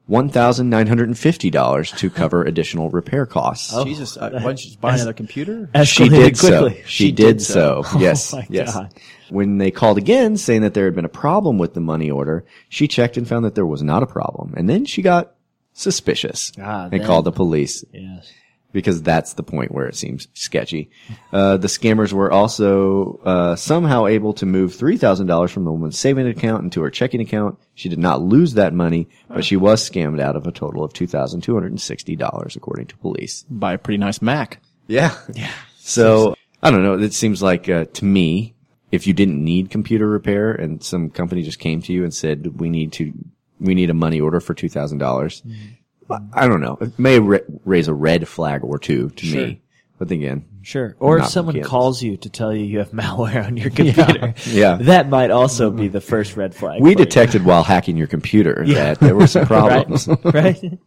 $1,950 0.09 1.97
to 1.97 2.09
cover 2.09 2.43
additional 2.43 2.89
repair 2.89 3.25
costs. 3.25 3.73
Oh, 3.73 3.83
Jesus, 3.83 4.17
uh, 4.17 4.29
why 4.31 4.39
don't 4.39 4.63
you 4.63 4.69
just 4.69 4.79
buy 4.79 4.93
another 4.95 5.13
computer? 5.13 5.69
she 5.83 6.07
Escalated 6.07 6.09
did 6.11 6.37
so. 6.37 6.61
quickly. 6.61 6.83
She, 6.85 7.11
did, 7.11 7.41
so. 7.41 7.81
Oh 7.93 7.99
Yes. 7.99 8.33
my 8.33 8.45
yes. 8.49 8.73
God. 8.73 8.93
When 9.29 9.57
they 9.57 9.71
called 9.71 9.97
again 9.97 10.37
saying 10.37 10.61
that 10.61 10.73
there 10.75 10.85
had 10.85 10.95
been 10.95 11.05
a 11.05 11.09
problem 11.09 11.57
with 11.57 11.73
the 11.73 11.79
money 11.81 12.11
order, 12.11 12.45
she 12.69 12.87
checked 12.87 13.17
and 13.17 13.27
found 13.27 13.45
that 13.45 13.55
there 13.55 13.65
was 13.65 13.81
not 13.81 14.03
a 14.03 14.07
problem. 14.07 14.53
And 14.55 14.69
then 14.69 14.85
she 14.85 15.01
got 15.01 15.34
suspicious 15.79 16.51
Ah, 16.59 16.83
and 16.85 16.93
then- 16.93 17.03
called 17.05 17.25
the 17.25 17.31
police 17.31 17.83
Yes. 17.93 18.31
because 18.71 19.01
that's 19.03 19.33
the 19.33 19.43
point 19.43 19.71
where 19.71 19.87
it 19.87 19.95
seems 19.95 20.27
sketchy. 20.33 20.89
Uh, 21.31 21.57
the 21.57 21.67
scammers 21.67 22.11
were 22.13 22.31
also 22.31 23.19
uh, 23.25 23.55
somehow 23.55 24.07
able 24.07 24.33
to 24.33 24.45
move 24.45 24.73
three 24.73 24.97
thousand 24.97 25.27
dollars 25.27 25.51
from 25.51 25.65
the 25.65 25.71
woman's 25.71 25.99
savings 25.99 26.35
account 26.35 26.63
into 26.63 26.81
her 26.81 26.89
checking 26.89 27.21
account. 27.21 27.59
She 27.75 27.89
did 27.89 27.99
not 27.99 28.21
lose 28.21 28.53
that 28.55 28.73
money, 28.73 29.07
but 29.29 29.45
she 29.45 29.57
was 29.57 29.87
scammed 29.87 30.19
out 30.19 30.35
of 30.35 30.47
a 30.47 30.51
total 30.51 30.83
of 30.83 30.93
two 30.93 31.07
thousand 31.07 31.41
two 31.41 31.53
hundred 31.53 31.71
and 31.73 31.81
sixty 31.81 32.15
dollars, 32.15 32.55
according 32.55 32.87
to 32.87 32.97
police. 32.97 33.45
Buy 33.49 33.73
a 33.73 33.77
pretty 33.77 33.97
nice 33.97 34.21
Mac. 34.21 34.59
Yeah, 34.87 35.15
yeah. 35.33 35.51
So 35.79 36.35
I 36.63 36.71
don't 36.71 36.83
know. 36.83 36.97
It 36.97 37.13
seems 37.13 37.41
like 37.43 37.67
uh, 37.69 37.85
to 37.85 38.05
me, 38.05 38.55
if 38.91 39.07
you 39.07 39.13
didn't 39.13 39.43
need 39.43 39.69
computer 39.69 40.07
repair 40.07 40.51
and 40.51 40.81
some 40.83 41.09
company 41.09 41.43
just 41.43 41.59
came 41.59 41.81
to 41.83 41.93
you 41.93 42.03
and 42.03 42.13
said, 42.13 42.59
"We 42.59 42.69
need 42.69 42.91
to, 42.93 43.13
we 43.59 43.73
need 43.75 43.89
a 43.89 43.93
money 43.93 44.19
order 44.21 44.39
for 44.39 44.53
two 44.53 44.69
thousand 44.69 44.97
dollars," 44.99 45.41
mm-hmm. 45.45 46.15
I 46.33 46.47
don't 46.47 46.61
know. 46.61 46.77
It 46.81 46.97
may 46.99 47.19
ra- 47.19 47.39
raise 47.65 47.87
a 47.87 47.93
red 47.93 48.27
flag 48.27 48.63
or 48.63 48.77
two 48.77 49.09
to 49.09 49.25
Sure. 49.25 49.47
me. 49.47 49.61
But 49.97 50.09
then 50.09 50.17
again, 50.19 50.45
Sure. 50.61 50.95
Or 50.99 51.19
not 51.19 51.25
if 51.27 51.31
someone 51.31 51.55
Kansas. 51.55 51.69
calls 51.69 52.03
you 52.03 52.17
to 52.17 52.29
tell 52.29 52.53
you 52.53 52.65
you 52.65 52.79
have 52.79 52.91
malware 52.91 53.45
on 53.45 53.55
your 53.55 53.69
computer. 53.71 54.33
Yeah. 54.45 54.75
That 54.75 55.09
might 55.09 55.31
also 55.31 55.71
be 55.71 55.87
the 55.87 56.01
first 56.01 56.35
red 56.35 56.53
flag. 56.53 56.81
we 56.81 56.93
for 56.93 56.99
you. 56.99 57.05
detected 57.05 57.45
while 57.45 57.63
hacking 57.63 57.95
your 57.97 58.07
computer 58.07 58.65
that 58.67 58.99
there 58.99 59.15
were 59.15 59.25
some 59.27 59.45
problems. 59.45 60.07
right? 60.25 60.77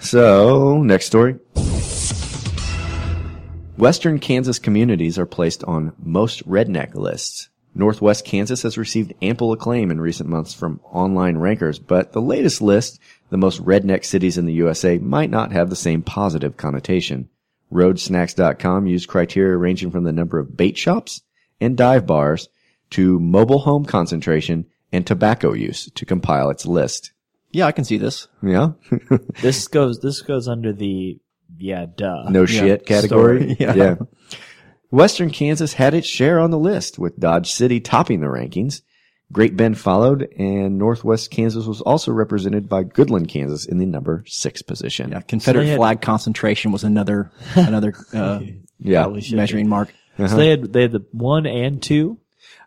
So, 0.00 0.80
next 0.82 1.06
story. 1.06 1.34
Western 3.76 4.18
Kansas 4.18 4.58
communities 4.58 5.18
are 5.18 5.26
placed 5.26 5.62
on 5.64 5.92
most 6.02 6.46
redneck 6.48 6.94
lists. 6.94 7.48
Northwest 7.78 8.24
Kansas 8.24 8.62
has 8.62 8.76
received 8.76 9.14
ample 9.22 9.52
acclaim 9.52 9.90
in 9.90 10.00
recent 10.00 10.28
months 10.28 10.52
from 10.52 10.80
online 10.84 11.38
rankers, 11.38 11.78
but 11.78 12.12
the 12.12 12.20
latest 12.20 12.60
list, 12.60 12.98
the 13.30 13.36
most 13.36 13.64
redneck 13.64 14.04
cities 14.04 14.36
in 14.36 14.46
the 14.46 14.52
USA, 14.54 14.98
might 14.98 15.30
not 15.30 15.52
have 15.52 15.70
the 15.70 15.76
same 15.76 16.02
positive 16.02 16.56
connotation. 16.56 17.28
Roadsnacks.com 17.72 18.86
used 18.86 19.08
criteria 19.08 19.56
ranging 19.56 19.90
from 19.92 20.04
the 20.04 20.12
number 20.12 20.38
of 20.38 20.56
bait 20.56 20.76
shops 20.76 21.22
and 21.60 21.76
dive 21.76 22.04
bars 22.04 22.48
to 22.90 23.20
mobile 23.20 23.60
home 23.60 23.84
concentration 23.84 24.66
and 24.90 25.06
tobacco 25.06 25.52
use 25.52 25.90
to 25.92 26.04
compile 26.04 26.50
its 26.50 26.66
list. 26.66 27.12
Yeah, 27.52 27.66
I 27.66 27.72
can 27.72 27.84
see 27.84 27.98
this. 27.98 28.28
Yeah. 28.42 28.72
This 29.40 29.68
goes 29.68 30.00
this 30.00 30.20
goes 30.22 30.48
under 30.48 30.72
the 30.72 31.20
yeah, 31.56 31.86
duh. 31.86 32.28
no 32.28 32.44
shit 32.44 32.86
category. 32.86 33.54
Story, 33.54 33.56
yeah. 33.78 33.96
Western 34.90 35.30
Kansas 35.30 35.74
had 35.74 35.94
its 35.94 36.06
share 36.06 36.38
on 36.40 36.50
the 36.50 36.58
list, 36.58 36.98
with 36.98 37.18
Dodge 37.18 37.52
City 37.52 37.80
topping 37.80 38.20
the 38.20 38.26
rankings. 38.26 38.82
Great 39.30 39.56
Bend 39.56 39.78
followed, 39.78 40.22
and 40.38 40.78
Northwest 40.78 41.30
Kansas 41.30 41.66
was 41.66 41.82
also 41.82 42.12
represented 42.12 42.66
by 42.68 42.82
Goodland, 42.84 43.28
Kansas, 43.28 43.66
in 43.66 43.76
the 43.76 43.84
number 43.84 44.24
six 44.26 44.62
position. 44.62 45.10
Yeah, 45.10 45.20
Confederate 45.20 45.64
So 45.64 45.68
had- 45.70 45.76
flag 45.76 46.00
concentration 46.00 46.72
was 46.72 46.82
another 46.84 47.30
another 47.54 47.94
uh, 48.14 48.40
Yeah. 48.78 49.02
Probably 49.02 49.20
should 49.20 49.36
measuring 49.36 49.68
mark. 49.68 49.92
So 50.16 50.28
they 50.28 50.48
had 50.48 50.72
they 50.72 50.82
had 50.82 50.92
the 50.92 51.04
one 51.12 51.46
and 51.46 51.82
two. 51.82 52.18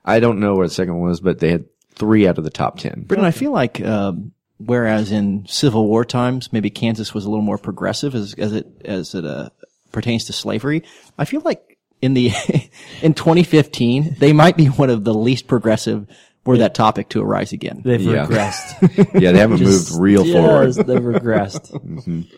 I 0.05 0.19
don't 0.19 0.39
know 0.39 0.55
where 0.55 0.67
the 0.67 0.73
second 0.73 0.99
one 0.99 1.09
was, 1.09 1.19
but 1.19 1.39
they 1.39 1.49
had 1.49 1.65
three 1.95 2.27
out 2.27 2.37
of 2.37 2.43
the 2.43 2.49
top 2.51 2.77
ten. 2.77 3.05
Britton, 3.07 3.25
I 3.25 3.31
feel 3.31 3.51
like 3.51 3.81
um, 3.81 4.31
whereas 4.59 5.11
in 5.11 5.45
Civil 5.47 5.87
War 5.87 6.05
times, 6.05 6.53
maybe 6.53 6.69
Kansas 6.69 7.13
was 7.13 7.25
a 7.25 7.29
little 7.29 7.43
more 7.43 7.57
progressive 7.57 8.13
as 8.13 8.35
as 8.35 8.53
it 8.53 8.67
as 8.85 9.15
it 9.15 9.25
uh, 9.25 9.49
pertains 9.91 10.25
to 10.25 10.33
slavery. 10.33 10.83
I 11.17 11.25
feel 11.25 11.41
like 11.43 11.70
in 12.01 12.13
the 12.13 12.27
in 13.01 13.13
2015, 13.13 14.15
they 14.19 14.33
might 14.33 14.57
be 14.57 14.67
one 14.67 14.89
of 14.89 15.03
the 15.03 15.13
least 15.13 15.47
progressive 15.47 16.07
were 16.45 16.57
that 16.57 16.73
topic 16.73 17.09
to 17.09 17.21
arise 17.21 17.53
again. 17.53 17.81
They've 17.85 18.01
Yeah. 18.01 18.25
regressed. 18.25 19.11
Yeah, 19.21 19.31
they 19.31 19.37
haven't 19.39 19.57
Just- 19.59 19.91
moved 19.91 20.01
real 20.01 20.25
yes, 20.25 20.35
forward. 20.35 20.73
They've 20.87 21.01
regressed. 21.21 22.27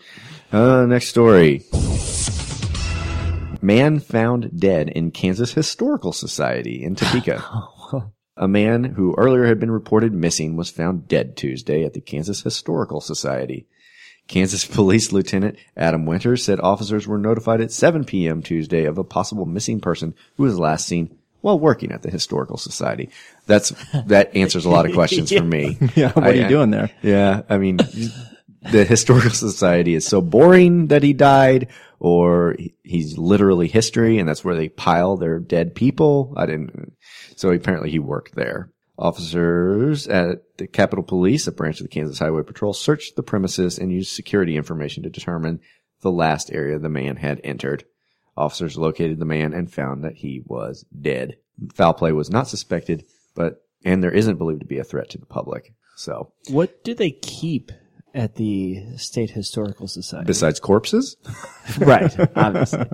Uh, 0.52 0.86
next 0.86 1.08
story. 1.08 1.64
Man 3.60 3.98
found 3.98 4.60
dead 4.60 4.88
in 4.90 5.10
Kansas 5.10 5.52
Historical 5.54 6.12
Society 6.12 6.84
in 6.84 6.94
Topeka. 6.94 7.42
A 8.36 8.46
man 8.46 8.84
who 8.84 9.14
earlier 9.16 9.46
had 9.46 9.58
been 9.58 9.70
reported 9.70 10.12
missing 10.12 10.54
was 10.56 10.70
found 10.70 11.08
dead 11.08 11.36
Tuesday 11.36 11.84
at 11.84 11.94
the 11.94 12.00
Kansas 12.00 12.42
Historical 12.42 13.00
Society. 13.00 13.66
Kansas 14.28 14.64
Police 14.74 15.12
Lieutenant 15.12 15.58
Adam 15.76 16.06
Winters 16.06 16.44
said 16.44 16.60
officers 16.60 17.06
were 17.06 17.18
notified 17.18 17.60
at 17.60 17.72
7 17.72 18.04
p.m. 18.04 18.42
Tuesday 18.42 18.84
of 18.84 18.98
a 18.98 19.04
possible 19.04 19.46
missing 19.46 19.80
person 19.80 20.14
who 20.36 20.44
was 20.44 20.58
last 20.58 20.86
seen 20.86 21.18
while 21.40 21.58
working 21.58 21.92
at 21.92 22.02
the 22.02 22.10
Historical 22.10 22.56
Society. 22.56 23.10
That's 23.46 23.70
that 24.06 24.34
answers 24.34 24.64
a 24.64 24.70
lot 24.70 24.86
of 24.86 24.92
questions 24.94 25.30
for 25.30 25.44
me. 25.44 25.76
Yeah, 25.94 26.12
what 26.12 26.26
are 26.26 26.34
you 26.34 26.48
doing 26.48 26.70
there? 26.70 26.90
Yeah, 27.02 27.42
I 27.50 27.58
mean, 27.58 27.76
the 28.72 28.84
historical 28.84 29.30
society 29.30 29.94
is 29.94 30.06
so 30.06 30.22
boring 30.22 30.86
that 30.86 31.02
he 31.02 31.12
died, 31.12 31.68
or 32.00 32.56
he's 32.82 33.18
literally 33.18 33.68
history, 33.68 34.18
and 34.18 34.26
that's 34.28 34.42
where 34.44 34.54
they 34.54 34.70
pile 34.70 35.18
their 35.18 35.38
dead 35.38 35.74
people. 35.74 36.32
I 36.36 36.46
didn't. 36.46 36.94
So 37.36 37.50
apparently, 37.50 37.90
he 37.90 37.98
worked 37.98 38.34
there. 38.34 38.70
Officers 38.96 40.06
at 40.06 40.56
the 40.56 40.66
Capitol 40.66 41.02
Police, 41.02 41.46
a 41.46 41.52
branch 41.52 41.80
of 41.80 41.84
the 41.84 41.90
Kansas 41.90 42.18
Highway 42.18 42.42
Patrol, 42.42 42.72
searched 42.72 43.16
the 43.16 43.22
premises 43.22 43.78
and 43.78 43.92
used 43.92 44.12
security 44.12 44.56
information 44.56 45.02
to 45.02 45.10
determine 45.10 45.60
the 46.02 46.12
last 46.12 46.52
area 46.52 46.78
the 46.78 46.88
man 46.88 47.16
had 47.16 47.40
entered. 47.42 47.84
Officers 48.36 48.76
located 48.76 49.18
the 49.18 49.24
man 49.24 49.52
and 49.52 49.72
found 49.72 50.04
that 50.04 50.16
he 50.16 50.42
was 50.46 50.84
dead. 51.00 51.36
Foul 51.74 51.94
play 51.94 52.12
was 52.12 52.30
not 52.30 52.48
suspected, 52.48 53.04
but 53.34 53.62
and 53.84 54.02
there 54.02 54.12
isn't 54.12 54.38
believed 54.38 54.60
to 54.60 54.66
be 54.66 54.78
a 54.78 54.84
threat 54.84 55.10
to 55.10 55.18
the 55.18 55.26
public. 55.26 55.74
So 55.96 56.32
what 56.48 56.84
do 56.84 56.94
they 56.94 57.10
keep 57.10 57.72
at 58.14 58.36
the 58.36 58.96
State 58.96 59.30
Historical 59.30 59.88
Society? 59.88 60.26
besides 60.26 60.60
corpses? 60.60 61.16
right, 61.78 62.12
obviously. 62.36 62.86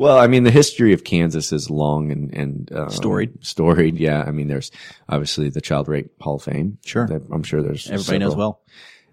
Well, 0.00 0.16
I 0.16 0.28
mean, 0.28 0.44
the 0.44 0.50
history 0.50 0.94
of 0.94 1.04
Kansas 1.04 1.52
is 1.52 1.68
long 1.68 2.10
and, 2.10 2.32
and 2.34 2.72
um, 2.72 2.88
Storied. 2.88 3.44
Storied, 3.44 3.98
yeah. 3.98 4.22
I 4.26 4.30
mean, 4.30 4.48
there's 4.48 4.70
obviously 5.10 5.50
the 5.50 5.60
Child 5.60 5.88
Rape 5.88 6.10
Hall 6.22 6.36
of 6.36 6.42
Fame. 6.42 6.78
Sure. 6.86 7.06
That- 7.06 7.28
I'm 7.30 7.42
sure 7.42 7.62
there's 7.62 7.86
Everybody 7.90 8.18
knows 8.18 8.34
well. 8.34 8.62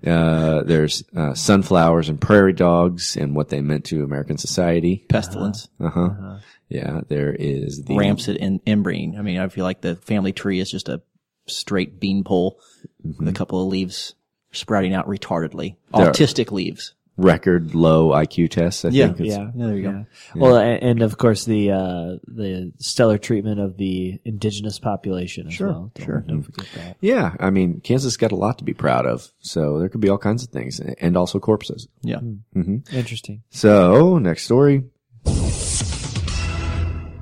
Uh, 0.06 0.63
there's 0.63 1.04
uh, 1.13 1.34
sunflowers 1.34 2.08
and 2.08 2.21
prairie 2.21 2.54
dogs 2.54 3.17
and 3.17 3.36
what 3.36 3.50
they 3.50 3.60
meant 3.60 3.84
to 3.86 4.02
American 4.06 4.38
society. 4.38 5.04
Pestilence, 5.10 5.67
Uh 5.78 5.89
huh. 5.89 6.38
Yeah, 6.69 7.02
there 7.10 7.34
is 7.34 7.84
the 7.84 7.97
rampant 7.97 8.38
in 8.38 8.62
inbreeding. 8.65 9.17
I 9.17 9.23
mean, 9.23 9.39
I 9.39 9.50
feel 9.50 9.65
like 9.65 9.82
the 9.82 9.97
family 9.97 10.32
tree 10.32 10.62
is 10.62 10.71
just 10.71 10.88
a 10.88 11.02
straight 11.47 12.00
bean 12.00 12.23
pole 12.23 12.62
with 13.04 13.28
a 13.28 13.34
couple 13.34 13.62
of 13.62 13.67
leaves 13.67 14.15
sprouting 14.54 14.93
out 14.93 15.06
retardedly. 15.08 15.76
There- 15.93 16.12
Autistic 16.12 16.50
leaves. 16.52 16.93
Record 17.17 17.73
low 17.75 18.10
IQ 18.10 18.49
tests. 18.51 18.86
I 18.86 18.89
Yeah. 18.89 19.13
think. 19.13 19.27
Yeah, 19.30 19.49
there 19.56 19.75
you 19.75 19.84
go. 19.84 19.89
yeah. 19.89 20.03
Well, 20.36 20.56
and, 20.58 20.84
and 20.84 21.01
of 21.01 21.17
course 21.17 21.45
the 21.45 21.71
uh, 21.71 22.17
the 22.27 22.71
stellar 22.77 23.17
treatment 23.17 23.60
of 23.60 23.77
the 23.77 24.19
indigenous 24.23 24.77
population 24.80 25.47
as 25.47 25.53
Sure, 25.53 25.67
well. 25.67 25.91
Don't, 25.95 26.06
sure. 26.06 26.19
Don't 26.27 26.43
forget 26.43 26.67
that. 26.75 26.97
Yeah, 27.01 27.36
I 27.39 27.49
mean, 27.49 27.82
Kansas 27.82 28.17
got 28.17 28.32
a 28.32 28.36
lot 28.36 28.60
to 28.60 28.63
be 28.63 28.73
proud 28.73 29.06
of. 29.06 29.32
So 29.39 29.80
there 29.80 29.89
could 29.89 30.01
be 30.01 30.10
all 30.10 30.17
kinds 30.19 30.43
of 30.43 30.49
things, 30.49 30.80
and 30.80 31.17
also 31.17 31.39
corpses. 31.39 31.88
Yeah. 32.03 32.19
hmm 32.19 32.77
Interesting. 32.93 33.41
So, 33.49 34.17
next 34.19 34.43
story. 34.43 34.84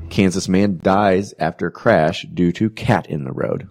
Kansas 0.10 0.48
man 0.48 0.80
dies 0.82 1.34
after 1.40 1.70
crash 1.70 2.26
due 2.34 2.52
to 2.54 2.70
cat 2.70 3.08
in 3.08 3.26
the 3.26 3.34
road. 3.34 3.68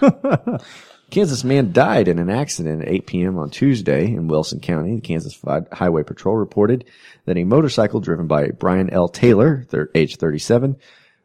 Kansas 1.10 1.44
man 1.44 1.72
died 1.72 2.08
in 2.08 2.18
an 2.18 2.30
accident 2.30 2.82
at 2.82 2.88
8 2.88 3.06
p.m. 3.06 3.38
on 3.38 3.50
Tuesday 3.50 4.06
in 4.06 4.28
Wilson 4.28 4.60
County. 4.60 4.96
The 4.96 5.00
Kansas 5.00 5.40
Highway 5.72 6.02
Patrol 6.02 6.36
reported 6.36 6.84
that 7.26 7.36
a 7.36 7.44
motorcycle 7.44 8.00
driven 8.00 8.26
by 8.26 8.48
Brian 8.48 8.90
L. 8.90 9.08
Taylor, 9.08 9.66
age 9.94 10.16
37, 10.16 10.76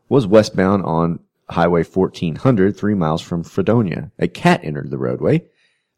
was 0.07 0.27
westbound 0.27 0.83
on 0.83 1.19
Highway 1.49 1.83
1400, 1.83 2.77
three 2.77 2.93
miles 2.93 3.21
from 3.21 3.43
Fredonia. 3.43 4.11
A 4.19 4.27
cat 4.27 4.61
entered 4.63 4.89
the 4.89 4.97
roadway. 4.97 5.43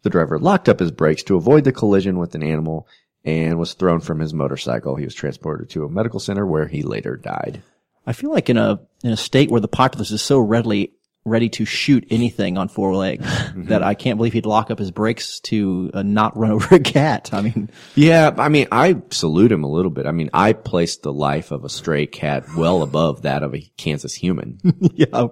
The 0.03 0.09
driver 0.09 0.39
locked 0.39 0.69
up 0.69 0.79
his 0.79 0.91
brakes 0.91 1.23
to 1.23 1.35
avoid 1.35 1.63
the 1.63 1.71
collision 1.71 2.17
with 2.17 2.35
an 2.35 2.43
animal 2.43 2.87
and 3.25 3.57
was 3.57 3.73
thrown 3.73 3.99
from 3.99 4.19
his 4.19 4.33
motorcycle. 4.33 4.95
He 4.95 5.05
was 5.05 5.15
transported 5.15 5.69
to 5.71 5.85
a 5.85 5.89
medical 5.89 6.19
center 6.19 6.45
where 6.45 6.67
he 6.67 6.83
later 6.83 7.15
died. 7.15 7.61
I 8.05 8.13
feel 8.13 8.31
like 8.31 8.49
in 8.49 8.57
a 8.57 8.79
in 9.03 9.11
a 9.11 9.17
state 9.17 9.49
where 9.49 9.61
the 9.61 9.67
populace 9.67 10.11
is 10.11 10.21
so 10.21 10.39
readily 10.39 10.91
ready 11.25 11.47
to 11.47 11.63
shoot 11.65 12.05
anything 12.09 12.57
on 12.57 12.67
four 12.67 12.93
legs 12.95 13.25
that 13.55 13.81
I 13.81 13.93
can't 13.93 14.17
believe 14.17 14.33
he'd 14.33 14.45
lock 14.45 14.69
up 14.71 14.79
his 14.79 14.91
brakes 14.91 15.39
to 15.41 15.89
uh, 15.93 16.03
not 16.03 16.35
run 16.37 16.51
over 16.53 16.75
a 16.75 16.79
cat. 16.79 17.29
I 17.33 17.41
mean, 17.41 17.69
Yeah, 17.95 18.33
I 18.37 18.49
mean, 18.49 18.67
I 18.71 19.01
salute 19.09 19.51
him 19.51 19.63
a 19.63 19.69
little 19.69 19.91
bit. 19.91 20.05
I 20.05 20.11
mean, 20.11 20.29
I 20.33 20.53
placed 20.53 21.03
the 21.03 21.13
life 21.13 21.51
of 21.51 21.63
a 21.63 21.69
stray 21.69 22.07
cat 22.07 22.43
well 22.57 22.81
above 22.83 23.21
that 23.21 23.41
of 23.43 23.55
a 23.55 23.61
Kansas 23.77 24.13
human. 24.13 24.59
yeah, 24.93 25.27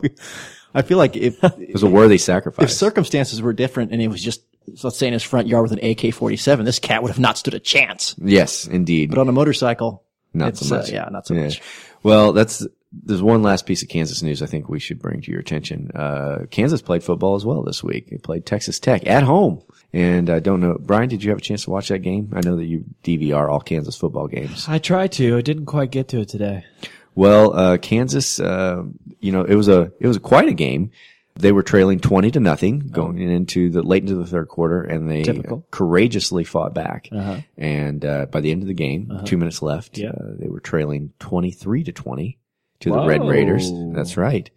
I 0.74 0.82
feel 0.84 0.98
like 0.98 1.18
if 1.18 1.44
It 1.44 1.74
was 1.74 1.84
a 1.84 1.89
worthy 1.89 2.18
sacrifice. 2.18 2.72
if 2.72 2.72
circumstances 2.72 3.42
were 3.42 3.52
different 3.54 3.92
and 3.92 4.02
it 4.02 4.08
was 4.08 4.22
just 4.24 4.44
let's 4.84 4.98
say 4.98 5.08
in 5.08 5.14
his 5.14 5.24
front 5.24 5.48
yard 5.48 5.64
with 5.64 5.72
an 5.74 5.80
AK-47, 5.80 6.64
this 6.66 6.80
cat 6.80 7.02
would 7.02 7.10
have 7.10 7.20
not 7.20 7.38
stood 7.38 7.54
a 7.56 7.60
chance. 7.60 8.16
yes, 8.20 8.68
indeed. 8.68 9.10
But 9.10 9.18
on 9.18 9.28
a 9.28 9.32
motorcycle, 9.34 10.04
Not 10.34 10.56
so 10.56 10.74
uh, 10.76 10.80
much. 10.80 10.92
yeah, 10.92 11.10
not 11.12 11.28
so 11.28 11.34
Yeah. 11.34 11.46
much. 11.46 11.62
Well, 12.04 12.32
that's 12.32 12.66
there's 12.92 13.22
one 13.22 13.42
last 13.42 13.66
piece 13.66 13.82
of 13.84 13.89
Kansas 13.89 14.22
news 14.22 14.42
I 14.42 14.46
think 14.48 14.68
we 14.70 14.80
should 14.80 15.00
bring 15.00 15.22
to 15.22 15.32
your 15.32 15.39
attention. 15.39 15.92
Uh, 15.96 16.46
Kansas 16.52 16.82
played 16.82 17.04
football 17.04 17.36
as 17.36 17.46
well 17.46 17.64
this 17.64 17.84
week. 17.84 18.10
They 18.10 18.18
played 18.18 18.46
Texas 18.46 18.80
Tech 18.80 19.08
at 19.08 19.24
home. 19.24 19.62
And 19.94 20.30
I 20.30 20.39
don't 20.39 20.60
know, 20.62 20.78
Brian, 20.80 21.10
did 21.10 21.24
you 21.24 21.32
have 21.32 21.39
a 21.39 21.42
chance 21.42 21.66
to 21.66 21.70
watch 21.70 21.89
that 21.89 22.00
game? 22.00 22.32
I 22.34 22.42
know 22.42 22.56
that 22.58 22.66
you 22.66 22.86
DVR 23.04 23.50
all 23.50 23.60
Kansas 23.60 23.96
football 23.96 24.28
games. 24.28 24.66
I 24.70 24.78
tried 24.80 25.12
to. 25.14 25.38
I 25.38 25.42
didn't 25.42 25.66
quite 25.66 25.92
get 25.92 26.08
to 26.10 26.22
it 26.22 26.30
today. 26.30 26.66
Well, 27.14 27.54
uh, 27.54 27.78
Kansas, 27.78 28.39
uh, 28.39 28.84
you 29.20 29.32
know, 29.34 29.44
it 29.44 29.56
was 29.56 29.68
a, 29.68 29.92
it 30.00 30.08
was 30.08 30.18
quite 30.20 30.48
a 30.48 30.54
game. 30.54 30.92
They 31.36 31.52
were 31.54 31.64
trailing 31.64 32.00
20 32.02 32.32
to 32.32 32.39
nothing 32.42 32.80
going 32.80 33.18
into 33.20 33.70
the 33.70 33.82
late 33.82 34.04
into 34.04 34.16
the 34.16 34.26
third 34.28 34.48
quarter 34.50 34.82
and 34.84 35.10
they 35.10 35.24
Typical. 35.24 35.66
courageously 35.72 36.44
fought 36.44 36.74
back. 36.74 37.08
Uh-huh. 37.12 37.38
And, 37.58 38.04
uh, 38.06 38.26
by 38.28 38.42
the 38.42 38.52
end 38.52 38.62
of 38.64 38.68
the 38.68 38.74
game, 38.74 39.10
two 39.26 39.38
minutes 39.38 39.62
left, 39.62 39.98
Yeah. 39.98 40.10
uh, 40.10 40.36
they 40.38 40.50
were 40.50 40.60
trailing 40.60 41.14
23 41.20 41.86
to 41.86 41.92
20 41.94 42.38
to 42.82 42.92
the 42.92 43.06
Red 43.06 43.26
Raiders. 43.26 43.72
That's 43.94 44.18
right. 44.18 44.50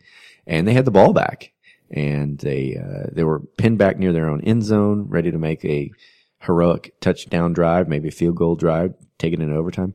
And 0.47 0.67
they 0.67 0.75
had 0.75 0.85
the 0.85 0.91
ball 0.91 1.13
back 1.13 1.53
and 1.91 2.39
they, 2.39 2.77
uh, 2.77 3.11
they 3.13 3.25
were 3.25 3.41
pinned 3.41 3.79
back 3.79 3.99
near 3.99 4.13
their 4.13 4.29
own 4.29 4.43
end 4.43 4.63
zone, 4.63 5.07
ready 5.09 5.31
to 5.31 5.39
make 5.39 5.65
a 5.65 5.91
heroic 6.41 6.95
touchdown 7.01 7.53
drive, 7.53 7.89
maybe 7.89 8.09
a 8.09 8.13
field 8.13 8.37
goal 8.37 8.57
drive, 8.57 8.95
take 9.19 9.33
it 9.33 9.41
in 9.41 9.53
overtime. 9.53 9.95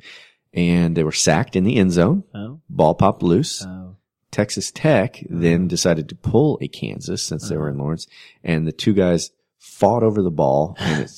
And 0.53 0.95
they 0.95 1.03
were 1.03 1.11
sacked 1.11 1.55
in 1.55 1.63
the 1.63 1.75
end 1.75 1.91
zone. 1.91 2.23
Oh. 2.33 2.59
Ball 2.69 2.95
popped 2.95 3.21
loose. 3.21 3.63
Oh. 3.65 3.95
Texas 4.31 4.71
Tech 4.71 5.23
then 5.29 5.67
decided 5.67 6.09
to 6.09 6.15
pull 6.15 6.57
a 6.61 6.67
Kansas 6.67 7.23
since 7.23 7.49
they 7.49 7.57
were 7.57 7.69
in 7.69 7.77
Lawrence, 7.77 8.05
and 8.43 8.67
the 8.67 8.71
two 8.71 8.93
guys 8.93 9.31
fought 9.57 10.03
over 10.03 10.21
the 10.21 10.31
ball 10.31 10.75
and 10.79 11.03
it 11.03 11.09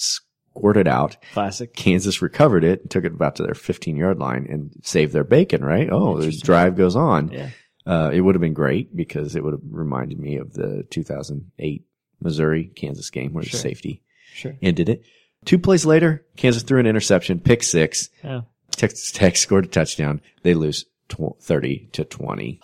squirted 0.61 0.87
out. 0.87 1.17
Classic. 1.33 1.73
Kansas 1.75 2.21
recovered 2.21 2.63
it 2.63 2.81
and 2.81 2.91
took 2.91 3.03
it 3.03 3.13
about 3.13 3.35
to 3.37 3.43
their 3.43 3.55
15 3.55 3.95
yard 3.97 4.19
line 4.19 4.45
and 4.49 4.71
saved 4.83 5.11
their 5.13 5.23
bacon, 5.23 5.63
right? 5.65 5.89
Oh, 5.91 6.19
the 6.21 6.31
drive 6.31 6.75
goes 6.77 6.95
on. 6.95 7.31
Yeah. 7.31 7.49
Uh, 7.85 8.11
it 8.13 8.21
would 8.21 8.35
have 8.35 8.41
been 8.41 8.53
great 8.53 8.95
because 8.95 9.35
it 9.35 9.43
would 9.43 9.53
have 9.53 9.61
reminded 9.71 10.19
me 10.19 10.37
of 10.37 10.53
the 10.53 10.85
2008 10.91 11.83
Missouri 12.21 12.65
Kansas 12.75 13.09
game 13.09 13.33
where 13.33 13.43
Sure. 13.43 13.51
the 13.57 13.57
safety 13.57 14.03
Sure. 14.33 14.55
ended 14.61 14.87
it. 14.87 15.03
Two 15.45 15.57
plays 15.57 15.83
later, 15.83 16.23
Kansas 16.37 16.61
threw 16.61 16.79
an 16.79 16.85
interception, 16.85 17.39
pick 17.39 17.63
six. 17.63 18.09
Yeah. 18.23 18.41
Texas 18.69 19.11
Tech 19.11 19.35
scored 19.35 19.65
a 19.65 19.67
touchdown. 19.67 20.21
They 20.43 20.53
lose 20.53 20.85
tw- 21.09 21.35
30 21.41 21.89
to 21.93 22.05
20. 22.05 22.59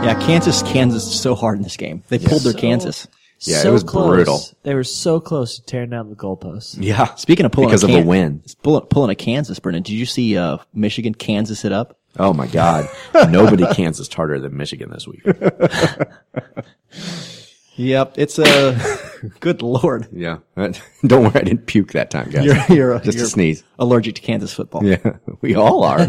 Yeah, 0.00 0.14
Kansas, 0.24 0.62
Kansas 0.62 1.04
is 1.06 1.20
so 1.20 1.34
hard 1.34 1.56
in 1.58 1.64
this 1.64 1.76
game. 1.76 2.04
They 2.08 2.20
pulled 2.20 2.42
their 2.42 2.52
So- 2.52 2.58
Kansas. 3.40 3.48
Yeah, 3.48 3.58
it 3.58 3.62
so 3.62 3.72
was 3.72 3.82
close. 3.84 4.08
brutal. 4.08 4.40
They 4.64 4.74
were 4.74 4.84
so 4.84 5.20
close 5.20 5.56
to 5.56 5.64
tearing 5.64 5.90
down 5.90 6.10
the 6.10 6.16
goalposts. 6.16 6.76
Yeah. 6.80 7.14
Speaking 7.14 7.46
of 7.46 7.52
pulling 7.52 7.68
because 7.70 7.84
a 7.84 7.86
of 7.86 7.92
Kan- 7.92 8.02
a 8.02 8.06
win. 8.06 8.42
pulling, 8.62 8.86
pulling 8.86 9.10
a 9.10 9.14
Kansas, 9.14 9.58
Brennan, 9.58 9.82
did 9.82 9.92
you 9.92 10.06
see 10.06 10.36
uh, 10.36 10.58
Michigan, 10.74 11.14
Kansas 11.14 11.64
it 11.64 11.72
up? 11.72 11.98
Oh 12.18 12.32
my 12.32 12.46
God. 12.48 12.88
Nobody 13.30 13.64
Kansas 13.74 14.12
harder 14.12 14.40
than 14.40 14.56
Michigan 14.56 14.90
this 14.90 15.06
week. 15.06 15.22
Yep, 17.80 18.14
it's 18.16 18.40
a 18.40 18.76
good 19.40 19.62
lord. 19.62 20.08
Yeah. 20.10 20.38
Don't 20.56 21.22
worry. 21.22 21.30
I 21.36 21.44
didn't 21.44 21.66
puke 21.66 21.92
that 21.92 22.10
time, 22.10 22.28
guys. 22.28 22.44
You're, 22.44 22.56
you're, 22.76 22.98
Just 22.98 23.18
you're 23.18 23.26
a 23.26 23.30
sneeze. 23.30 23.62
allergic 23.78 24.16
to 24.16 24.20
Kansas 24.20 24.52
football. 24.52 24.84
Yeah. 24.84 25.18
We 25.42 25.54
all 25.54 25.84
are. 25.84 26.00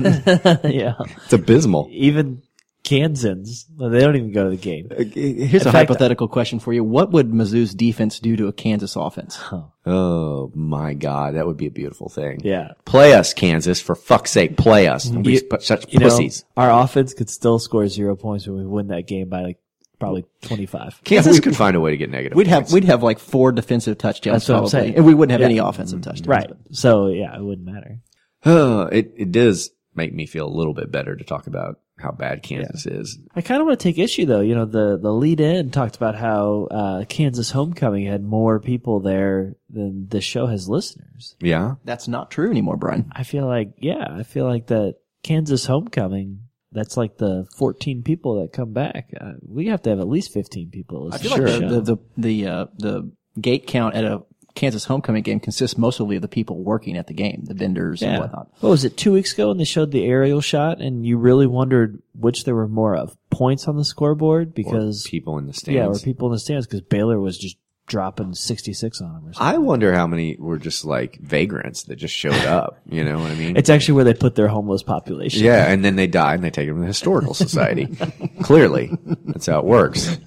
yeah. 0.67 0.93
It's 1.25 1.33
abysmal. 1.33 1.87
Even 1.91 2.41
Kansans, 2.83 3.65
well, 3.77 3.89
they 3.89 3.99
don't 3.99 4.15
even 4.15 4.31
go 4.31 4.45
to 4.45 4.49
the 4.49 4.55
game. 4.57 4.87
Uh, 4.91 5.03
here's 5.03 5.61
In 5.63 5.67
a 5.67 5.71
fact, 5.71 5.75
hypothetical 5.89 6.27
question 6.27 6.59
for 6.59 6.73
you. 6.73 6.83
What 6.83 7.11
would 7.11 7.29
Mizzou's 7.31 7.73
defense 7.75 8.19
do 8.19 8.35
to 8.37 8.47
a 8.47 8.53
Kansas 8.53 8.95
offense? 8.95 9.39
Oh 9.85 10.51
my 10.55 10.93
God. 10.93 11.35
That 11.35 11.45
would 11.45 11.57
be 11.57 11.67
a 11.67 11.71
beautiful 11.71 12.09
thing. 12.09 12.41
Yeah. 12.43 12.73
Play 12.85 13.13
us, 13.13 13.33
Kansas. 13.33 13.81
For 13.81 13.95
fuck's 13.95 14.31
sake, 14.31 14.57
play 14.57 14.87
us. 14.87 15.05
Don't 15.05 15.23
be 15.23 15.33
You- 15.33 15.37
sp- 15.43 15.61
such 15.61 15.91
you 15.93 15.99
know, 15.99 16.07
pussies. 16.07 16.45
our 16.57 16.71
offense 16.83 17.13
could 17.13 17.29
still 17.29 17.59
score 17.59 17.87
zero 17.87 18.15
points 18.15 18.47
when 18.47 18.57
we 18.57 18.65
win 18.65 18.87
that 18.87 19.07
game 19.07 19.29
by 19.29 19.41
like 19.43 19.57
probably 19.99 20.25
25. 20.43 21.01
Kansas 21.03 21.33
we- 21.35 21.41
could 21.41 21.55
find 21.57 21.75
a 21.75 21.79
way 21.79 21.91
to 21.91 21.97
get 21.97 22.09
negative. 22.09 22.35
We'd 22.37 22.47
have 22.47 22.71
we'd 22.71 22.85
have 22.85 23.03
like 23.03 23.19
four 23.19 23.51
defensive 23.51 23.97
touchdowns 23.97 24.47
That's 24.47 24.49
what 24.49 24.59
I'm 24.59 24.67
saying. 24.67 24.95
and 24.95 25.05
we 25.05 25.13
wouldn't 25.13 25.31
have 25.31 25.41
Yeah. 25.41 25.45
any 25.47 25.57
offensive 25.57 26.01
touchdowns. 26.01 26.27
Right. 26.27 26.49
So 26.71 27.07
yeah, 27.07 27.35
it 27.37 27.43
wouldn't 27.43 27.67
matter. 27.67 27.99
Oh, 28.45 28.81
it, 28.91 29.13
it 29.17 29.31
does 29.31 29.71
make 29.95 30.13
me 30.13 30.25
feel 30.25 30.47
a 30.47 30.55
little 30.55 30.73
bit 30.73 30.91
better 30.91 31.15
to 31.15 31.23
talk 31.23 31.47
about 31.47 31.79
how 31.99 32.11
bad 32.11 32.43
Kansas 32.43 32.85
is. 32.85 33.19
I 33.35 33.41
kind 33.41 33.61
of 33.61 33.67
want 33.67 33.79
to 33.79 33.83
take 33.83 33.97
issue 33.97 34.25
though. 34.25 34.41
You 34.41 34.55
know, 34.55 34.65
the 34.65 34.97
the 35.01 35.11
lead 35.11 35.39
in 35.39 35.71
talked 35.71 35.95
about 35.95 36.15
how 36.15 36.67
uh, 36.71 37.05
Kansas 37.05 37.51
homecoming 37.51 38.05
had 38.05 38.23
more 38.23 38.59
people 38.59 38.99
there 38.99 39.55
than 39.69 40.07
the 40.09 40.21
show 40.21 40.47
has 40.47 40.69
listeners. 40.69 41.35
Yeah. 41.39 41.75
That's 41.83 42.07
not 42.07 42.31
true 42.31 42.49
anymore, 42.49 42.77
Brian. 42.77 43.11
I 43.11 43.23
feel 43.23 43.45
like 43.45 43.73
yeah, 43.77 44.07
I 44.09 44.23
feel 44.23 44.45
like 44.45 44.67
that 44.67 44.95
Kansas 45.23 45.65
homecoming. 45.65 46.41
That's 46.71 46.95
like 46.95 47.17
the 47.17 47.47
14 47.57 48.03
people 48.03 48.41
that 48.41 48.53
come 48.53 48.73
back. 48.73 49.09
Uh, 49.19 49.33
we 49.41 49.67
have 49.67 49.81
to 49.83 49.89
have 49.89 49.99
at 49.99 50.07
least 50.07 50.31
15 50.31 50.69
people. 50.69 51.09
I 51.11 51.17
feel 51.17 51.35
to 51.35 51.41
like 51.41 51.59
the 51.61 51.67
the 51.67 51.81
the 51.81 51.81
the, 51.81 51.97
the, 52.17 52.47
uh, 52.47 52.65
the 52.77 53.11
gate 53.41 53.65
count 53.65 53.95
at 53.95 54.03
a 54.05 54.21
Kansas 54.55 54.85
homecoming 54.85 55.23
game 55.23 55.39
consists 55.39 55.77
mostly 55.77 56.15
of 56.15 56.21
the 56.21 56.27
people 56.27 56.63
working 56.63 56.97
at 56.97 57.07
the 57.07 57.13
game, 57.13 57.43
the 57.45 57.53
vendors 57.53 58.01
and 58.01 58.19
whatnot. 58.19 58.49
What 58.59 58.69
was 58.69 58.83
it, 58.83 58.97
two 58.97 59.13
weeks 59.13 59.33
ago 59.33 59.49
when 59.49 59.57
they 59.57 59.63
showed 59.63 59.91
the 59.91 60.05
aerial 60.05 60.41
shot 60.41 60.81
and 60.81 61.05
you 61.05 61.17
really 61.17 61.47
wondered 61.47 62.01
which 62.13 62.43
there 62.43 62.55
were 62.55 62.67
more 62.67 62.95
of? 62.95 63.15
Points 63.29 63.67
on 63.67 63.77
the 63.77 63.85
scoreboard? 63.85 64.53
Because, 64.53 65.07
people 65.07 65.37
in 65.37 65.47
the 65.47 65.53
stands. 65.53 65.75
yeah, 65.75 65.85
or 65.85 65.97
people 65.99 66.27
in 66.27 66.33
the 66.33 66.39
stands 66.39 66.65
because 66.67 66.81
Baylor 66.81 67.19
was 67.19 67.37
just 67.37 67.57
dropping 67.85 68.33
66 68.35 69.01
on 69.01 69.13
them 69.13 69.27
or 69.29 69.33
something. 69.33 69.55
I 69.55 69.57
wonder 69.57 69.93
how 69.93 70.07
many 70.07 70.35
were 70.37 70.57
just 70.57 70.85
like 70.85 71.19
vagrants 71.19 71.83
that 71.83 71.95
just 71.97 72.13
showed 72.13 72.33
up. 72.45 72.79
You 72.87 73.03
know 73.03 73.17
what 73.19 73.31
I 73.31 73.35
mean? 73.35 73.57
It's 73.57 73.69
actually 73.69 73.95
where 73.95 74.05
they 74.05 74.13
put 74.13 74.35
their 74.35 74.47
homeless 74.47 74.83
population. 74.83 75.43
yeah, 75.43 75.71
and 75.71 75.83
then 75.83 75.95
they 75.95 76.07
die 76.07 76.35
and 76.35 76.43
they 76.43 76.51
take 76.51 76.67
them 76.67 76.77
to 76.77 76.81
the 76.81 76.87
historical 76.87 77.33
society. 77.33 77.87
Clearly, 78.43 78.91
that's 79.25 79.47
how 79.47 79.59
it 79.59 79.65
works. 79.65 80.17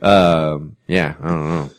Um, 0.00 0.76
yeah, 0.86 1.14
I 1.20 1.28
don't 1.28 1.48
know, 1.48 1.70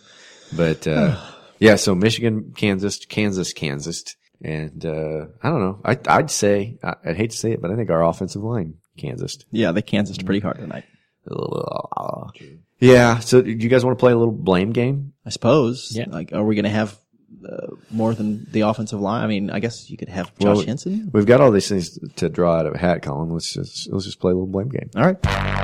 but 0.56 0.88
uh, 0.88 1.16
yeah. 1.60 1.76
So 1.76 1.95
Michigan, 1.95 2.53
Kansas, 2.55 3.05
Kansas, 3.05 3.53
Kansas, 3.53 4.03
and 4.41 4.86
uh, 4.86 5.26
I 5.43 5.49
don't 5.49 5.60
know. 5.60 5.82
I, 5.86 5.97
I'd 6.07 6.32
say 6.32 6.78
I, 6.84 6.95
I'd 7.05 7.18
hate 7.18 7.32
to 7.32 7.38
say 7.38 7.51
it, 7.51 7.62
but 7.62 7.72
I 7.72 7.76
think 7.76 7.89
our 7.89 8.03
offensive 8.03 8.43
line, 8.43 8.76
Kansas. 8.97 9.38
Yeah, 9.51 9.72
they 9.72 9.82
Kansas 9.82 10.18
pretty 10.18 10.39
hard 10.39 10.57
tonight. 10.57 10.86
Yeah. 12.80 13.20
So, 13.20 13.41
do 13.41 13.49
you 13.49 13.70
guys 13.70 13.84
want 13.86 13.97
to 13.97 14.01
play 14.01 14.12
a 14.12 14.18
little 14.18 14.34
blame 14.34 14.72
game? 14.72 15.14
I 15.26 15.30
suppose. 15.30 15.91
Yeah. 15.93 16.05
Like, 16.07 16.32
are 16.34 16.43
we 16.43 16.55
going 16.55 16.64
to 16.64 16.72
have 16.72 16.97
uh, 17.47 17.68
more 17.91 18.14
than 18.14 18.47
the 18.51 18.62
offensive 18.62 18.99
line? 18.99 19.24
I 19.24 19.28
mean, 19.28 19.49
I 19.49 19.60
guess 19.60 19.89
you 19.89 19.97
could 19.97 20.10
have 20.10 20.28
Josh 20.39 20.57
Well, 20.57 20.66
Henson. 20.66 21.12
We've 21.14 21.26
got 21.26 21.41
all 21.41 21.51
these 21.51 21.68
things 21.68 21.99
to 22.16 22.30
draw 22.30 22.55
out 22.55 22.66
of 22.66 22.76
a 22.76 22.78
hat, 22.78 23.01
Colin. 23.01 23.30
Let's 23.30 23.53
just 23.53 23.91
let's 23.91 24.05
just 24.05 24.20
play 24.20 24.32
a 24.32 24.36
little 24.36 24.47
blame 24.47 24.70
game. 24.70 24.89
All 24.95 25.03
right. 25.03 25.59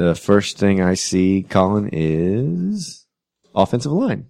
The 0.00 0.14
first 0.14 0.56
thing 0.56 0.80
I 0.80 0.94
see, 0.94 1.42
Colin, 1.42 1.90
is 1.92 3.04
offensive 3.54 3.92
line. 3.92 4.28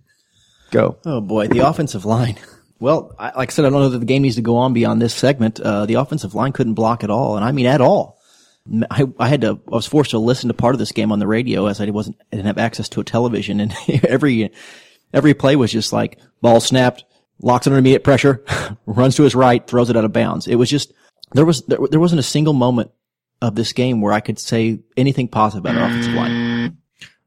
Go. 0.72 0.98
Oh 1.06 1.20
boy, 1.20 1.46
the 1.46 1.60
offensive 1.60 2.04
line. 2.04 2.34
Well, 2.80 3.14
I, 3.16 3.26
like 3.36 3.50
I 3.50 3.52
said, 3.52 3.64
I 3.64 3.70
don't 3.70 3.80
know 3.80 3.88
that 3.90 4.00
the 4.00 4.04
game 4.04 4.22
needs 4.22 4.34
to 4.34 4.42
go 4.42 4.56
on 4.56 4.72
beyond 4.72 5.00
this 5.00 5.14
segment. 5.14 5.60
Uh, 5.60 5.86
the 5.86 5.94
offensive 5.94 6.34
line 6.34 6.50
couldn't 6.50 6.74
block 6.74 7.04
at 7.04 7.10
all, 7.10 7.36
and 7.36 7.44
I 7.44 7.52
mean 7.52 7.66
at 7.66 7.80
all. 7.80 8.18
I 8.90 9.28
had 9.28 9.42
to, 9.42 9.60
I 9.68 9.76
was 9.76 9.86
forced 9.86 10.10
to 10.10 10.18
listen 10.18 10.48
to 10.48 10.54
part 10.54 10.74
of 10.74 10.80
this 10.80 10.90
game 10.90 11.12
on 11.12 11.20
the 11.20 11.28
radio 11.28 11.66
as 11.66 11.80
I 11.80 11.88
wasn't, 11.90 12.16
I 12.32 12.36
didn't 12.36 12.48
have 12.48 12.58
access 12.58 12.88
to 12.88 13.00
a 13.00 13.04
television, 13.04 13.60
and 13.60 13.72
every, 14.02 14.50
every 15.14 15.34
play 15.34 15.54
was 15.54 15.70
just 15.70 15.92
like 15.92 16.18
ball 16.42 16.58
snapped, 16.58 17.04
locks 17.40 17.68
under 17.68 17.78
immediate 17.78 18.02
pressure, 18.02 18.44
runs 18.86 19.14
to 19.14 19.22
his 19.22 19.36
right, 19.36 19.64
throws 19.64 19.88
it 19.88 19.96
out 19.96 20.04
of 20.04 20.12
bounds. 20.12 20.48
It 20.48 20.56
was 20.56 20.68
just 20.68 20.92
there 21.32 21.44
was 21.44 21.62
there, 21.66 21.78
there 21.88 22.00
wasn't 22.00 22.18
a 22.18 22.24
single 22.24 22.54
moment 22.54 22.90
of 23.42 23.54
this 23.54 23.72
game 23.72 24.00
where 24.00 24.12
I 24.12 24.20
could 24.20 24.38
say 24.38 24.80
anything 24.96 25.28
positive 25.28 25.64
about 25.64 25.80
our 25.80 25.88
offensive 25.88 26.14
line. 26.14 26.78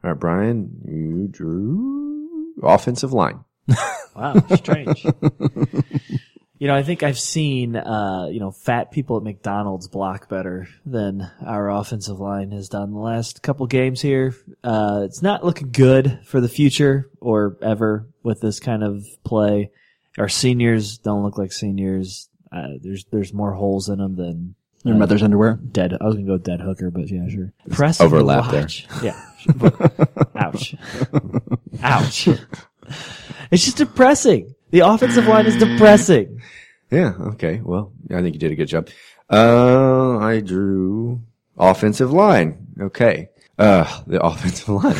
All 0.03 0.11
right, 0.11 0.19
Brian, 0.19 0.81
you 0.85 1.27
drew 1.27 2.53
offensive 2.61 3.13
line. 3.13 3.43
Wow, 4.15 4.35
strange. 4.55 5.03
you 6.59 6.67
know, 6.67 6.75
I 6.75 6.83
think 6.83 7.01
I've 7.01 7.17
seen, 7.17 7.75
uh, 7.75 8.27
you 8.31 8.39
know, 8.39 8.51
fat 8.51 8.91
people 8.91 9.17
at 9.17 9.23
McDonald's 9.23 9.87
block 9.87 10.29
better 10.29 10.67
than 10.85 11.31
our 11.43 11.71
offensive 11.71 12.19
line 12.19 12.51
has 12.51 12.69
done 12.69 12.91
the 12.91 12.99
last 12.99 13.41
couple 13.41 13.65
games 13.65 14.01
here. 14.01 14.35
Uh, 14.63 15.01
it's 15.03 15.21
not 15.23 15.43
looking 15.43 15.71
good 15.71 16.19
for 16.25 16.39
the 16.41 16.49
future 16.49 17.09
or 17.19 17.57
ever 17.61 18.07
with 18.21 18.39
this 18.39 18.59
kind 18.59 18.83
of 18.83 19.03
play. 19.23 19.71
Our 20.19 20.29
seniors 20.29 20.99
don't 20.99 21.23
look 21.23 21.39
like 21.39 21.51
seniors. 21.51 22.29
Uh, 22.51 22.73
there's, 22.81 23.05
there's 23.05 23.33
more 23.33 23.53
holes 23.53 23.89
in 23.89 23.97
them 23.97 24.15
than 24.15 24.55
Their 24.83 24.95
mother's 24.95 25.23
underwear. 25.23 25.59
dead. 25.71 25.97
I 25.99 26.05
was 26.05 26.15
gonna 26.15 26.27
go 26.27 26.37
dead 26.37 26.59
hooker, 26.61 26.91
but 26.91 27.09
yeah, 27.09 27.27
sure. 27.29 27.53
To 27.71 28.03
overlap 28.03 28.51
there. 28.51 28.67
Yeah. 29.01 29.19
Ouch. 30.35 30.75
Ouch. 31.81 32.27
It's 33.51 33.63
just 33.65 33.77
depressing. 33.77 34.55
The 34.71 34.79
offensive 34.81 35.25
line 35.27 35.45
is 35.45 35.55
depressing. 35.57 36.41
Yeah. 36.91 37.13
Okay. 37.33 37.61
Well, 37.63 37.91
I 38.11 38.21
think 38.21 38.35
you 38.35 38.39
did 38.39 38.51
a 38.51 38.55
good 38.55 38.67
job. 38.67 38.89
Uh, 39.29 40.17
I 40.17 40.41
drew 40.41 41.21
offensive 41.57 42.11
line. 42.11 42.67
Okay. 42.79 43.29
Uh, 43.57 44.01
the 44.07 44.21
offensive 44.25 44.67
line. 44.69 44.95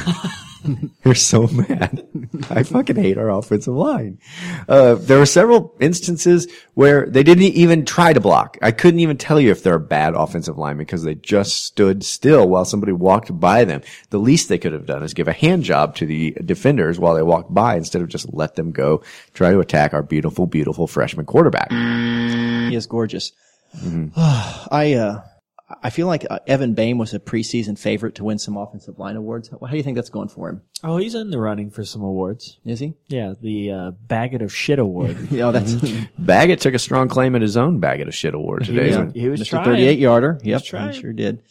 You're 1.05 1.16
so 1.16 1.47
mad. 1.47 2.07
I 2.49 2.64
fucking 2.64 2.95
hate 2.95 3.18
our 3.18 3.30
offensive 3.30 3.74
line. 3.74 4.20
Uh, 4.68 4.95
there 4.95 5.20
were 5.20 5.26
several 5.26 5.76
instances 5.80 6.47
where 6.74 7.05
they 7.05 7.24
didn't 7.24 7.43
even 7.43 7.86
try 7.86 8.14
to 8.14 8.20
block. 8.20 8.57
I 8.61 8.72
couldn't 8.72 8.99
even 8.99 9.18
tell 9.18 9.39
you 9.39 9.51
if 9.51 9.64
they're 9.64 9.76
a 9.76 9.80
bad 9.80 10.14
offensive 10.14 10.57
line 10.57 10.78
because 10.78 11.03
they 11.03 11.16
just 11.16 11.64
stood 11.64 12.03
still 12.03 12.47
while 12.47 12.66
somebody 12.66 12.91
walked 12.91 13.38
by 13.38 13.66
them. 13.66 13.82
The 14.09 14.20
least 14.20 14.49
they 14.49 14.57
could 14.57 14.74
have 14.74 14.86
done 14.86 15.03
is 15.03 15.14
give 15.14 15.28
a 15.28 15.34
hand 15.34 15.64
job 15.64 15.95
to 15.97 16.05
the 16.05 16.32
defenders 16.43 16.99
while 16.99 17.16
they 17.16 17.24
walked 17.24 17.53
by 17.53 17.76
instead 17.76 18.01
of 18.01 18.09
just 18.09 18.34
let 18.34 18.55
them 18.55 18.72
go 18.72 19.03
try 19.34 19.51
to 19.51 19.59
attack 19.59 19.93
our 19.93 20.03
beautiful, 20.03 20.47
beautiful 20.47 20.88
freshman 20.88 21.26
quarterback. 21.26 21.72
He 21.72 22.76
is 22.76 22.88
gorgeous. 22.88 23.32
I 24.16 24.93
uh, 24.93 25.24
I 25.82 25.89
feel 25.89 26.07
like 26.07 26.26
uh, 26.30 26.39
Evan 26.45 26.74
Boehm 26.74 26.97
was 26.97 27.14
a 27.14 27.20
preseason 27.20 27.80
favorite 27.80 28.16
to 28.16 28.24
win 28.24 28.38
some 28.38 28.57
offensive 28.57 28.99
line 28.99 29.16
awards. 29.16 29.47
How, 29.49 29.57
how 29.61 29.72
do 29.72 29.78
you 29.78 29.84
think 29.84 29.95
that's 29.95 30.09
going 30.09 30.28
for 30.28 30.49
him? 30.49 30.61
Oh, 30.84 30.97
he's 30.97 31.16
in 31.16 31.30
the 31.32 31.39
running 31.39 31.72
for 31.72 31.84
some 31.86 32.01
awards. 32.03 32.59
Is 32.66 32.80
he? 32.80 32.93
Yeah, 33.07 33.34
the 33.41 33.72
uh, 33.72 33.91
Baggett 33.91 34.41
of 34.41 34.53
Shit 34.53 34.78
Award. 34.80 35.18
Yeah, 35.32 35.51
that's 35.51 35.74
Baggett 36.20 36.59
took 36.59 36.74
a 36.74 36.80
strong 36.80 37.07
claim 37.07 37.36
at 37.36 37.41
his 37.41 37.55
own 37.57 37.80
Baggett 37.80 38.07
of 38.09 38.14
Shit 38.16 38.34
award 38.34 38.66
today. 38.66 38.88
was- 38.89 38.97
when- 38.97 39.11
he 39.14 39.30
was 39.30 39.41
Mr. 39.41 39.49
trying. 39.51 39.66
38 39.66 39.99
yarder. 39.99 40.39
Yep, 40.43 40.61
He's 40.61 40.68
trying. 40.70 40.93
he 40.93 40.99
sure 40.99 41.14
did. 41.14 41.41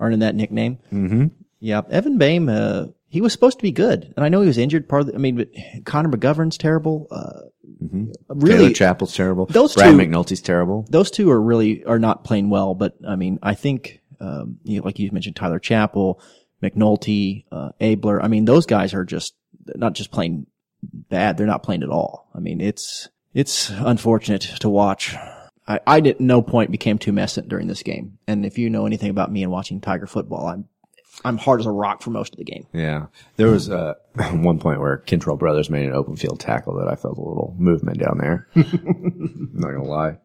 Earning 0.00 0.18
that 0.20 0.34
nickname. 0.34 0.78
Mhm. 0.92 1.30
Yeah, 1.60 1.82
Evan 1.88 2.18
Boehm, 2.18 2.48
uh, 2.48 2.86
he 3.08 3.20
was 3.20 3.32
supposed 3.32 3.58
to 3.58 3.62
be 3.62 3.70
good. 3.72 4.12
And 4.16 4.24
I 4.24 4.28
know 4.28 4.40
he 4.40 4.48
was 4.48 4.58
injured 4.58 4.88
part 4.88 5.02
of 5.02 5.06
the, 5.06 5.14
I 5.14 5.18
mean, 5.18 5.36
but 5.36 5.48
Connor 5.84 6.08
McGovern's 6.10 6.58
terrible. 6.58 7.06
Uh, 7.10 7.42
really, 8.28 8.56
Taylor 8.56 8.70
Chappell's 8.72 9.14
terrible. 9.14 9.46
Those 9.46 9.74
Brad 9.74 9.92
two- 9.92 9.98
McNulty's 9.98 10.40
terrible. 10.40 10.86
those 10.90 11.10
two 11.10 11.30
are 11.30 11.40
really, 11.40 11.84
are 11.84 11.98
not 11.98 12.24
playing 12.24 12.50
well, 12.50 12.74
but 12.74 12.96
I 13.06 13.16
mean, 13.16 13.38
I 13.42 13.54
think, 13.54 14.00
um, 14.20 14.58
you 14.64 14.78
know, 14.78 14.84
like 14.84 14.98
you 14.98 15.10
mentioned, 15.12 15.36
Tyler 15.36 15.58
Chappell, 15.58 16.20
McNulty, 16.62 17.44
uh, 17.50 17.70
Abler. 17.80 18.22
I 18.22 18.28
mean, 18.28 18.44
those 18.44 18.66
guys 18.66 18.94
are 18.94 19.04
just 19.04 19.34
not 19.66 19.94
just 19.94 20.10
playing 20.10 20.46
bad. 20.82 21.36
They're 21.36 21.46
not 21.46 21.62
playing 21.62 21.82
at 21.82 21.88
all. 21.90 22.28
I 22.34 22.38
mean, 22.38 22.60
it's, 22.60 23.08
it's 23.34 23.70
unfortunate 23.70 24.42
to 24.60 24.68
watch. 24.68 25.16
I, 25.66 25.80
I 25.86 25.98
at 25.98 26.20
no 26.20 26.42
point 26.42 26.70
became 26.70 26.98
too 26.98 27.12
messant 27.12 27.48
during 27.48 27.68
this 27.68 27.82
game. 27.82 28.18
And 28.26 28.44
if 28.44 28.58
you 28.58 28.68
know 28.70 28.86
anything 28.86 29.10
about 29.10 29.30
me 29.30 29.42
and 29.42 29.52
watching 29.52 29.80
Tiger 29.80 30.06
football, 30.06 30.46
I'm, 30.46 30.68
I'm 31.24 31.36
hard 31.38 31.60
as 31.60 31.66
a 31.66 31.70
rock 31.70 32.02
for 32.02 32.10
most 32.10 32.32
of 32.32 32.38
the 32.38 32.44
game. 32.44 32.66
Yeah. 32.72 33.06
There 33.36 33.48
was 33.50 33.68
uh, 33.70 33.94
one 34.32 34.58
point 34.58 34.80
where 34.80 34.98
Kentrell 35.06 35.38
Brothers 35.38 35.68
made 35.70 35.84
an 35.86 35.92
open 35.94 36.16
field 36.16 36.40
tackle 36.40 36.74
that 36.78 36.88
I 36.88 36.94
felt 36.96 37.18
a 37.18 37.20
little 37.20 37.54
movement 37.58 37.98
down 37.98 38.18
there. 38.18 38.48
I'm 38.56 39.50
not 39.52 39.70
going 39.70 39.82
to 39.82 39.88
lie. 39.90 40.16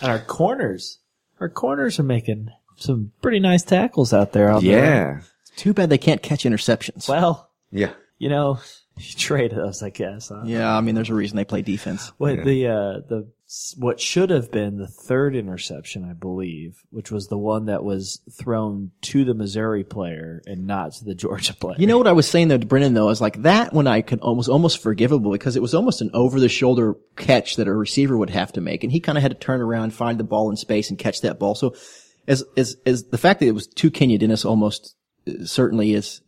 And 0.00 0.10
our 0.10 0.18
corners, 0.20 0.98
our 1.40 1.48
corners 1.48 1.98
are 2.00 2.04
making 2.04 2.48
some 2.76 3.12
pretty 3.22 3.38
nice 3.38 3.62
tackles 3.62 4.12
out 4.12 4.32
there. 4.32 4.50
Out 4.50 4.62
there. 4.62 5.20
Yeah. 5.20 5.20
Too 5.56 5.72
bad 5.74 5.90
they 5.90 5.98
can't 5.98 6.22
catch 6.22 6.44
interceptions. 6.44 7.08
Well, 7.08 7.50
Yeah. 7.70 7.92
you 8.18 8.28
know, 8.28 8.58
you 8.96 9.14
traded 9.16 9.58
us, 9.58 9.82
I 9.82 9.90
guess. 9.90 10.28
Huh? 10.28 10.42
Yeah, 10.44 10.74
I 10.74 10.80
mean, 10.80 10.94
there's 10.94 11.10
a 11.10 11.14
reason 11.14 11.36
they 11.36 11.44
play 11.44 11.62
defense. 11.62 12.12
Wait, 12.18 12.44
the 12.44 12.68
uh, 12.68 13.00
the 13.08 13.28
what 13.76 14.00
should 14.00 14.30
have 14.30 14.50
been 14.50 14.78
the 14.78 14.86
third 14.86 15.36
interception, 15.36 16.04
I 16.08 16.12
believe, 16.12 16.82
which 16.90 17.10
was 17.10 17.28
the 17.28 17.38
one 17.38 17.66
that 17.66 17.84
was 17.84 18.20
thrown 18.32 18.90
to 19.02 19.24
the 19.24 19.34
Missouri 19.34 19.84
player 19.84 20.42
and 20.46 20.66
not 20.66 20.92
to 20.94 21.04
the 21.04 21.14
Georgia 21.14 21.54
player. 21.54 21.76
You 21.78 21.86
know 21.86 21.98
what 21.98 22.06
I 22.06 22.12
was 22.12 22.28
saying 22.28 22.48
though 22.48 22.58
to 22.58 22.66
Brennan 22.66 22.94
though 22.94 23.10
is 23.10 23.20
like 23.20 23.42
that 23.42 23.72
one 23.72 23.86
I 23.86 24.00
could 24.00 24.20
almost 24.20 24.48
almost 24.48 24.82
forgivable 24.82 25.30
because 25.30 25.56
it 25.56 25.62
was 25.62 25.74
almost 25.74 26.00
an 26.00 26.10
over 26.14 26.40
the 26.40 26.48
shoulder 26.48 26.96
catch 27.16 27.56
that 27.56 27.68
a 27.68 27.72
receiver 27.72 28.16
would 28.16 28.30
have 28.30 28.52
to 28.52 28.60
make, 28.60 28.82
and 28.82 28.92
he 28.92 29.00
kind 29.00 29.18
of 29.18 29.22
had 29.22 29.32
to 29.32 29.38
turn 29.38 29.60
around, 29.60 29.94
find 29.94 30.18
the 30.18 30.24
ball 30.24 30.50
in 30.50 30.56
space, 30.56 30.88
and 30.88 30.98
catch 30.98 31.20
that 31.20 31.38
ball. 31.38 31.54
So, 31.54 31.74
as 32.26 32.42
as 32.56 32.76
as 32.86 33.04
the 33.04 33.18
fact 33.18 33.40
that 33.40 33.46
it 33.46 33.54
was 33.54 33.66
to 33.66 33.90
Kenya 33.90 34.18
Dennis 34.18 34.44
almost 34.44 34.96
uh, 35.28 35.44
certainly 35.44 35.92
is. 35.92 36.20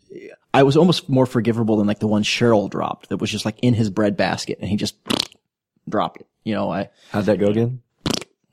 I 0.56 0.62
was 0.62 0.74
almost 0.74 1.10
more 1.10 1.26
forgivable 1.26 1.76
than 1.76 1.86
like 1.86 1.98
the 1.98 2.06
one 2.06 2.22
Cheryl 2.22 2.70
dropped 2.70 3.10
that 3.10 3.18
was 3.18 3.30
just 3.30 3.44
like 3.44 3.58
in 3.60 3.74
his 3.74 3.90
bread 3.90 4.16
basket 4.16 4.56
and 4.58 4.70
he 4.70 4.76
just 4.76 4.96
dropped 5.88 6.22
it. 6.22 6.26
You 6.44 6.54
know, 6.54 6.72
I 6.72 6.88
How'd 7.10 7.26
that 7.26 7.38
go 7.38 7.48
again? 7.48 7.82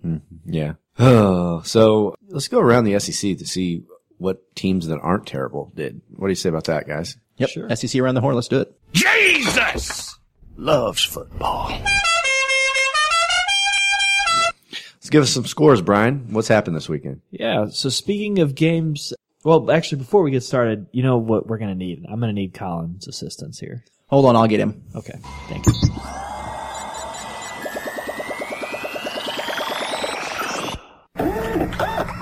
Mhm. 0.06 0.20
Yeah. 0.46 0.74
Oh, 1.00 1.62
so 1.62 2.14
let's 2.28 2.50
go 2.50 2.60
around 2.60 2.84
the 2.84 3.00
SEC 3.00 3.38
to 3.38 3.46
see 3.48 3.84
what 4.18 4.54
teams 4.54 4.88
that 4.88 5.00
aren't 5.00 5.26
terrible 5.28 5.72
did. 5.76 6.02
What 6.18 6.28
do 6.28 6.32
you 6.32 6.36
say 6.36 6.50
about 6.50 6.66
that, 6.66 6.88
guys? 6.90 7.16
yep 7.38 7.48
Sure. 7.50 7.74
SEC 7.74 8.02
around 8.02 8.16
the 8.16 8.22
horn. 8.22 8.36
Let's 8.36 8.50
do 8.50 8.60
it. 8.60 8.78
Jesus 8.92 10.20
Loves 10.58 11.06
football. 11.06 11.70
Let's 14.96 15.10
give 15.10 15.24
us 15.24 15.32
some 15.32 15.46
scores, 15.46 15.82
Brian. 15.82 16.28
What's 16.34 16.50
happened 16.50 16.76
this 16.76 16.90
weekend? 16.90 17.22
Yeah. 17.32 17.68
So 17.70 17.88
speaking 17.88 18.40
of 18.40 18.56
games, 18.56 19.14
well, 19.44 19.70
actually, 19.72 20.00
before 20.00 20.24
we 20.24 20.32
get 20.32 20.44
started, 20.44 20.88
you 20.92 21.04
know 21.04 21.18
what 21.18 21.48
we're 21.48 21.58
gonna 21.58 21.76
need? 21.76 22.06
I'm 22.10 22.20
gonna 22.20 22.34
need 22.34 22.54
Colin's 22.54 23.08
assistance 23.08 23.60
here. 23.60 23.84
Hold 24.08 24.26
on, 24.26 24.36
I'll 24.36 24.48
get 24.48 24.60
him. 24.60 24.84
Okay. 24.96 25.18
Thank 25.50 25.66
you. 25.66 25.74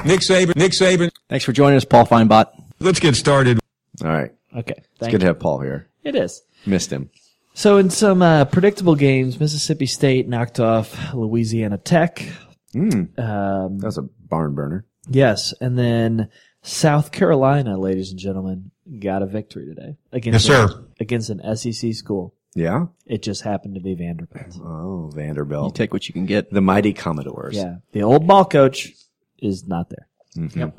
Nick 0.03 0.21
Saban, 0.21 0.55
Nick 0.55 0.71
Saban. 0.71 1.11
Thanks 1.29 1.45
for 1.45 1.51
joining 1.53 1.77
us, 1.77 1.85
Paul 1.85 2.05
Finebot. 2.05 2.47
Let's 2.79 2.99
get 2.99 3.15
started. 3.15 3.59
All 4.03 4.09
right. 4.09 4.31
Okay. 4.55 4.73
It's 4.77 4.87
Thank 4.99 5.11
good 5.11 5.21
to 5.21 5.27
have 5.27 5.39
Paul 5.39 5.59
here. 5.61 5.87
It 6.03 6.15
is. 6.15 6.41
Missed 6.65 6.91
him. 6.91 7.09
So 7.53 7.77
in 7.77 7.89
some 7.91 8.21
uh, 8.21 8.45
predictable 8.45 8.95
games, 8.95 9.39
Mississippi 9.39 9.85
State 9.85 10.27
knocked 10.27 10.59
off 10.59 11.13
Louisiana 11.13 11.77
Tech. 11.77 12.25
Mm, 12.73 13.17
Um, 13.19 13.77
that 13.79 13.85
was 13.85 13.97
a 13.99 14.03
barn 14.27 14.55
burner. 14.55 14.85
yes, 15.07 15.53
and 15.61 15.77
then 15.77 16.29
South 16.63 17.11
Carolina, 17.11 17.77
ladies 17.77 18.11
and 18.11 18.19
gentlemen, 18.19 18.71
got 18.99 19.21
a 19.23 19.25
victory 19.25 19.65
today 19.65 19.97
against 20.11 20.47
Yes, 20.47 20.65
a- 20.65 20.67
sir. 20.73 20.83
against 20.99 21.29
an 21.29 21.41
SEC 21.55 21.93
school. 21.93 22.33
Yeah. 22.53 22.87
It 23.05 23.23
just 23.23 23.41
happened 23.43 23.75
to 23.75 23.81
be 23.81 23.95
Vanderbilt. 23.95 24.57
Oh, 24.61 25.09
Vanderbilt! 25.13 25.71
You 25.71 25.83
take 25.83 25.93
what 25.93 26.07
you 26.09 26.13
can 26.13 26.25
get. 26.25 26.51
the 26.51 26.61
mighty 26.61 26.93
Commodores. 26.93 27.55
Yeah, 27.55 27.77
the 27.93 28.03
old 28.03 28.27
ball 28.27 28.45
coach 28.45 28.91
is 29.39 29.65
not 29.65 29.89
there. 29.89 30.07
Yep. 30.35 30.75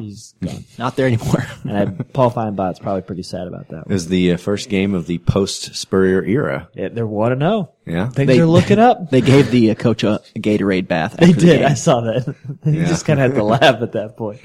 He's 0.00 0.34
gone. 0.42 0.64
Not 0.78 0.96
there 0.96 1.06
anymore. 1.06 1.46
and 1.64 1.76
I, 1.76 1.86
Paul 2.04 2.30
Finebot's 2.30 2.78
probably 2.78 3.00
pretty 3.02 3.22
sad 3.22 3.46
about 3.46 3.68
that. 3.68 3.84
It 3.86 3.92
was 3.92 4.08
the 4.08 4.32
uh, 4.32 4.36
first 4.36 4.68
game 4.68 4.94
of 4.94 5.06
the 5.06 5.16
post 5.18 5.74
Spurrier 5.74 6.22
era. 6.22 6.68
Yeah, 6.74 6.88
they're 6.88 7.06
one 7.06 7.30
to 7.32 7.38
zero. 7.38 7.72
Yeah. 7.86 8.10
Things 8.10 8.26
They- 8.28 8.40
are 8.40 8.46
looking 8.46 8.78
up. 8.78 9.10
They 9.10 9.22
gave 9.22 9.50
the 9.50 9.70
uh, 9.70 9.74
coach 9.74 10.04
a, 10.04 10.20
a 10.36 10.38
Gatorade 10.40 10.88
bath. 10.88 11.16
They 11.16 11.30
after 11.30 11.40
the 11.40 11.46
did. 11.46 11.62
I 11.62 11.72
saw 11.74 12.02
that. 12.02 12.34
you 12.66 12.72
Yeah. 12.80 12.86
just 12.86 13.06
kind 13.06 13.18
of 13.18 13.30
had 13.30 13.36
to 13.38 13.44
laugh 13.44 13.80
at 13.80 13.92
that 13.92 14.16
point. 14.18 14.40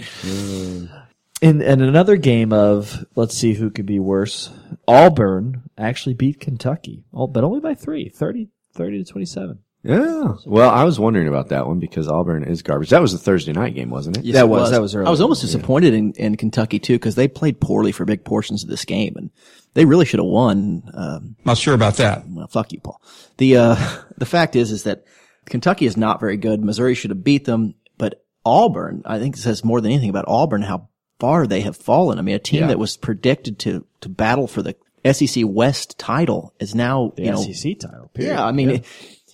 In, 1.41 1.61
in 1.61 1.81
another 1.81 2.15
game 2.15 2.53
of 2.53 3.05
let's 3.15 3.37
see 3.37 3.53
who 3.53 3.69
could 3.69 3.85
be 3.85 3.99
worse, 3.99 4.49
Auburn 4.87 5.63
actually 5.77 6.13
beat 6.15 6.39
Kentucky, 6.39 7.03
but 7.11 7.43
only 7.43 7.59
by 7.59 7.73
three, 7.75 8.07
30, 8.07 8.47
30 8.73 9.03
to 9.03 9.11
twenty 9.11 9.25
seven. 9.25 9.59
Yeah. 9.83 10.35
Well, 10.45 10.69
I 10.69 10.85
was 10.85 10.97
wondering 10.99 11.27
about 11.27 11.49
that 11.49 11.67
one 11.67 11.79
because 11.79 12.07
Auburn 12.07 12.43
is 12.45 12.61
garbage. 12.61 12.89
That 12.91 13.01
was 13.01 13.13
a 13.13 13.17
Thursday 13.17 13.51
night 13.51 13.75
game, 13.75 13.89
wasn't 13.89 14.17
it? 14.17 14.23
Yes, 14.23 14.35
That 14.35 14.45
it 14.45 14.49
was- 14.49 14.71
that 14.71 14.81
was 14.81 14.95
early. 14.95 15.07
I 15.07 15.09
was 15.09 15.19
almost 15.19 15.41
disappointed 15.41 15.93
in, 15.93 16.13
in 16.13 16.37
Kentucky 16.37 16.79
too 16.79 16.93
because 16.93 17.15
they 17.15 17.27
played 17.27 17.59
poorly 17.59 17.91
for 17.91 18.05
big 18.05 18.23
portions 18.23 18.63
of 18.63 18.69
this 18.69 18.85
game 18.85 19.13
and 19.17 19.29
they 19.73 19.83
really 19.85 20.05
should 20.05 20.19
have 20.21 20.27
won. 20.29 20.83
Um, 20.93 21.35
I'm 21.39 21.45
Not 21.45 21.57
sure 21.57 21.73
about 21.73 21.97
that. 21.97 22.23
well, 22.29 22.47
fuck 22.47 22.71
you, 22.71 22.79
Paul. 22.79 23.01
The 23.37 23.57
uh, 23.57 23.75
the 24.17 24.25
fact 24.25 24.55
is 24.55 24.71
is 24.71 24.83
that 24.83 25.03
Kentucky 25.45 25.85
is 25.85 25.97
not 25.97 26.21
very 26.21 26.37
good. 26.37 26.63
Missouri 26.63 26.95
should 26.95 27.09
have 27.11 27.23
beat 27.23 27.43
them, 27.43 27.75
but 27.97 28.23
Auburn, 28.45 29.01
I 29.05 29.19
think, 29.19 29.35
says 29.35 29.65
more 29.65 29.81
than 29.81 29.91
anything 29.91 30.09
about 30.09 30.25
Auburn 30.29 30.61
how 30.61 30.87
far 31.19 31.45
they 31.45 31.59
have 31.61 31.75
fallen. 31.75 32.19
I 32.19 32.21
mean, 32.21 32.35
a 32.35 32.39
team 32.39 32.61
Yeah. 32.61 32.67
that 32.67 32.79
was 32.79 32.95
predicted 32.95 33.59
to 33.59 33.85
to 33.99 34.07
battle 34.07 34.47
for 34.47 34.61
the 34.61 34.75
SEC 35.11 35.43
West 35.45 35.99
title 35.99 36.53
is 36.61 36.73
now 36.73 37.11
The 37.17 37.23
you 37.23 37.31
know 37.31 37.41
SEC 37.43 37.79
title. 37.79 38.09
Period. 38.13 38.31
yeah. 38.35 38.45
I 38.45 38.53
mean. 38.53 38.69
It, 38.69 38.85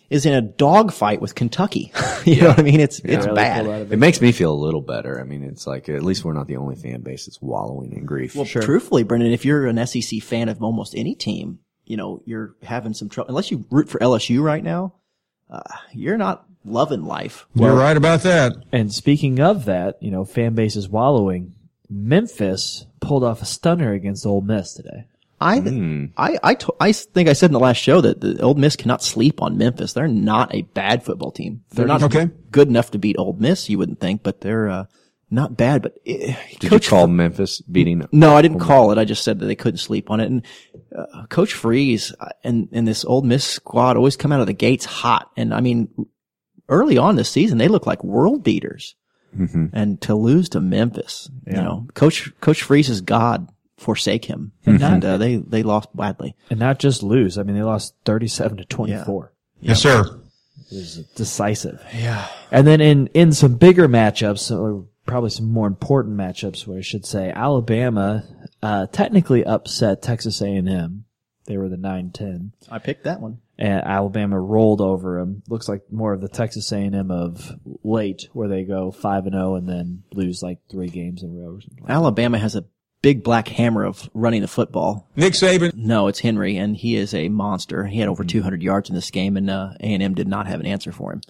is 0.09 0.25
in 0.25 0.33
a 0.33 0.41
dogfight 0.41 1.21
with 1.21 1.35
Kentucky. 1.35 1.91
you 2.25 2.41
know 2.41 2.49
what 2.49 2.59
I 2.59 2.63
mean? 2.63 2.79
It's 2.79 2.99
it's 2.99 3.25
Really 3.25 3.35
bad. 3.35 3.65
pulled 3.65 3.75
out 3.75 3.91
It 3.93 3.99
makes 3.99 4.21
me 4.21 4.31
feel 4.31 4.51
a 4.51 4.55
little 4.55 4.81
better. 4.81 5.19
I 5.19 5.23
mean, 5.23 5.43
it's 5.43 5.67
like 5.67 5.87
at 5.89 6.03
least 6.03 6.23
we're 6.25 6.33
not 6.33 6.47
the 6.47 6.57
only 6.57 6.75
fan 6.75 7.01
base 7.01 7.25
that's 7.25 7.41
wallowing 7.41 7.93
in 7.93 8.05
grief. 8.05 8.35
Well, 8.35 8.45
truthfully, 8.45 9.03
Brendan, 9.03 9.31
if 9.31 9.45
you're 9.45 9.67
an 9.67 9.85
SEC 9.85 10.21
fan 10.21 10.49
of 10.49 10.61
almost 10.63 10.95
any 10.95 11.15
team, 11.15 11.59
you 11.85 11.97
know, 11.97 12.21
you're 12.25 12.55
having 12.63 12.93
some 12.93 13.09
trouble. 13.09 13.29
Unless 13.29 13.51
you 13.51 13.65
root 13.69 13.89
for 13.89 13.99
LSU 13.99 14.41
right 14.41 14.63
now, 14.63 14.93
uh, 15.49 15.61
you're 15.93 16.17
not 16.17 16.45
loving 16.65 17.03
life. 17.05 17.47
You're 17.55 17.73
right 17.73 17.97
about 17.97 18.21
that. 18.21 18.53
And 18.71 18.93
speaking 18.93 19.39
of 19.39 19.65
that, 19.65 20.01
you 20.01 20.11
know, 20.11 20.25
fan 20.25 20.53
base 20.55 20.75
is 20.75 20.89
wallowing. 20.89 21.55
Memphis 21.89 22.85
pulled 22.99 23.23
off 23.23 23.41
a 23.41 23.45
stunner 23.45 23.93
against 23.93 24.25
Ole 24.25 24.41
Miss 24.41 24.73
today. 24.73 25.05
I, 25.41 26.09
I, 26.17 26.37
I, 26.43 26.53
to- 26.55 26.75
I 26.79 26.91
think 26.91 27.29
I 27.29 27.33
said 27.33 27.49
in 27.49 27.53
the 27.53 27.59
last 27.59 27.77
show 27.77 28.01
that 28.01 28.19
the 28.21 28.41
Ole 28.41 28.55
Miss 28.55 28.75
cannot 28.75 29.01
sleep 29.03 29.41
on 29.41 29.57
Memphis. 29.57 29.93
They're 29.93 30.07
not 30.07 30.53
a 30.53 30.63
bad 30.63 31.03
football 31.03 31.31
team. 31.31 31.63
They're 31.71 31.87
not 31.87 32.03
Okay. 32.03 32.29
good 32.51 32.67
enough 32.67 32.91
to 32.91 32.99
beat 32.99 33.15
Ole 33.17 33.33
Miss, 33.39 33.69
you 33.69 33.77
wouldn't 33.77 33.99
think, 33.99 34.23
but 34.23 34.41
they're, 34.41 34.69
uh, 34.69 34.85
not 35.31 35.55
bad. 35.55 35.83
But 35.83 35.93
uh, 36.09 36.33
Did 36.59 36.69
Coach 36.71 36.85
you 36.87 36.89
call 36.89 37.07
Memphis 37.07 37.61
beating? 37.61 38.03
No, 38.11 38.35
I 38.35 38.41
didn't 38.41 38.59
call 38.61 38.91
it. 38.91 38.97
I 38.97 39.05
just 39.05 39.23
said 39.23 39.37
that 39.39 39.45
they 39.45 39.55
couldn't 39.55 39.77
sleep 39.77 40.09
on 40.09 40.19
it. 40.19 40.25
And 40.25 40.43
uh, 40.97 41.27
Coach 41.27 41.53
Freeze 41.53 42.11
uh, 42.19 42.29
and, 42.43 42.67
and 42.71 42.87
this 42.87 43.05
Ole 43.05 43.21
Miss 43.21 43.45
squad 43.45 43.95
always 43.95 44.17
come 44.17 44.31
out 44.31 44.41
of 44.41 44.47
the 44.47 44.53
gates 44.53 44.85
hot. 44.85 45.29
And 45.37 45.53
I 45.53 45.61
mean, 45.61 45.89
early 46.67 46.97
on 46.97 47.15
this 47.15 47.29
season, 47.29 47.59
they 47.59 47.67
look 47.67 47.85
like 47.85 48.03
world 48.03 48.43
beaters. 48.43 48.95
Mm-hmm. 49.37 49.67
And 49.73 50.01
to 50.01 50.15
lose 50.15 50.49
to 50.49 50.59
Memphis, 50.59 51.29
you 51.45 51.53
know, 51.53 51.85
Coach, 51.93 52.31
Coach 52.41 52.63
Freeze 52.63 52.89
is 52.89 53.01
God 53.01 53.47
forsake 53.79 54.25
him. 54.25 54.51
And 54.65 54.81
And, 54.81 55.05
uh, 55.05 55.17
they, 55.17 55.37
they 55.37 55.63
lost 55.63 55.95
badly. 55.95 56.35
And 56.49 56.59
not 56.59 56.79
just 56.79 57.01
lose. 57.03 57.37
I 57.37 57.43
mean, 57.43 57.55
they 57.55 57.63
lost 57.63 57.95
37 58.05 58.57
to 58.57 58.65
24. 58.65 59.33
Yes, 59.61 59.81
sir. 59.81 60.01
It 60.71 60.75
was 60.75 60.97
decisive. 61.15 61.81
Yeah. 61.93 62.27
And 62.51 62.67
then 62.67 62.81
in, 62.81 63.07
in 63.07 63.31
some 63.31 63.55
bigger 63.55 63.87
matchups, 63.87 64.55
or 64.55 64.85
probably 65.05 65.31
some 65.31 65.51
more 65.51 65.67
important 65.67 66.15
matchups, 66.17 66.67
where 66.67 66.77
I 66.77 66.81
should 66.81 67.05
say, 67.05 67.31
Alabama 67.31 68.23
uh, 68.61 68.85
technically 68.87 69.43
upset 69.43 70.01
Texas 70.01 70.41
A&M. 70.41 71.05
They 71.45 71.57
were 71.57 71.69
the 71.69 71.77
9-10. 71.77 72.51
I 72.69 72.77
picked 72.77 73.05
that 73.05 73.19
one. 73.21 73.39
And 73.57 73.83
Alabama 73.83 74.39
rolled 74.39 74.79
over 74.81 75.19
them. 75.19 75.41
Looks 75.49 75.67
like 75.67 75.81
more 75.91 76.13
of 76.13 76.21
the 76.21 76.29
Texas 76.29 76.71
A&M 76.71 77.09
of 77.11 77.51
late, 77.83 78.27
where 78.33 78.47
they 78.47 78.63
go 78.63 78.91
5 78.91 79.25
and 79.25 79.33
0 79.33 79.55
and 79.55 79.67
then 79.67 80.03
lose 80.13 80.43
like 80.43 80.59
three 80.69 80.87
games 80.89 81.23
in 81.23 81.31
a 81.31 81.33
row. 81.33 81.55
or 81.55 81.61
something. 81.61 81.85
Alabama 81.89 82.37
has 82.37 82.55
a 82.55 82.65
big 83.01 83.23
black 83.23 83.47
hammer 83.47 83.83
of 83.85 84.09
running 84.13 84.41
the 84.41 84.47
football. 84.47 85.09
Nick 85.15 85.33
Saban. 85.33 85.73
No, 85.75 86.07
it's 86.07 86.19
Henry, 86.19 86.57
and 86.57 86.75
he 86.75 86.95
is 86.95 87.13
a 87.13 87.29
monster. 87.29 87.85
He 87.85 87.99
had 87.99 88.09
over 88.09 88.23
200 88.23 88.61
yards 88.61 88.89
in 88.89 88.95
this 88.95 89.11
game, 89.11 89.37
and 89.37 89.49
uh, 89.49 89.71
A&M 89.79 90.13
did 90.13 90.27
not 90.27 90.47
have 90.47 90.59
an 90.59 90.65
answer 90.65 90.91
for 90.91 91.13
him. 91.13 91.21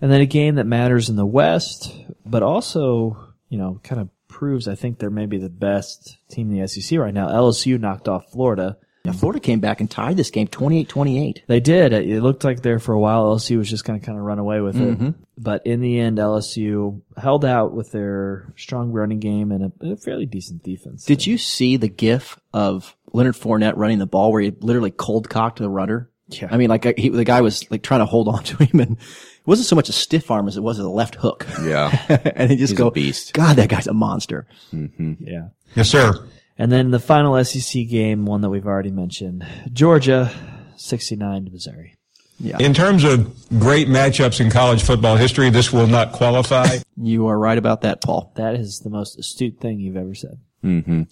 And 0.00 0.10
then 0.10 0.20
a 0.20 0.26
game 0.26 0.56
that 0.56 0.66
matters 0.66 1.08
in 1.08 1.16
the 1.16 1.26
West, 1.26 1.94
but 2.26 2.42
also, 2.42 3.34
you 3.48 3.58
know, 3.58 3.80
kind 3.84 4.00
of 4.00 4.08
proves 4.32 4.66
I 4.66 4.74
think 4.74 4.98
they're 4.98 5.10
maybe 5.10 5.38
the 5.38 5.50
best 5.50 6.16
team 6.30 6.50
in 6.50 6.58
the 6.58 6.66
SEC 6.66 6.98
right 6.98 7.14
now. 7.14 7.28
LSU 7.28 7.78
knocked 7.78 8.08
off 8.08 8.32
Florida. 8.32 8.78
Yeah, 9.04 9.12
Florida 9.12 9.40
came 9.40 9.58
back 9.58 9.80
and 9.80 9.90
tied 9.90 10.16
this 10.16 10.30
game 10.30 10.46
28-28. 10.46 11.42
They 11.48 11.58
did. 11.58 11.92
It 11.92 12.22
looked 12.22 12.44
like 12.44 12.62
there 12.62 12.78
for 12.78 12.92
a 12.92 13.00
while. 13.00 13.34
LSU 13.34 13.58
was 13.58 13.68
just 13.68 13.84
going 13.84 13.98
to 13.98 14.06
kind 14.06 14.16
of 14.16 14.24
run 14.24 14.38
away 14.38 14.60
with 14.60 14.76
it. 14.76 14.98
Mhm. 14.98 15.14
But 15.36 15.66
in 15.66 15.80
the 15.80 15.98
end, 15.98 16.18
LSU 16.18 17.00
held 17.16 17.44
out 17.44 17.74
with 17.74 17.90
their 17.90 18.52
strong 18.56 18.92
running 18.92 19.18
game 19.18 19.50
and 19.50 19.72
a, 19.80 19.86
a 19.92 19.96
fairly 19.96 20.26
decent 20.26 20.62
defense. 20.62 21.04
Did 21.04 21.26
you 21.26 21.36
see 21.36 21.76
the 21.76 21.88
gif 21.88 22.38
of 22.52 22.94
Leonard 23.12 23.34
Fournette 23.34 23.74
running 23.76 23.98
the 23.98 24.06
ball 24.06 24.30
where 24.30 24.40
he 24.42 24.52
literally 24.60 24.92
cold 24.92 25.28
cocked 25.28 25.58
the 25.58 25.68
runner? 25.68 26.08
Yeah. 26.28 26.48
I 26.50 26.56
mean, 26.56 26.68
like 26.70 26.96
he, 26.96 27.08
the 27.08 27.24
guy 27.24 27.40
was 27.40 27.68
like 27.72 27.82
trying 27.82 28.00
to 28.00 28.06
hold 28.06 28.28
on 28.34 28.44
to 28.44 28.56
him, 28.64 28.78
and 28.78 28.92
it 28.98 29.46
wasn't 29.46 29.66
so 29.66 29.74
much 29.74 29.88
a 29.88 29.92
stiff 29.92 30.30
arm 30.30 30.46
as 30.46 30.56
it 30.56 30.62
was 30.62 30.78
a 30.78 30.88
left 30.88 31.16
hook. 31.16 31.44
Yeah. 31.62 31.90
and 32.36 32.50
he 32.52 32.56
just 32.56 32.70
He's 32.70 32.78
go, 32.78 32.90
beast. 32.90 33.32
God, 33.34 33.56
that 33.56 33.68
guy's 33.68 33.88
a 33.88 33.92
monster. 33.94 34.46
Mm-hmm. 34.72 35.14
Yeah. 35.26 35.48
Yes, 35.74 35.88
sir. 35.90 36.14
And 36.58 36.70
then 36.70 36.90
the 36.90 36.98
final 37.00 37.42
SEC 37.44 37.88
game, 37.88 38.26
one 38.26 38.40
that 38.42 38.50
we've 38.50 38.66
already 38.66 38.90
mentioned, 38.90 39.46
Georgia, 39.72 40.30
69 40.76 41.46
to 41.46 41.50
Missouri. 41.50 41.94
Yeah. 42.38 42.58
In 42.58 42.74
terms 42.74 43.04
of 43.04 43.32
great 43.58 43.86
matchups 43.88 44.40
in 44.40 44.50
college 44.50 44.82
football 44.82 45.16
history, 45.16 45.48
this 45.50 45.72
will 45.72 45.86
not 45.86 46.12
qualify. 46.12 46.78
You 47.04 47.26
are 47.28 47.38
right 47.38 47.56
about 47.58 47.80
that, 47.80 48.00
Paul. 48.02 48.32
That 48.36 48.54
is 48.54 48.80
the 48.80 48.90
most 48.90 49.18
astute 49.18 49.58
thing 49.58 49.80
you've 49.80 49.96
ever 49.96 50.14
said. 50.14 50.38
Mm-hmm. 50.62 51.02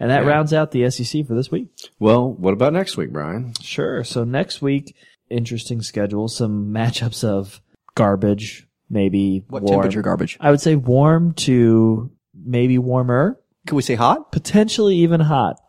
And 0.00 0.10
that 0.10 0.22
Yeah. 0.24 0.28
rounds 0.28 0.52
out 0.52 0.72
the 0.72 0.90
SEC 0.90 1.24
for 1.24 1.34
this 1.34 1.50
week. 1.52 1.68
Well, 2.00 2.30
what 2.32 2.52
about 2.52 2.72
next 2.72 2.96
week, 2.96 3.10
Brian? 3.12 3.54
Sure. 3.62 4.02
So 4.04 4.24
next 4.24 4.60
week, 4.60 4.94
interesting 5.30 5.80
schedule. 5.82 6.28
Some 6.28 6.74
matchups 6.74 7.22
of 7.24 7.62
garbage, 7.94 8.66
maybe 8.90 9.44
What 9.48 9.62
warm. 9.62 9.76
temperature 9.76 10.02
garbage? 10.02 10.36
I 10.40 10.50
would 10.50 10.60
say 10.60 10.74
warm 10.74 11.32
to 11.34 12.10
maybe 12.34 12.76
warmer. 12.76 13.38
Can 13.66 13.76
we 13.76 13.82
say 13.82 13.94
hot? 13.94 14.32
Potentially 14.32 14.96
even 14.96 15.20
hot. 15.20 15.60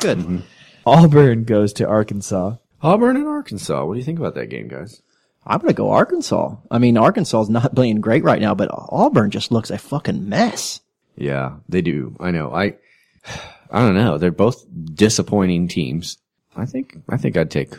Good. 0.00 0.18
Mm-hmm. 0.18 0.38
Auburn 0.86 1.44
goes 1.44 1.72
to 1.74 1.86
Arkansas. 1.86 2.56
Auburn 2.80 3.16
and 3.16 3.26
Arkansas. 3.26 3.84
What 3.84 3.94
do 3.94 3.98
you 3.98 4.04
think 4.04 4.18
about 4.18 4.34
that 4.36 4.46
game, 4.46 4.68
guys? 4.68 5.02
I'm 5.46 5.58
going 5.58 5.68
to 5.68 5.74
go 5.74 5.90
Arkansas. 5.90 6.56
I 6.70 6.78
mean, 6.78 6.96
Arkansas 6.96 7.42
is 7.42 7.50
not 7.50 7.74
playing 7.74 8.00
great 8.00 8.24
right 8.24 8.40
now, 8.40 8.54
but 8.54 8.70
Auburn 8.70 9.30
just 9.30 9.50
looks 9.50 9.70
a 9.70 9.78
fucking 9.78 10.28
mess. 10.28 10.80
Yeah, 11.16 11.56
they 11.68 11.82
do. 11.82 12.16
I 12.20 12.30
know. 12.30 12.52
I, 12.54 12.76
I 13.70 13.80
don't 13.80 13.96
know. 13.96 14.18
They're 14.18 14.30
both 14.30 14.64
disappointing 14.94 15.68
teams. 15.68 16.18
I 16.56 16.66
think, 16.66 16.96
I 17.08 17.16
think 17.16 17.36
I'd 17.36 17.50
take 17.50 17.74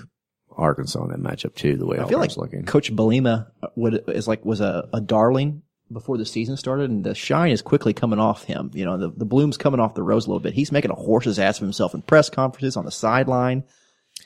Arkansas 0.55 1.03
in 1.05 1.09
that 1.09 1.19
matchup 1.19 1.55
too. 1.55 1.77
The 1.77 1.85
way 1.85 1.99
I 1.99 2.07
feel 2.07 2.19
like 2.19 2.37
looking. 2.37 2.65
Coach 2.65 2.93
Bielema 2.93 3.47
would 3.75 4.03
is 4.09 4.27
like 4.27 4.45
was 4.45 4.61
a, 4.61 4.87
a 4.93 5.01
darling 5.01 5.63
before 5.91 6.17
the 6.17 6.25
season 6.25 6.57
started, 6.57 6.89
and 6.89 7.03
the 7.03 7.15
shine 7.15 7.51
is 7.51 7.61
quickly 7.61 7.93
coming 7.93 8.19
off 8.19 8.43
him. 8.43 8.71
You 8.73 8.85
know, 8.85 8.97
the 8.97 9.09
the 9.09 9.25
bloom's 9.25 9.57
coming 9.57 9.79
off 9.79 9.95
the 9.95 10.03
rose 10.03 10.25
a 10.25 10.29
little 10.29 10.39
bit. 10.39 10.53
He's 10.53 10.71
making 10.71 10.91
a 10.91 10.95
horse's 10.95 11.39
ass 11.39 11.57
of 11.57 11.63
himself 11.63 11.93
in 11.93 12.01
press 12.01 12.29
conferences 12.29 12.77
on 12.77 12.85
the 12.85 12.91
sideline, 12.91 13.63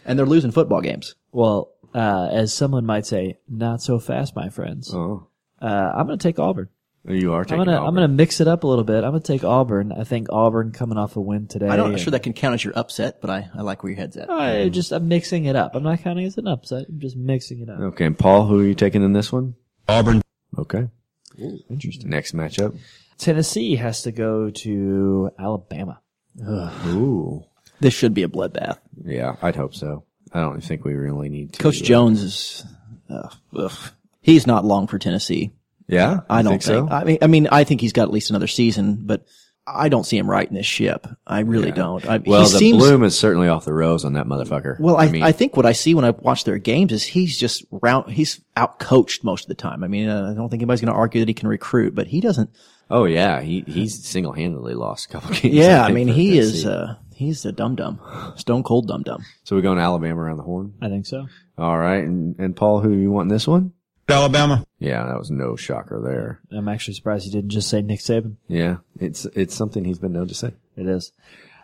and 0.06 0.18
they're 0.20 0.26
losing 0.26 0.52
football 0.52 0.82
games. 0.82 1.16
Well, 1.32 1.72
uh, 1.96 2.30
as 2.32 2.54
someone 2.54 2.86
might 2.86 3.06
say, 3.06 3.38
not 3.48 3.82
so 3.82 4.00
fast, 4.00 4.36
my 4.36 4.50
friends. 4.50 4.94
Oh, 4.94 5.28
Uh, 5.62 5.94
I'm 5.96 6.08
going 6.08 6.18
to 6.20 6.24
take 6.24 6.40
Auburn. 6.40 6.70
you 7.08 7.34
are 7.34 7.40
I'm 7.40 7.46
taking 7.46 7.58
gonna 7.66 7.78
Auburn. 7.78 7.88
I'm 7.88 7.94
gonna 7.96 8.08
mix 8.08 8.40
it 8.42 8.48
up 8.48 8.64
a 8.64 8.68
little 8.68 8.84
bit. 8.84 9.04
I'm 9.04 9.12
gonna 9.12 9.20
take 9.20 9.44
Auburn. 9.44 9.92
I 9.92 10.04
think 10.06 10.28
Auburn 10.32 10.72
coming 10.72 10.98
off 10.98 11.16
a 11.18 11.22
win 11.22 11.48
today. 11.48 11.68
I'm 11.68 11.78
not 11.78 11.90
and- 11.92 12.00
sure 12.00 12.12
that 12.12 12.24
can 12.24 12.34
count 12.34 12.54
as 12.56 12.64
your 12.64 12.74
upset, 12.78 13.20
but 13.22 13.30
I, 13.30 13.50
I 13.54 13.62
like 13.62 13.84
where 13.84 13.92
your 13.92 14.00
head's 14.00 14.16
at. 14.18 14.30
I 14.30 14.70
just 14.70 14.92
I'm 14.92 15.08
mixing 15.08 15.46
it 15.46 15.56
up. 15.56 15.76
I'm 15.76 15.84
not 15.84 16.00
counting 16.00 16.24
it 16.24 16.28
as 16.28 16.38
an 16.38 16.48
upset. 16.48 16.86
I'm 16.90 17.00
just 17.00 17.16
mixing 17.18 17.60
it 17.62 17.70
up. 17.70 17.80
Okay, 17.80 18.06
and 18.06 18.18
Paul, 18.18 18.48
who 18.48 18.60
are 18.62 18.64
you 18.64 18.74
taking 18.76 19.04
in 19.04 19.12
this 19.14 19.32
one? 19.32 19.56
Auburn. 19.88 20.22
Okay. 20.58 20.88
Interesting. 21.38 22.10
Next 22.10 22.36
matchup. 22.36 22.78
Tennessee 23.18 23.76
has 23.76 24.02
to 24.04 24.12
go 24.12 24.50
to 24.50 25.32
Alabama. 25.40 26.00
Ooh. 26.88 27.44
This 27.80 27.94
should 27.94 28.14
be 28.14 28.24
a 28.24 28.28
bloodbath. 28.28 28.80
Yeah, 29.04 29.36
I'd 29.42 29.56
hope 29.56 29.76
so. 29.76 30.04
I 30.34 30.40
don't 30.40 30.62
think 30.62 30.84
we 30.86 30.94
really 30.94 31.30
need 31.30 31.54
to. 31.54 31.60
Coach 31.62 31.82
uh, 31.82 31.86
Jones 31.86 32.22
is, 32.22 32.66
uh, 33.10 33.30
ugh. 33.56 33.72
he's 34.22 34.48
not 34.48 34.66
long 34.66 34.88
for 34.88 34.98
Tennessee. 34.98 35.52
Yeah, 35.88 36.22
I 36.30 36.42
don't 36.42 36.54
think 36.54 36.64
think. 36.64 36.90
so? 36.90 36.96
I 36.96 37.04
mean, 37.04 37.18
I 37.22 37.28
mean, 37.28 37.48
I 37.52 37.66
think 37.66 37.82
he's 37.82 37.94
got 37.94 38.04
at 38.04 38.12
least 38.12 38.30
another 38.30 38.48
season, 38.48 39.02
but 39.04 39.26
I 39.66 39.88
don't 39.88 40.04
see 40.04 40.18
him 40.18 40.30
righting 40.30 40.56
this 40.56 40.66
ship. 40.66 41.08
I 41.26 41.40
really 41.40 41.70
Yeah. 41.70 41.76
don't. 41.76 42.06
I, 42.06 42.18
Well, 42.18 42.42
the 42.44 42.48
seems, 42.60 42.78
bloom 42.78 43.04
is 43.04 43.18
certainly 43.18 43.48
off 43.48 43.64
the 43.64 43.74
rose 43.74 44.04
on 44.04 44.14
that 44.14 44.26
motherfucker. 44.28 44.78
Well, 44.80 44.98
I, 44.98 45.06
I, 45.06 45.12
mean, 45.12 45.34
think 45.34 45.56
what 45.56 45.66
I 45.66 45.72
see 45.72 45.94
when 45.96 46.04
I 46.04 46.10
watch 46.12 46.44
their 46.44 46.58
games 46.58 46.92
is 46.92 47.04
he's 47.04 47.38
just 47.38 47.64
round, 47.72 48.12
he's 48.12 48.42
out 48.58 48.80
coached 48.80 49.24
most 49.24 49.44
of 49.46 49.48
the 49.48 49.56
time. 49.56 49.84
I 49.84 49.88
mean, 49.88 50.10
uh, 50.10 50.32
I 50.32 50.34
don't 50.34 50.50
think 50.50 50.62
anybody's 50.62 50.82
going 50.82 50.92
to 50.92 50.98
argue 50.98 51.22
that 51.22 51.30
he 51.30 51.34
can 51.34 51.48
recruit, 51.48 51.96
but 51.96 52.08
he 52.08 52.20
doesn't. 52.20 52.50
oh 52.92 53.06
yeah, 53.06 53.40
he 53.42 53.62
he's 53.66 54.04
single 54.06 54.34
handedly 54.34 54.74
lost 54.74 55.06
a 55.06 55.14
couple 55.14 55.30
games. 55.36 55.56
Yeah, 55.56 55.84
I 55.84 55.86
think, 55.86 55.96
mean, 55.96 56.08
he 56.10 56.38
is, 56.38 56.64
Tennessee. 56.64 56.92
uh, 56.92 56.96
he's 57.16 57.46
a 57.46 57.54
dum 57.54 57.76
dum, 57.76 58.00
stone 58.36 58.64
cold 58.64 58.88
dum 58.90 59.04
dum. 59.04 59.24
so 59.46 59.56
we're 59.56 59.62
going 59.62 59.78
to 59.78 59.84
Alabama 59.84 60.20
around 60.22 60.38
the 60.38 60.44
horn. 60.44 60.74
I 60.82 60.90
think 60.90 61.06
so. 61.06 61.28
All 61.58 61.78
right, 61.78 62.04
and 62.04 62.38
and 62.38 62.54
Paul, 62.54 62.82
who 62.82 62.92
you 62.92 63.12
want 63.12 63.30
in 63.30 63.34
this 63.34 63.48
one? 63.48 63.72
Alabama. 64.10 64.66
Yeah, 64.80 65.06
that 65.06 65.18
was 65.18 65.32
no 65.32 65.56
shocker 65.56 66.00
there. 66.02 66.40
I'm 66.58 66.68
actually 66.68 66.94
surprised 66.96 67.26
you 67.26 67.32
didn't 67.32 67.50
just 67.52 67.70
say 67.70 67.82
Nick 67.82 68.00
Saban. 68.02 68.36
Yeah, 68.48 68.78
it's 69.00 69.26
it's 69.26 69.56
something 69.56 69.86
he's 69.86 70.00
been 70.00 70.14
known 70.14 70.28
to 70.28 70.34
say. 70.36 70.52
It 70.76 70.88
is. 70.88 71.12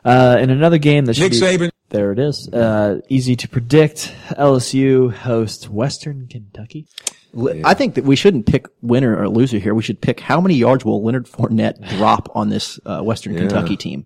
Uh, 0.06 0.38
in 0.40 0.50
another 0.50 0.78
game 0.78 1.06
that 1.06 1.16
should 1.16 1.24
Nick 1.24 1.32
be, 1.34 1.40
Saban. 1.40 1.72
There 1.90 2.12
it 2.12 2.20
is. 2.20 2.48
Uh, 2.48 3.02
easy 3.10 3.36
to 3.36 3.50
predict. 3.50 4.14
LSU 4.32 5.12
hosts 5.12 5.68
Western 5.70 6.28
Kentucky. 6.28 6.88
Li- 7.34 7.62
I 7.66 7.74
think 7.74 7.96
that 7.96 8.06
we 8.06 8.16
shouldn't 8.16 8.46
pick 8.46 8.68
winner 8.82 9.16
or 9.18 9.28
loser 9.28 9.58
here. 9.60 9.76
We 9.76 9.84
should 9.84 10.00
pick 10.02 10.20
how 10.20 10.40
many 10.40 10.56
yards 10.56 10.86
will 10.86 11.04
Leonard 11.04 11.26
Fournette 11.28 11.98
drop 11.98 12.30
on 12.36 12.50
this 12.50 12.80
uh, 12.86 13.02
Western 13.02 13.34
Yeah. 13.34 13.40
Kentucky 13.42 13.76
team. 13.76 14.06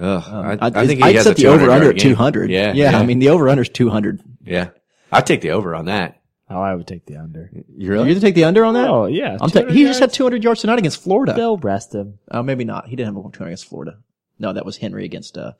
Ugh, 0.00 0.22
I, 0.26 0.52
I'd, 0.66 0.76
I 0.76 0.86
think 0.86 0.98
he 1.00 1.04
I'd 1.08 1.14
has 1.16 1.24
set 1.24 1.38
a 1.38 1.42
the 1.42 1.48
over 1.48 1.58
200 1.66 1.72
under 1.72 1.90
at 1.90 1.96
game. 1.96 2.10
200. 2.14 2.50
Yeah, 2.50 2.72
yeah, 2.72 2.98
I 2.98 3.04
mean, 3.04 3.18
the 3.18 3.30
over 3.30 3.48
under 3.48 3.62
is 3.62 3.68
200. 3.68 4.20
yeah, 4.44 4.68
I'd 5.12 5.26
take 5.26 5.40
the 5.40 5.50
over 5.50 5.74
on 5.74 5.86
that. 5.86 6.17
Oh, 6.50 6.60
I 6.60 6.74
would 6.74 6.86
take 6.86 7.04
the 7.06 7.16
under. 7.16 7.50
You 7.52 7.64
really? 7.68 7.84
You 7.84 7.90
really? 7.90 8.04
going 8.06 8.14
to 8.16 8.20
take 8.20 8.34
the 8.34 8.44
under 8.44 8.64
on 8.64 8.74
that? 8.74 8.88
Oh, 8.88 9.06
yeah. 9.06 9.32
I'm 9.40 9.50
ta- 9.50 9.60
200 9.60 9.74
he 9.74 9.84
just 9.84 10.00
had 10.00 10.06
yards. 10.06 10.16
200 10.16 10.44
yards 10.44 10.60
tonight 10.62 10.78
against 10.78 11.02
Florida. 11.02 11.34
They'll 11.34 11.58
rest 11.58 11.94
him. 11.94 12.18
Oh, 12.30 12.42
maybe 12.42 12.64
not. 12.64 12.88
He 12.88 12.96
didn't 12.96 13.14
have 13.14 13.22
200 13.32 13.46
against 13.48 13.66
Florida. 13.66 13.98
No, 14.38 14.52
that 14.54 14.64
was 14.64 14.76
Henry 14.78 15.04
against. 15.04 15.36
Uh, 15.36 15.52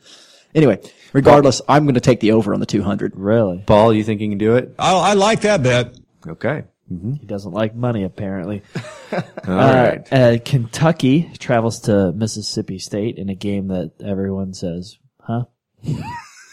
anyway, 0.55 0.81
regardless, 1.13 1.61
I'm 1.69 1.85
going 1.85 1.97
to 1.97 2.01
take 2.01 2.21
the 2.21 2.33
over 2.33 2.55
on 2.55 2.61
the 2.61 2.67
200. 2.67 3.17
Really? 3.17 3.65
Paul, 3.67 3.93
you 3.93 4.03
think 4.05 4.21
you 4.23 4.29
can 4.31 4.39
do 4.39 4.57
it? 4.57 4.75
I, 4.79 4.95
I 4.95 5.13
like 5.15 5.43
that 5.43 5.63
bet. 5.63 5.95
Okay. 6.27 6.65
He 6.89 7.27
doesn't 7.27 7.53
like 7.53 7.75
money, 7.75 8.05
apparently. 8.05 8.63
All 9.13 9.21
Uh, 9.47 9.99
right. 10.01 10.13
uh, 10.13 10.39
Kentucky 10.43 11.31
travels 11.39 11.81
to 11.81 12.13
Mississippi 12.13 12.79
State 12.79 13.19
in 13.19 13.29
a 13.29 13.35
game 13.35 13.69
that 13.69 13.93
everyone 14.03 14.55
says, 14.55 14.97
huh? 15.21 15.45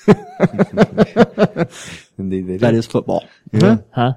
Indeed, 2.18 2.48
they 2.48 2.54
do. 2.54 2.58
That 2.60 2.74
is 2.74 2.86
football. 2.86 3.26
Yeah. 3.54 3.78
Huh? 3.92 4.14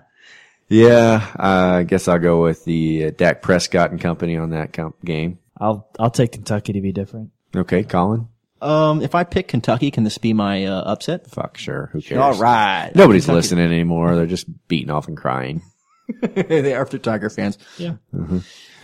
Yeah, 0.69 1.27
I 1.37 1.85
guess 1.85 2.09
I'll 2.09 2.19
go 2.19 2.43
with 2.43 2.64
the 2.64 3.07
uh, 3.07 3.11
Dak 3.16 3.41
Prescott 3.43 3.91
and 3.91 4.01
company 4.01 4.37
on 4.37 4.51
that 4.51 4.73
com- 4.73 4.95
game. 5.05 5.39
I'll 5.57 5.89
I'll 5.99 6.11
take 6.11 6.33
Kentucky 6.33 6.75
to 6.75 6.81
be 6.81 6.93
different. 6.93 7.31
Okay, 7.57 7.83
Colin. 7.83 8.29
Um, 8.61 9.03
if 9.03 9.14
I 9.14 9.25
pick 9.25 9.49
Kentucky, 9.49 9.91
can 9.91 10.05
this 10.05 10.19
be 10.19 10.33
my 10.33 10.64
uh, 10.64 10.81
upset? 10.83 11.31
Fuck, 11.31 11.57
sure. 11.57 11.91
Who 11.93 12.01
cares? 12.03 12.21
All 12.21 12.35
right. 12.35 12.91
Nobody's 12.95 13.25
Kentucky. 13.25 13.37
listening 13.37 13.66
anymore. 13.66 14.16
They're 14.16 14.27
just 14.27 14.47
beating 14.69 14.91
off 14.91 15.09
and 15.09 15.16
crying. 15.16 15.62
they 16.23 16.75
are 16.75 16.81
after 16.83 16.99
Tiger 16.99 17.31
fans. 17.31 17.59
Yeah. 17.77 17.97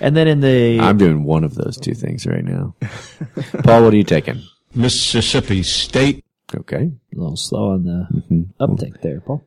And 0.01 0.17
then 0.17 0.29
in 0.29 0.41
the 0.41 0.79
I'm 0.81 0.99
doing 0.99 1.25
one 1.25 1.43
of 1.45 1.55
those 1.55 1.77
two 1.77 1.95
things 1.95 2.27
right 2.27 2.45
now. 2.45 2.75
Paul, 3.65 3.85
what 3.85 3.95
are 3.95 3.97
you 3.97 4.05
taking? 4.05 4.43
Mississippi 4.75 5.63
State. 5.63 6.25
Okay. 6.55 6.93
A 6.93 7.19
little 7.19 7.37
slow 7.37 7.71
on 7.71 7.85
the 7.85 8.47
uptick 8.61 9.01
there, 9.01 9.21
Paul. 9.21 9.47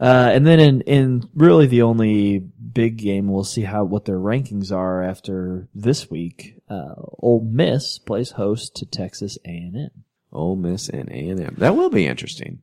Uh, 0.00 0.30
and 0.32 0.46
then 0.46 0.58
in, 0.58 0.80
in 0.82 1.28
really 1.34 1.66
the 1.66 1.82
only 1.82 2.38
big 2.38 2.96
game, 2.96 3.28
we'll 3.28 3.44
see 3.44 3.62
how 3.62 3.84
what 3.84 4.06
their 4.06 4.18
rankings 4.18 4.72
are 4.72 5.02
after 5.02 5.68
this 5.74 6.10
week. 6.10 6.56
Uh, 6.70 6.94
Ole 7.18 7.44
Miss 7.44 7.98
plays 7.98 8.30
host 8.32 8.74
to 8.76 8.86
Texas 8.86 9.36
A&M. 9.44 9.90
Ole 10.32 10.56
Miss 10.56 10.88
and 10.88 11.10
A 11.10 11.28
and 11.28 11.40
M. 11.40 11.54
That 11.58 11.76
will 11.76 11.90
be 11.90 12.06
interesting. 12.06 12.62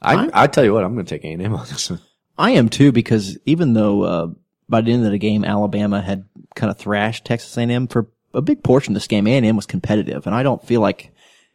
I 0.00 0.30
I 0.32 0.46
tell 0.46 0.64
you 0.64 0.72
what, 0.72 0.84
I'm 0.84 0.94
going 0.94 1.06
to 1.06 1.14
take 1.14 1.24
A 1.24 1.32
and 1.32 1.42
M 1.42 1.54
on 1.54 1.66
this 1.66 1.90
one. 1.90 2.00
I 2.38 2.52
am 2.52 2.68
too 2.68 2.92
because 2.92 3.36
even 3.44 3.72
though 3.72 4.02
uh, 4.02 4.28
by 4.68 4.80
the 4.80 4.92
end 4.92 5.04
of 5.04 5.10
the 5.10 5.18
game 5.18 5.44
Alabama 5.44 6.00
had 6.00 6.24
kind 6.54 6.70
of 6.70 6.78
thrashed 6.78 7.24
Texas 7.24 7.56
A&M 7.56 7.88
for 7.88 8.08
a 8.32 8.40
big 8.40 8.62
portion 8.62 8.92
of 8.92 8.94
this 8.94 9.08
game, 9.08 9.26
A&M 9.26 9.56
was 9.56 9.66
competitive, 9.66 10.26
and 10.26 10.34
I 10.34 10.42
don't 10.44 10.64
feel 10.64 10.80
like 10.80 11.12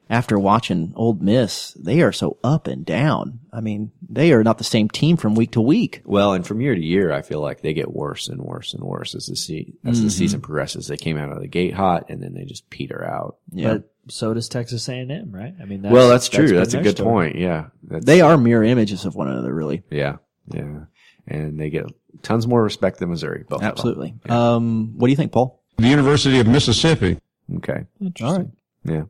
after 0.09 0.37
watching 0.37 0.93
Ole 0.95 1.15
Miss, 1.15 1.71
they 1.73 2.01
are 2.01 2.11
so 2.11 2.37
up 2.43 2.67
and 2.67 2.85
down. 2.85 3.39
I 3.51 3.61
mean, 3.61 3.91
they 4.07 4.33
are 4.33 4.43
not 4.43 4.57
the 4.59 4.63
same 4.63 4.87
team 4.89 5.17
from 5.17 5.33
week 5.35 5.51
to 5.51 5.61
week. 5.61 6.01
Well, 6.05 6.33
and 6.33 6.45
from 6.45 6.61
year 6.61 6.75
to 6.75 6.81
year, 6.81 7.11
I 7.11 7.21
feel 7.21 7.41
like 7.41 7.61
they 7.61 7.73
get 7.73 7.91
worse 7.93 8.27
and 8.27 8.41
worse 8.41 8.73
and 8.73 8.83
worse 8.83 9.15
as 9.15 9.25
the 9.27 9.35
se- 9.35 9.73
as 9.83 10.01
the 10.01 10.07
Mhm. 10.07 10.11
season 10.11 10.41
progresses. 10.41 10.87
They 10.87 10.97
came 10.97 11.17
out 11.17 11.31
of 11.31 11.39
the 11.41 11.47
gate 11.47 11.73
hot, 11.73 12.05
and 12.09 12.21
then 12.21 12.33
they 12.33 12.45
just 12.45 12.69
peter 12.69 13.03
out. 13.03 13.37
Yeah. 13.51 13.73
But 13.75 13.91
so 14.07 14.33
does 14.35 14.47
Texas 14.49 14.87
A&M, 14.87 15.31
right? 15.31 15.55
I 15.59 15.65
mean, 15.65 15.81
that's, 15.81 15.91
well, 15.93 16.09
that's 16.09 16.29
true. 16.29 16.45
been 16.47 16.55
That's, 16.57 16.73
a 16.75 16.81
good 16.81 16.97
story. 16.97 17.31
point. 17.31 17.35
Yeah, 17.41 17.67
that's, 17.87 18.05
They 18.05 18.21
are 18.21 18.37
mirror 18.37 18.63
images 18.63 19.05
of 19.05 19.15
one 19.15 19.27
another, 19.29 19.53
really. 19.53 19.81
Yeah, 19.89 20.17
yeah, 20.53 20.81
and 21.27 21.59
they 21.59 21.71
get 21.71 21.85
tons 22.21 22.45
more 22.45 22.61
respect 22.61 22.99
than 22.99 23.09
Missouri. 23.09 23.43
Both 23.49 23.57
of 23.57 23.61
them. 23.61 23.69
Absolutely. 23.71 24.13
Um, 24.29 24.93
what 24.97 25.07
do 25.07 25.11
you 25.11 25.17
think, 25.17 25.31
Paul? 25.31 25.61
The 25.77 25.87
University 25.87 26.39
of 26.39 26.47
Mississippi. 26.47 27.17
Okay. 27.57 27.85
All 28.21 28.37
right. 28.37 28.47
Yeah. 28.85 29.03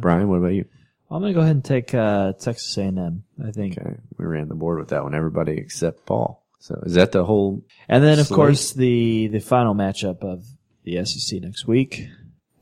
Brian, 0.00 0.28
what 0.28 0.36
about 0.36 0.54
you? 0.54 0.64
I'm 1.10 1.20
going 1.20 1.32
to 1.32 1.34
go 1.38 1.40
ahead 1.42 1.56
and 1.56 1.64
take 1.64 1.94
uh, 1.94 2.32
Texas 2.34 2.76
A&M. 2.76 3.24
I 3.42 3.50
think. 3.50 3.78
Okay, 3.78 3.96
we 4.18 4.24
ran 4.26 4.48
the 4.48 4.54
board 4.54 4.78
with 4.78 4.88
that 4.88 5.02
one. 5.04 5.14
Everybody 5.14 5.52
except 5.56 6.04
Paul. 6.06 6.44
So 6.60 6.80
is 6.84 6.94
that 6.94 7.12
the 7.12 7.24
whole? 7.24 7.62
And 7.88 8.02
then, 8.04 8.18
of 8.18 8.26
slate? 8.26 8.36
course, 8.36 8.72
the 8.72 9.28
the 9.28 9.38
final 9.38 9.74
matchup 9.74 10.22
of 10.22 10.44
the 10.84 11.04
SEC 11.04 11.40
next 11.40 11.66
week 11.66 12.08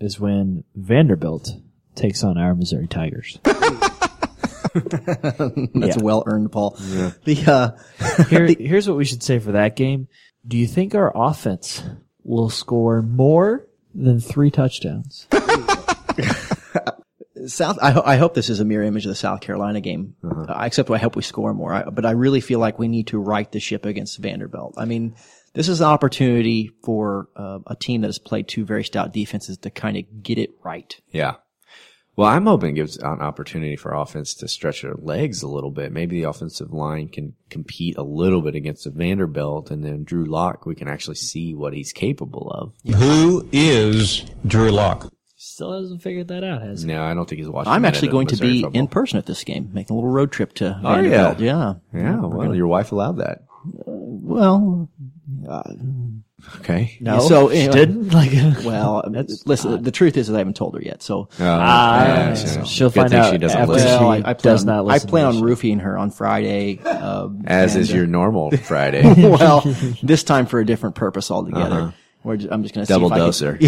is 0.01 0.21
when 0.21 0.65
Vanderbilt 0.75 1.49
takes 1.95 2.23
on 2.23 2.37
our 2.39 2.55
Missouri 2.55 2.87
Tigers. 2.87 3.39
That's 4.75 5.97
Yeah. 5.97 6.03
well 6.03 6.23
earned, 6.27 6.53
Paul. 6.53 6.77
The 7.25 7.45
uh, 7.47 8.25
Here, 8.29 8.47
here's 8.47 8.87
what 8.89 8.97
we 8.99 9.05
should 9.07 9.23
say 9.23 9.39
for 9.39 9.53
that 9.53 9.75
game. 9.77 10.09
Do 10.47 10.57
you 10.59 10.67
think 10.67 10.95
our 10.95 11.11
offense 11.15 11.83
will 12.23 12.51
score 12.51 13.01
more 13.03 13.67
than 13.95 14.21
three 14.21 14.51
touchdowns? 14.51 15.27
South. 17.49 17.79
I, 17.81 17.91
ho- 17.91 18.03
I 18.05 18.17
hope 18.17 18.35
this 18.35 18.51
is 18.51 18.61
a 18.61 18.65
mirror 18.65 18.85
image 18.85 19.05
of 19.05 19.11
the 19.11 19.17
South 19.17 19.41
Carolina 19.41 19.81
game. 19.81 20.15
Uh-huh. 20.25 20.53
Uh, 20.53 20.65
except 20.65 20.91
I 20.91 20.99
hope 20.99 21.17
we 21.17 21.23
score 21.23 21.55
more. 21.55 21.73
I, 21.73 21.85
but 21.85 22.07
I 22.07 22.13
really 22.13 22.41
feel 22.41 22.59
like 22.59 22.79
we 22.79 22.89
need 22.89 23.09
to 23.09 23.19
right 23.19 23.51
the 23.51 23.61
ship 23.61 23.85
against 23.85 24.19
Vanderbilt. 24.19 24.75
I 24.77 24.85
mean, 24.85 25.15
this 25.55 25.69
is 25.69 25.81
an 25.81 25.87
opportunity 25.87 26.71
for 26.85 27.29
uh, 27.37 27.61
a 27.67 27.77
team 27.77 28.03
that 28.03 28.09
has 28.09 28.19
played 28.19 28.49
two 28.49 28.65
very 28.65 28.85
stout 28.85 29.13
defenses 29.13 29.59
to 29.59 29.71
kind 29.71 29.97
of 29.97 30.23
get 30.23 30.39
it 30.39 30.51
right. 30.63 30.99
Yeah. 31.11 31.37
Well, 32.17 32.29
I'm 32.29 32.47
hoping 32.47 32.71
it 32.71 32.77
gives 32.77 32.97
an 32.97 33.21
opportunity 33.21 33.77
for 33.77 33.93
offense 33.93 34.33
to 34.37 34.49
stretch 34.49 34.81
their 34.81 34.95
legs 34.95 35.43
a 35.43 35.49
little 35.49 35.71
bit. 35.71 35.93
Maybe 35.93 36.21
the 36.21 36.31
offensive 36.31 36.73
line 36.73 37.09
can 37.09 37.35
compete 37.51 37.99
a 37.99 38.03
little 38.03 38.41
bit 38.41 38.55
against 38.55 38.85
the 38.85 38.91
Vanderbilt, 38.91 39.71
and 39.71 39.85
then 39.85 40.03
Drew 40.03 40.25
Lock, 40.25 40.65
we 40.65 40.75
can 40.75 40.89
actually 40.89 41.17
see 41.17 41.55
what 41.55 41.75
he's 41.75 41.93
capable 41.93 42.51
of. 42.51 42.95
Who 42.95 43.47
is 43.53 44.25
Drew 44.47 44.71
Lock? 44.71 45.13
Still 45.57 45.81
hasn't 45.81 46.03
figured 46.03 46.29
that 46.29 46.45
out, 46.45 46.61
has 46.61 46.83
he? 46.83 46.89
No, 46.89 47.03
I 47.03 47.15
don't 47.15 47.27
think 47.27 47.39
he's 47.39 47.49
watching. 47.49 47.73
I'm 47.73 47.81
that 47.81 47.89
actually 47.95 48.09
going 48.09 48.27
to 48.27 48.37
be 48.37 48.61
football. 48.61 48.79
in 48.79 48.89
person 48.89 49.17
at 49.19 49.25
this 49.25 49.43
game, 49.43 49.71
making 49.73 49.95
a 49.95 49.97
little 49.97 50.11
road 50.11 50.31
trip 50.31 50.53
to 50.57 50.79
Oh, 50.85 50.95
Vanderbilt. 50.95 51.41
yeah. 51.41 51.75
Yeah. 51.95 51.99
Yeah. 51.99 52.17
Well, 52.21 52.31
gonna- 52.31 52.55
your 52.55 52.67
wife 52.67 52.93
allowed 52.93 53.17
that. 53.21 53.45
well, 53.87 54.91
uh, 55.49 55.63
Okay. 56.57 56.99
No, 57.01 57.21
so 57.21 57.49
she 57.51 57.57
anyway, 57.61 57.73
didn't. 57.75 58.09
Like, 58.13 58.65
well, 58.67 59.03
That's 59.11 59.47
listen. 59.47 59.83
The 59.83 59.91
truth 59.91 60.19
is, 60.19 60.27
that 60.29 60.35
I 60.35 60.39
haven't 60.41 60.57
told 60.57 60.75
her 60.75 60.83
yet. 60.83 61.03
So 61.03 61.21
Oh, 61.21 61.29
Ah, 61.41 62.05
yeah, 62.07 62.35
she'll 62.35 62.65
she'll 62.67 62.91
find 62.91 63.15
out 63.15 63.33
she 63.33 63.39
doesn't 63.39 63.59
after 63.59 63.73
listen. 63.73 63.89
well, 63.89 64.09
I, 64.11 64.19
she 64.19 64.25
I 64.27 64.35
plan 64.35 64.55
does 64.55 64.61
on, 64.69 64.85
not 64.87 64.89
I 64.95 64.99
plan 64.99 65.25
on 65.25 65.35
this. 65.37 65.43
roofing 65.43 65.79
her 65.79 65.97
on 65.97 66.11
Friday. 66.11 66.81
Uh, 66.85 67.29
As 67.47 67.75
and, 67.75 67.83
is 67.83 67.91
uh, 67.91 67.97
your 67.97 68.07
normal 68.07 68.51
Friday. 68.59 69.03
well, 69.31 69.63
this 70.03 70.23
time 70.23 70.45
for 70.45 70.61
a 70.61 70.67
different 70.67 70.97
purpose 70.97 71.31
altogether. 71.31 71.77
Uh-huh. 71.77 71.91
We're 72.23 72.37
ju- 72.37 72.49
I'm 72.51 72.63
just 72.63 72.75
going 72.75 72.87
to 72.87 72.93
Double 72.93 73.09
see 73.09 73.15
if 73.15 73.19
dose 73.19 73.43
I 73.43 73.47
her. 73.47 73.59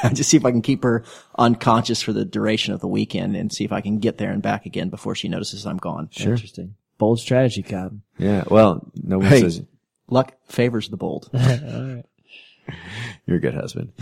Can, 0.00 0.14
just 0.14 0.30
see 0.30 0.36
if 0.36 0.44
I 0.44 0.50
can 0.50 0.62
keep 0.62 0.82
her 0.82 1.04
unconscious 1.38 2.02
for 2.02 2.12
the 2.12 2.24
duration 2.24 2.74
of 2.74 2.80
the 2.80 2.88
weekend 2.88 3.36
and 3.36 3.52
see 3.52 3.64
if 3.64 3.72
I 3.72 3.80
can 3.80 3.98
get 3.98 4.18
there 4.18 4.30
and 4.30 4.42
back 4.42 4.66
again 4.66 4.88
before 4.88 5.14
she 5.14 5.28
notices 5.28 5.66
I'm 5.66 5.76
gone. 5.78 6.08
Sure. 6.12 6.32
Interesting. 6.32 6.74
Bold 6.98 7.20
strategy, 7.20 7.62
Cotton. 7.62 8.02
Yeah. 8.18 8.44
Well, 8.48 8.90
no 9.02 9.18
one 9.18 9.26
Hey, 9.26 9.40
says 9.40 9.62
luck 10.08 10.34
favors 10.48 10.88
the 10.88 10.96
bold. 10.96 11.30
All 11.34 11.40
right. 11.40 12.04
you're 13.26 13.38
a 13.38 13.40
good 13.40 13.54
husband. 13.54 13.92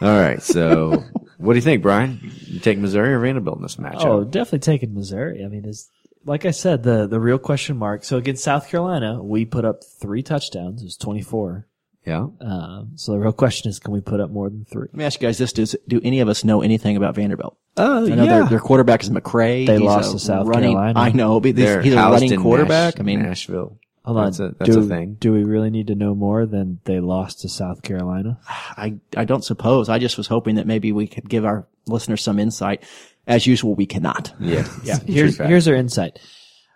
All 0.00 0.08
right. 0.08 0.42
So, 0.42 1.02
what 1.38 1.54
do 1.54 1.56
you 1.58 1.62
think, 1.62 1.82
Brian? 1.82 2.20
You 2.46 2.60
take 2.60 2.78
Missouri 2.78 3.14
or 3.14 3.18
Vanderbilt 3.18 3.56
in 3.56 3.62
this 3.62 3.76
matchup? 3.76 4.04
Oh, 4.04 4.24
definitely 4.24 4.60
taking 4.60 4.94
Missouri. 4.94 5.44
I 5.44 5.48
mean, 5.48 5.64
is 5.64 5.90
like 6.24 6.44
I 6.44 6.50
said, 6.50 6.82
the 6.82 7.06
the 7.06 7.20
real 7.20 7.38
question 7.38 7.76
mark. 7.76 8.04
So 8.04 8.16
against 8.16 8.44
South 8.44 8.68
Carolina, 8.68 9.22
we 9.22 9.44
put 9.44 9.64
up 9.64 9.82
three 9.84 10.22
touchdowns. 10.22 10.82
It 10.82 10.86
was 10.86 10.96
twenty 10.96 11.22
four. 11.22 11.66
Yeah. 12.06 12.26
Um, 12.40 12.92
so 12.94 13.12
the 13.12 13.18
real 13.18 13.32
question 13.32 13.68
is, 13.68 13.80
can 13.80 13.92
we 13.92 14.00
put 14.00 14.20
up 14.20 14.30
more 14.30 14.48
than 14.48 14.64
three? 14.64 14.86
Let 14.92 14.94
me 14.94 15.04
ask 15.04 15.20
you 15.20 15.26
guys 15.26 15.38
this: 15.38 15.52
Does 15.52 15.76
do 15.88 16.00
any 16.04 16.20
of 16.20 16.28
us 16.28 16.44
know 16.44 16.62
anything 16.62 16.96
about 16.96 17.16
Vanderbilt? 17.16 17.58
Oh, 17.76 18.06
I 18.06 18.14
know 18.14 18.26
their, 18.26 18.44
their 18.44 18.60
quarterback 18.60 19.02
is 19.02 19.10
McCrary. 19.10 19.66
They 19.66 19.74
He's 19.74 19.82
lost 19.82 20.10
a 20.10 20.12
to 20.12 20.18
South 20.20 20.46
running, 20.46 20.72
Carolina. 20.72 20.98
I 20.98 21.10
know, 21.10 21.40
but 21.40 21.48
he's, 21.48 21.56
They're 21.56 21.82
he's 21.82 21.94
a 21.94 21.98
housed 21.98 22.14
running 22.14 22.32
in 22.32 22.42
quarterback. 22.42 22.94
Nash- 22.94 23.00
I 23.00 23.02
mean, 23.02 23.22
Nashville. 23.22 23.78
Hold 24.04 24.18
on. 24.18 24.24
That's 24.26 24.38
a, 24.38 24.54
that's 24.56 24.70
do, 24.70 24.80
a 24.80 24.84
thing. 24.84 25.16
Do 25.18 25.32
we 25.32 25.42
really 25.42 25.70
need 25.70 25.88
to 25.88 25.96
know 25.96 26.14
more 26.14 26.46
than 26.46 26.78
they 26.84 27.00
lost 27.00 27.40
to 27.40 27.48
South 27.48 27.82
Carolina? 27.82 28.38
I 28.48 28.94
I 29.16 29.24
don't 29.24 29.44
suppose. 29.44 29.88
I 29.88 29.98
just 29.98 30.16
was 30.16 30.28
hoping 30.28 30.54
that 30.54 30.66
maybe 30.66 30.92
we 30.92 31.08
could 31.08 31.28
give 31.28 31.44
our 31.44 31.66
listeners 31.86 32.22
some 32.22 32.38
insight. 32.38 32.84
As 33.26 33.48
usual, 33.48 33.74
we 33.74 33.86
cannot. 33.86 34.32
Yeah. 34.38 34.68
Yeah. 34.84 35.00
Here's 35.04 35.38
here's 35.38 35.66
our 35.66 35.74
insight. 35.74 36.20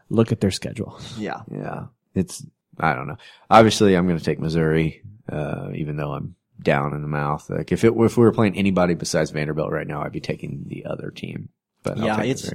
Look 0.08 0.32
at 0.32 0.40
their 0.40 0.50
schedule. 0.50 1.00
Yeah. 1.16 1.42
Yeah. 1.52 1.84
It's, 2.16 2.44
I 2.80 2.94
don't 2.94 3.06
know. 3.06 3.16
Obviously, 3.48 3.94
I'm 3.94 4.06
going 4.08 4.18
to 4.18 4.24
take 4.24 4.40
Missouri, 4.40 5.02
uh, 5.30 5.70
even 5.74 5.96
though 5.96 6.12
I'm 6.12 6.34
down 6.60 6.92
in 6.94 7.02
the 7.02 7.08
mouth. 7.08 7.48
Like, 7.48 7.72
if 7.72 7.84
it, 7.84 7.92
if 7.96 8.16
we 8.16 8.24
were 8.24 8.32
playing 8.32 8.56
anybody 8.56 8.94
besides 8.94 9.30
Vanderbilt 9.30 9.70
right 9.70 9.86
now, 9.86 10.02
I'd 10.02 10.12
be 10.12 10.20
taking 10.20 10.64
the 10.66 10.84
other 10.86 11.10
team. 11.10 11.48
But 11.82 11.98
I'll 11.98 12.04
yeah, 12.04 12.22
it's 12.22 12.50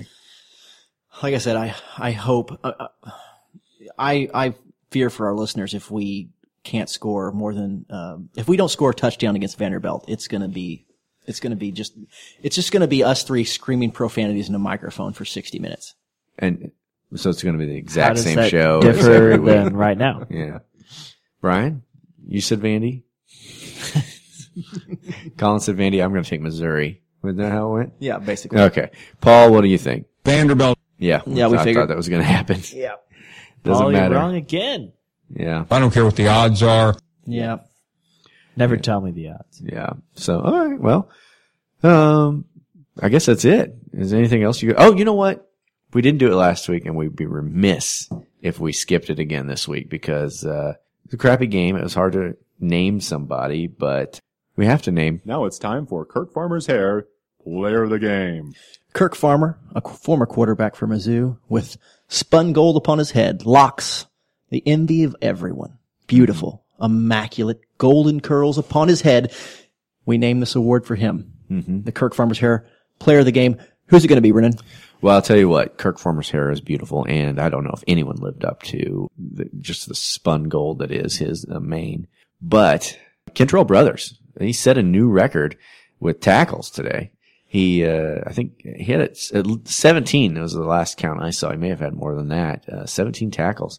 like 1.24 1.34
I 1.34 1.40
said. 1.40 1.56
I 1.56 1.76
I 1.98 2.12
hope. 2.12 2.60
Uh, 2.64 2.74
uh, 2.80 2.88
I 3.98 4.30
I 4.34 4.54
fear 4.92 5.10
for 5.10 5.28
our 5.28 5.34
listeners 5.34 5.74
if 5.74 5.90
we 5.90 6.30
can't 6.64 6.90
score 6.90 7.32
more 7.32 7.54
than 7.54 7.86
um, 7.90 8.30
if 8.36 8.48
we 8.48 8.58
don't 8.58 8.70
score 8.70 8.92
a 8.92 8.94
touchdown 8.94 9.36
against 9.36 9.58
Vanderbilt, 9.58 10.06
it's 10.08 10.28
going 10.28 10.42
to 10.42 10.48
be 10.48 10.86
it's 11.26 11.40
going 11.40 11.52
to 11.52 11.58
be 11.58 11.72
just 11.72 11.94
it's 12.42 12.56
just 12.56 12.72
going 12.72 12.82
to 12.82 12.88
be 12.88 13.04
us 13.04 13.24
three 13.24 13.44
screaming 13.44 13.92
profanities 13.92 14.50
in 14.50 14.56
a 14.56 14.60
microphone 14.60 15.14
for 15.14 15.26
sixty 15.26 15.60
minutes. 15.60 15.96
And 16.38 16.72
so 17.16 17.30
it's 17.30 17.44
going 17.44 17.58
to 17.58 17.60
be 17.60 17.66
the 17.66 17.74
How 17.74 17.80
exact 17.80 18.16
does 18.16 18.26
same 18.26 18.36
that 18.36 18.50
show. 18.50 18.82
differ 18.82 19.12
every 19.12 19.40
week. 19.40 19.46
than 19.46 19.76
right 19.76 19.98
now? 19.98 20.24
Yeah. 20.30 20.60
Brian, 21.42 21.84
you 22.36 22.42
said 22.42 22.60
Vandy? 22.60 23.04
Colin 25.38 25.60
said 25.60 25.78
Vandy. 25.78 26.04
I'm 26.04 26.12
going 26.12 26.24
to 26.24 26.30
take 26.30 26.42
Missouri. 26.42 27.02
Wasn't 27.22 27.38
that 27.40 27.52
how 27.52 27.70
it 27.70 27.74
went? 27.78 27.94
Yeah, 28.00 28.18
basically. 28.20 28.60
Okay. 28.60 28.92
Paul, 29.22 29.52
what 29.52 29.62
do 29.62 29.68
you 29.68 29.78
think? 29.78 30.08
Vanderbilt. 30.24 30.78
Yeah. 30.98 31.22
Yeah, 31.26 31.48
we 31.48 31.58
I 31.58 31.64
figured. 31.64 31.84
thought 31.84 31.88
that 31.90 31.98
was 31.98 32.10
going 32.10 32.22
to 32.22 32.28
happen. 32.28 32.62
Yeah. 32.74 32.96
Doesn't 33.64 33.82
Paul, 33.84 33.92
matter. 33.94 34.14
you're 34.14 34.22
wrong 34.22 34.36
again. 34.36 34.94
Yeah. 35.36 35.66
I 35.72 35.80
don't 35.80 35.92
care 35.92 36.06
what 36.06 36.16
the 36.16 36.28
odds 36.28 36.62
are. 36.62 36.96
Yeah. 37.26 37.58
Never 38.56 38.78
tell 38.78 39.02
me 39.02 39.10
the 39.12 39.30
odds. 39.30 39.60
Yeah. 39.64 39.94
So, 40.14 40.40
all 40.40 40.68
right. 40.70 40.80
Well, 40.80 41.10
um, 41.82 42.46
I 43.02 43.10
guess 43.10 43.26
that's 43.26 43.44
it. 43.44 43.76
Is 43.94 44.12
there 44.12 44.20
anything 44.20 44.44
else 44.44 44.62
you? 44.62 44.76
Oh, 44.78 44.96
you 44.96 45.04
know 45.04 45.16
what? 45.16 45.50
We 45.94 46.04
didn't 46.04 46.20
do 46.20 46.32
it 46.32 46.36
last 46.36 46.70
week, 46.70 46.86
and 46.86 46.96
we'd 46.96 47.16
be 47.16 47.26
remiss 47.26 48.08
if 48.42 48.60
we 48.60 48.72
skipped 48.72 49.10
it 49.10 49.18
again 49.18 49.48
this 49.48 49.68
week 49.68 49.90
because 49.90 50.46
uh, 50.46 50.74
it's 51.06 51.14
a 51.14 51.18
crappy 51.18 51.48
game. 51.48 51.76
It 51.76 51.84
was 51.84 51.94
hard 51.94 52.14
to 52.14 52.36
name 52.60 53.00
somebody, 53.00 53.68
but 53.68 54.20
we 54.56 54.66
have 54.66 54.82
to 54.84 54.92
name. 54.92 55.22
Now 55.24 55.46
it's 55.46 55.60
time 55.60 55.86
for 55.86 56.06
Kirk 56.06 56.34
Farmer's 56.34 56.66
hair, 56.66 57.06
player 57.44 57.84
of 57.84 57.90
the 57.90 58.00
game. 58.00 58.54
Kirk 58.94 59.16
Farmer, 59.16 59.60
a 59.76 59.82
former 59.82 60.26
quarterback 60.26 60.76
for 60.76 60.88
Mizzou, 60.88 61.38
with 61.50 61.78
spun 62.08 62.54
gold 62.54 62.78
upon 62.78 62.98
his 62.98 63.12
head, 63.12 63.46
locks, 63.46 64.08
the 64.50 64.64
envy 64.66 65.04
of 65.04 65.16
everyone. 65.22 65.78
Beautiful, 66.08 66.64
immaculate, 66.82 67.62
golden 67.78 68.20
curls 68.22 68.58
upon 68.58 68.88
his 68.88 69.02
head. 69.02 69.34
We 70.06 70.18
name 70.18 70.40
this 70.40 70.56
award 70.56 70.86
for 70.86 70.96
him. 70.96 71.34
Mm-hmm. 71.52 71.82
The 71.82 71.92
Kirk 71.92 72.16
Farmer's 72.16 72.40
hair 72.40 72.66
player 73.00 73.20
of 73.20 73.26
the 73.26 73.32
game. 73.32 73.58
Who's 73.88 74.04
it 74.04 74.08
going 74.08 74.18
to 74.18 74.22
be, 74.22 74.32
Brennan? 74.32 74.58
Well, 75.06 75.14
I'll 75.14 75.22
tell 75.22 75.38
you 75.38 75.50
what, 75.50 75.78
Kirk 75.78 76.00
Farmer's 76.00 76.32
hair 76.32 76.50
is 76.50 76.62
beautiful, 76.62 77.06
and 77.08 77.40
I 77.40 77.50
don't 77.50 77.64
know 77.64 77.76
if 77.76 77.84
anyone 77.88 78.16
lived 78.16 78.44
up 78.44 78.64
to 78.64 79.08
the, 79.16 79.48
just 79.60 79.88
the 79.88 79.94
spun 79.94 80.46
gold 80.46 80.80
that 80.80 80.92
is 80.92 81.18
his 81.18 81.46
uh, 81.48 81.60
mane. 81.60 82.08
But 82.42 82.98
Kentrell 83.36 83.68
Brothers, 83.68 84.20
he 84.40 84.52
set 84.52 84.80
a 84.80 84.82
new 84.82 85.08
record 85.08 85.58
with 86.00 86.22
tackles 86.22 86.72
today. 86.72 87.12
He, 87.46 87.86
uh, 87.86 88.22
I 88.26 88.34
think 88.34 88.54
he 88.64 88.92
had 88.92 89.02
it 89.02 89.32
at 89.32 89.68
17. 89.68 90.34
That 90.34 90.42
was 90.42 90.54
the 90.54 90.64
last 90.64 90.98
count 90.98 91.22
I 91.22 91.30
saw. 91.30 91.52
He 91.52 91.58
may 91.58 91.70
have 91.70 91.82
had 91.82 91.94
more 91.94 92.16
than 92.16 92.30
that. 92.30 92.68
Uh, 92.68 92.88
17 92.88 93.30
tackles. 93.30 93.78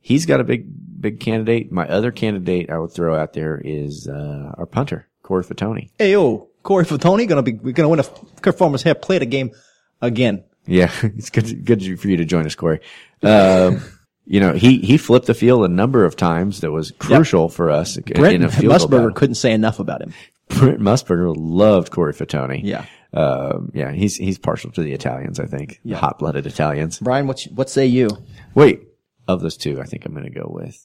He's 0.00 0.26
got 0.26 0.40
a 0.40 0.44
big, 0.44 0.66
big 1.00 1.20
candidate. 1.20 1.70
My 1.70 1.86
other 1.86 2.10
candidate 2.10 2.68
I 2.68 2.78
would 2.78 2.90
throw 2.90 3.14
out 3.14 3.32
there 3.32 3.62
is, 3.64 4.08
uh, 4.08 4.50
our 4.58 4.66
punter, 4.66 5.06
Corey 5.22 5.44
Fatony. 5.44 5.90
Hey, 6.00 6.10
yo, 6.10 6.48
Corey 6.64 6.84
Fatony 6.84 7.28
gonna 7.28 7.44
be 7.44 7.52
gonna 7.52 7.88
win 7.88 8.00
a 8.00 8.04
Kirk 8.40 8.58
Farmer's 8.58 8.82
hair 8.82 8.96
play 8.96 9.18
the 9.18 9.26
game 9.26 9.52
again. 10.00 10.42
Yeah, 10.66 10.92
it's 11.02 11.30
good, 11.30 11.64
good 11.64 12.00
for 12.00 12.08
you 12.08 12.16
to 12.16 12.24
join 12.24 12.46
us, 12.46 12.54
Corey. 12.54 12.80
Um, 13.22 13.82
you 14.26 14.40
know, 14.40 14.52
he, 14.52 14.78
he 14.78 14.96
flipped 14.96 15.26
the 15.26 15.34
field 15.34 15.64
a 15.64 15.68
number 15.68 16.04
of 16.04 16.16
times 16.16 16.60
that 16.60 16.70
was 16.70 16.90
crucial 16.92 17.48
for 17.48 17.70
us 17.70 17.96
Brent 17.98 18.36
in 18.36 18.42
a 18.42 18.50
field 18.50 18.74
Musburger 18.74 18.90
battle. 18.90 19.12
couldn't 19.12 19.34
say 19.34 19.52
enough 19.52 19.78
about 19.78 20.02
him. 20.02 20.14
Brent 20.48 20.80
Musburger 20.80 21.34
loved 21.36 21.90
Corey 21.90 22.12
Fatony. 22.12 22.60
Yeah. 22.62 22.86
Um, 23.12 23.70
yeah, 23.74 23.92
he's, 23.92 24.16
he's 24.16 24.38
partial 24.38 24.70
to 24.72 24.82
the 24.82 24.92
Italians, 24.92 25.38
I 25.38 25.46
think. 25.46 25.80
Yeah. 25.84 25.96
Hot 25.98 26.18
blooded 26.18 26.46
Italians. 26.46 26.98
Brian, 26.98 27.26
what 27.26 27.42
what 27.54 27.70
say 27.70 27.86
you? 27.86 28.08
Wait, 28.54 28.88
of 29.28 29.40
those 29.40 29.56
two, 29.56 29.80
I 29.80 29.84
think 29.84 30.04
I'm 30.04 30.12
going 30.12 30.24
to 30.24 30.30
go 30.30 30.48
with 30.48 30.82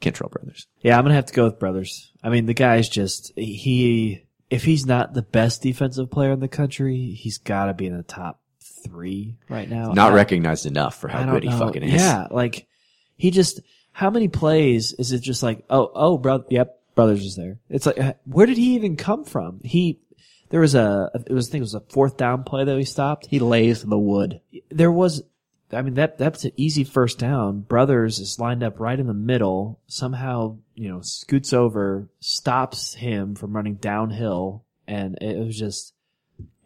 Kentrell 0.00 0.30
Brothers. 0.30 0.66
Yeah, 0.80 0.96
I'm 0.96 1.04
gonna 1.04 1.14
have 1.14 1.26
to 1.26 1.34
go 1.34 1.44
with 1.44 1.58
Brothers. 1.58 2.12
I 2.22 2.30
mean, 2.30 2.46
the 2.46 2.54
guy's 2.54 2.88
just 2.88 3.32
he. 3.36 4.24
If 4.50 4.64
he's 4.64 4.86
not 4.86 5.12
the 5.12 5.22
best 5.22 5.62
defensive 5.62 6.10
player 6.10 6.32
in 6.32 6.40
the 6.40 6.48
country, 6.48 7.10
he's 7.10 7.36
got 7.36 7.66
to 7.66 7.74
be 7.74 7.86
in 7.86 7.96
the 7.96 8.02
top 8.02 8.40
three 8.84 9.36
right 9.48 9.68
now. 9.68 9.92
Not 9.92 10.12
I- 10.12 10.16
recognized 10.16 10.66
enough 10.66 11.00
for 11.00 11.08
how 11.08 11.24
good 11.30 11.42
he 11.42 11.48
know. 11.50 11.58
fucking 11.58 11.82
is. 11.82 12.00
Yeah, 12.00 12.26
like 12.30 12.66
he 13.16 13.30
just. 13.30 13.60
How 13.92 14.10
many 14.10 14.28
plays 14.28 14.92
is 14.92 15.10
it 15.10 15.22
just 15.22 15.42
like 15.42 15.64
oh 15.68 15.90
oh 15.92 16.18
brother 16.18 16.44
yep 16.50 16.80
brothers 16.94 17.24
is 17.24 17.34
there? 17.34 17.58
It's 17.68 17.84
like 17.84 17.98
uh, 17.98 18.12
where 18.24 18.46
did 18.46 18.56
he 18.56 18.74
even 18.76 18.96
come 18.96 19.24
from? 19.24 19.60
He 19.64 19.98
there 20.50 20.60
was 20.60 20.76
a 20.76 21.10
it 21.26 21.32
was 21.32 21.48
I 21.48 21.50
think 21.50 21.62
it 21.62 21.64
was 21.64 21.74
a 21.74 21.80
fourth 21.80 22.16
down 22.16 22.44
play 22.44 22.64
that 22.64 22.78
he 22.78 22.84
stopped. 22.84 23.26
He 23.26 23.40
lays 23.40 23.82
in 23.82 23.90
the 23.90 23.98
wood. 23.98 24.40
There 24.70 24.92
was. 24.92 25.22
I 25.72 25.82
mean 25.82 25.94
that 25.94 26.16
that's 26.16 26.44
an 26.44 26.52
easy 26.56 26.84
first 26.84 27.18
down. 27.18 27.60
Brothers 27.60 28.20
is 28.20 28.38
lined 28.38 28.62
up 28.62 28.78
right 28.78 28.98
in 28.98 29.06
the 29.08 29.14
middle. 29.14 29.80
Somehow, 29.88 30.58
you 30.74 30.88
know, 30.88 31.00
scoots 31.02 31.52
over, 31.52 32.08
stops 32.20 32.94
him 32.94 33.34
from 33.34 33.54
running 33.54 33.74
downhill, 33.74 34.64
and 34.86 35.18
it 35.20 35.44
was 35.44 35.58
just, 35.58 35.92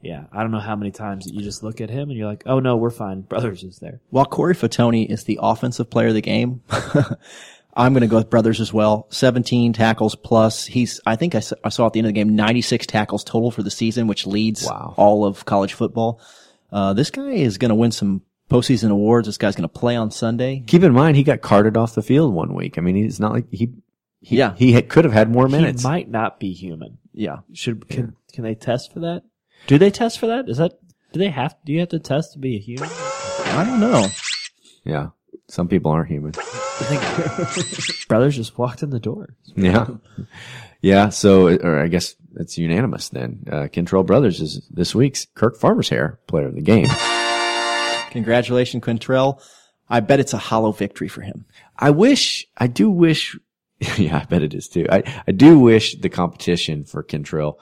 yeah. 0.03 0.25
I 0.33 0.43
don't 0.43 0.51
know 0.51 0.59
how 0.61 0.77
many 0.77 0.91
times 0.91 1.25
that 1.25 1.35
you 1.35 1.43
just 1.43 1.63
look 1.63 1.81
at 1.81 1.89
him 1.89 2.11
and 2.11 2.19
you're 2.19 2.29
like, 2.29 2.43
oh 2.47 2.59
no, 2.61 2.77
we're 2.77 2.91
fine. 2.91 3.23
Brothers 3.23 3.63
is 3.63 3.79
there. 3.79 4.01
While 4.11 4.27
Corey 4.27 4.55
Fatony 4.55 5.09
is 5.09 5.25
the 5.25 5.39
offensive 5.43 5.89
player 5.89 6.09
of 6.09 6.15
the 6.15 6.21
game, 6.21 6.63
I'm 7.75 7.95
going 7.95 8.03
to 8.03 8.07
go 8.07 8.17
with 8.17 8.29
Brothers 8.29 8.61
as 8.61 8.73
well. 8.73 9.07
17 9.11 9.73
tackles 9.73 10.15
plus. 10.15 10.67
He's, 10.67 11.01
I 11.07 11.17
think 11.17 11.35
I 11.35 11.41
saw, 11.41 11.57
I 11.65 11.71
saw 11.71 11.87
at 11.87 11.95
the 11.95 12.01
end 12.01 12.07
of 12.07 12.11
the 12.11 12.21
game, 12.21 12.37
96 12.37 12.87
tackles 12.87 13.25
total 13.25 13.51
for 13.51 13.63
the 13.63 13.71
season, 13.71 14.07
which 14.09 14.27
leads 14.27 14.67
all 14.67 15.25
of 15.25 15.45
college 15.47 15.73
football. 15.73 16.21
Uh, 16.71 16.93
this 16.93 17.11
guy 17.11 17.31
is 17.31 17.57
going 17.59 17.71
to 17.71 17.75
win 17.75 17.91
some 17.93 18.23
postseason 18.51 18.91
awards. 18.91 19.27
This 19.27 19.39
guy's 19.39 19.57
going 19.57 19.69
to 19.69 19.79
play 19.79 19.97
on 19.97 20.11
Sunday. 20.11 20.63
Keep 20.67 20.83
in 20.83 20.93
mind, 20.93 21.17
he 21.17 21.23
got 21.23 21.41
carted 21.41 21.77
off 21.77 21.95
the 21.95 22.03
field 22.03 22.35
one 22.35 22.53
week. 22.55 22.77
I 22.77 22.83
mean, 22.83 22.97
he's 22.97 23.21
not 23.21 23.33
like 23.33 23.51
he, 23.51 23.71
he 24.21 24.37
Yeah. 24.37 24.55
he 24.57 24.73
had, 24.73 24.91
could 24.91 25.05
have 25.05 25.15
had 25.15 25.31
more 25.31 25.49
minutes. 25.49 25.83
He 25.83 25.89
might 25.89 26.11
not 26.11 26.39
be 26.39 26.53
human. 26.53 26.99
Yeah. 27.15 27.39
Should 27.55 27.89
can 27.89 28.17
can 28.33 28.45
they 28.45 28.55
test 28.55 28.93
for 28.93 29.01
that? 29.01 29.23
Do 29.67 29.79
they 29.79 29.91
test 29.91 30.19
for 30.19 30.27
that? 30.27 30.49
Is 30.49 30.59
that 30.59 30.79
do 31.13 31.19
they 31.19 31.31
have 31.31 31.55
do 31.65 31.73
you 31.73 31.81
have 31.81 31.91
to 31.91 31.99
test 31.99 32.33
to 32.33 32.39
be 32.39 32.57
a 32.57 32.59
human? 32.59 32.89
I 32.91 33.65
don't 33.67 33.81
know. 33.81 34.07
yeah. 34.85 35.09
Some 35.49 35.69
people 35.69 35.91
aren't 35.91 36.09
human. 36.09 36.33
I 36.37 36.41
think 37.53 38.09
brothers 38.09 38.37
just 38.37 38.57
walked 38.57 38.83
in 38.83 38.91
the 38.91 39.01
door. 39.01 39.35
Yeah. 39.55 39.87
Yeah. 40.81 41.11
So, 41.11 41.49
or 41.59 41.79
I 41.81 41.89
guess 41.89 42.15
it's 42.37 42.57
unanimous 42.57 43.11
then. 43.11 43.45
Uh, 43.47 43.69
Kentrell 43.71 44.07
Brothers 44.07 44.41
is 44.41 44.67
this 44.71 44.95
week's 44.95 45.27
Kirk 45.35 45.59
Farmer's 45.59 45.91
hair 45.91 46.19
player 46.27 46.47
of 46.47 46.55
the 46.55 46.63
game. 46.63 46.89
Congratulations, 48.11 48.83
Kentrell. 48.83 49.43
I 49.89 50.01
bet 50.01 50.21
it's 50.21 50.33
a 50.33 50.39
hollow 50.39 50.73
victory 50.73 51.09
for 51.09 51.21
him. 51.21 51.45
I 51.77 51.91
wish, 51.91 52.47
I 52.57 52.67
do 52.67 52.91
wish, 52.91 53.37
yeah, 53.99 54.19
I 54.19 54.25
bet 54.25 54.43
it 54.43 54.55
is 54.55 54.69
too. 54.69 54.87
I, 54.91 55.03
I 55.27 55.33
do 55.33 55.59
wish 55.59 55.97
the 55.97 56.09
competition 56.09 56.85
for 56.85 57.03
Kentrell, 57.03 57.57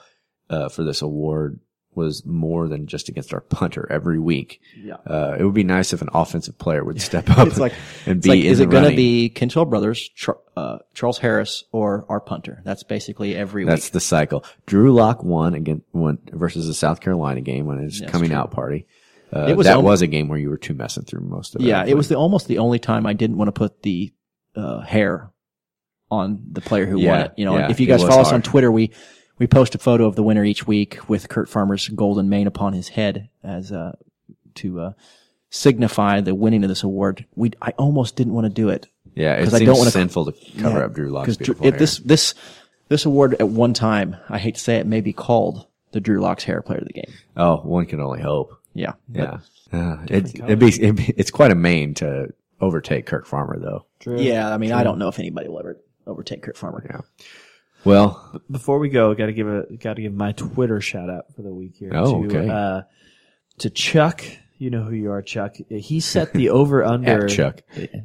uh, 0.49 0.69
for 0.69 0.83
this 0.83 1.01
award 1.01 1.59
was 1.93 2.25
more 2.25 2.67
than 2.69 2.87
just 2.87 3.09
against 3.09 3.33
our 3.33 3.41
punter 3.41 3.85
every 3.91 4.17
week. 4.19 4.61
Yeah. 4.81 4.95
Uh, 5.05 5.35
it 5.37 5.43
would 5.43 5.53
be 5.53 5.63
nice 5.65 5.91
if 5.93 6.01
an 6.01 6.07
offensive 6.13 6.57
player 6.57 6.83
would 6.83 7.01
step 7.09 7.29
up 7.29 7.47
It's 7.47 7.57
like, 7.59 7.73
and 8.05 8.17
it's 8.17 8.23
be 8.25 8.29
like, 8.29 8.39
in 8.39 8.45
is 8.45 8.59
it 8.61 8.69
going 8.69 8.89
to 8.89 8.95
be 8.95 9.31
Kentrell 9.35 9.69
Brothers, 9.69 10.09
uh, 10.55 10.77
Charles 10.93 11.17
Harris, 11.17 11.65
or 11.71 12.05
our 12.07 12.19
punter? 12.21 12.61
That's 12.63 12.83
basically 12.83 13.35
every 13.35 13.65
week. 13.65 13.69
That's 13.69 13.87
week. 13.87 13.93
the 13.93 13.99
cycle. 13.99 14.45
Drew 14.65 14.93
Lock 14.93 15.23
won 15.23 15.53
against 15.53 15.85
won 15.91 16.19
versus 16.31 16.67
the 16.67 16.73
South 16.73 17.01
Carolina 17.01 17.41
game 17.41 17.65
when 17.65 17.79
his 17.79 17.99
That's 17.99 18.11
coming 18.11 18.29
true. 18.29 18.37
out 18.37 18.51
party. 18.51 18.87
Uh, 19.33 19.47
It 19.47 19.57
was 19.57 19.65
that 19.67 19.75
almo- 19.77 19.89
was 19.89 20.01
a 20.01 20.07
game 20.07 20.27
where 20.27 20.39
you 20.39 20.49
were 20.49 20.57
two 20.57 20.73
messing 20.73 21.03
through 21.03 21.21
most 21.21 21.55
of 21.55 21.61
it. 21.61 21.65
Yeah, 21.65 21.85
it 21.85 21.95
was 21.95 22.07
the 22.09 22.15
almost 22.15 22.47
the 22.47 22.57
only 22.59 22.79
time 22.79 23.05
I 23.05 23.13
didn't 23.13 23.37
want 23.37 23.47
to 23.49 23.53
put 23.53 23.81
the 23.81 24.13
uh, 24.55 24.81
hair 24.81 25.31
on 26.09 26.41
the 26.51 26.59
player 26.61 26.85
who 26.85 26.99
won 27.05 27.21
it. 27.21 27.31
You 27.37 27.45
know, 27.45 27.57
yeah, 27.57 27.69
if 27.71 27.79
you 27.79 27.87
guys 27.87 28.01
follow 28.03 28.21
us 28.21 28.31
on. 28.33 28.41
Twitter, 28.41 28.69
we 28.71 28.91
we 29.41 29.47
post 29.47 29.73
a 29.73 29.79
photo 29.79 30.05
of 30.05 30.15
the 30.15 30.21
winner 30.21 30.43
each 30.43 30.67
week 30.67 31.09
with 31.09 31.27
Kirk 31.27 31.49
Farmer's 31.49 31.87
golden 31.87 32.29
mane 32.29 32.45
upon 32.45 32.73
his 32.73 32.89
head 32.89 33.27
as 33.43 33.71
uh, 33.71 33.95
to 34.55 34.79
uh, 34.79 34.93
signify 35.49 36.21
the 36.21 36.35
winning 36.35 36.63
of 36.63 36.69
this 36.69 36.83
award. 36.83 37.25
We 37.33 37.49
I 37.59 37.71
almost 37.71 38.15
didn't 38.15 38.33
want 38.33 38.45
to 38.45 38.53
do 38.53 38.69
it. 38.69 38.87
Yeah, 39.15 39.33
it 39.33 39.39
because 39.45 39.55
I 39.55 39.65
don't 39.65 39.77
want 39.79 39.87
to 39.87 39.91
sinful 39.93 40.31
to 40.31 40.61
cover 40.61 40.83
up 40.83 40.93
Drew 40.93 41.09
Lock's 41.09 41.25
'cause 41.25 41.37
Drew- 41.37 41.55
beautiful 41.55 41.67
it- 41.69 41.71
hair. 41.71 41.79
This 41.79 41.97
this 41.97 42.33
this 42.89 43.05
award 43.05 43.33
at 43.39 43.49
one 43.49 43.73
time, 43.73 44.15
I 44.29 44.37
hate 44.37 44.53
to 44.55 44.61
say 44.61 44.75
it, 44.77 44.85
may 44.85 45.01
be 45.01 45.11
called 45.11 45.65
the 45.91 45.99
Drew 45.99 46.19
Locks 46.21 46.43
hair 46.43 46.61
player 46.61 46.77
of 46.77 46.85
the 46.87 46.93
game. 46.93 47.11
Oh, 47.35 47.57
one 47.61 47.87
can 47.87 47.99
only 47.99 48.21
hope. 48.21 48.51
Yeah, 48.75 48.93
Yeah. 49.11 49.39
Uh, 49.73 49.97
it, 50.07 50.35
it'd 50.35 50.59
be, 50.59 50.67
it'd 50.67 50.95
be, 50.97 51.13
it's 51.17 51.31
quite 51.31 51.49
a 51.49 51.55
mane 51.55 51.95
to 51.95 52.27
overtake 52.61 53.07
Kirk 53.07 53.25
Farmer 53.25 53.57
though. 53.59 53.85
Yeah, 54.05 54.53
I 54.53 54.57
mean, 54.59 54.71
I 54.71 54.83
don't 54.83 54.99
know 54.99 55.07
if 55.07 55.17
anybody 55.17 55.49
will 55.49 55.59
ever 55.59 55.77
overtake 56.05 56.43
Kirk 56.43 56.55
Farmer. 56.57 56.85
Yeah. 56.87 57.01
Well, 57.83 58.41
Before 58.49 58.79
we 58.79 58.89
go, 58.89 59.13
got 59.15 59.25
to 59.27 59.33
give 59.33 59.47
a 59.47 59.63
got 59.77 59.95
to 59.95 60.01
give 60.01 60.13
my 60.13 60.33
Twitter 60.33 60.81
shout 60.81 61.09
out 61.09 61.33
for 61.35 61.41
the 61.41 61.53
week 61.53 61.75
here. 61.75 61.91
Oh, 61.95 62.23
to, 62.27 62.37
okay. 62.37 62.49
Uh, 62.49 62.81
to 63.59 63.69
Chuck, 63.69 64.23
you 64.57 64.69
know 64.69 64.83
who 64.83 64.93
you 64.93 65.11
are, 65.11 65.21
Chuck. 65.21 65.55
He 65.69 65.99
set 65.99 66.33
the 66.33 66.49
over 66.51 66.83
under 66.83 67.25
At 67.25 67.29
Chuck. 67.31 67.61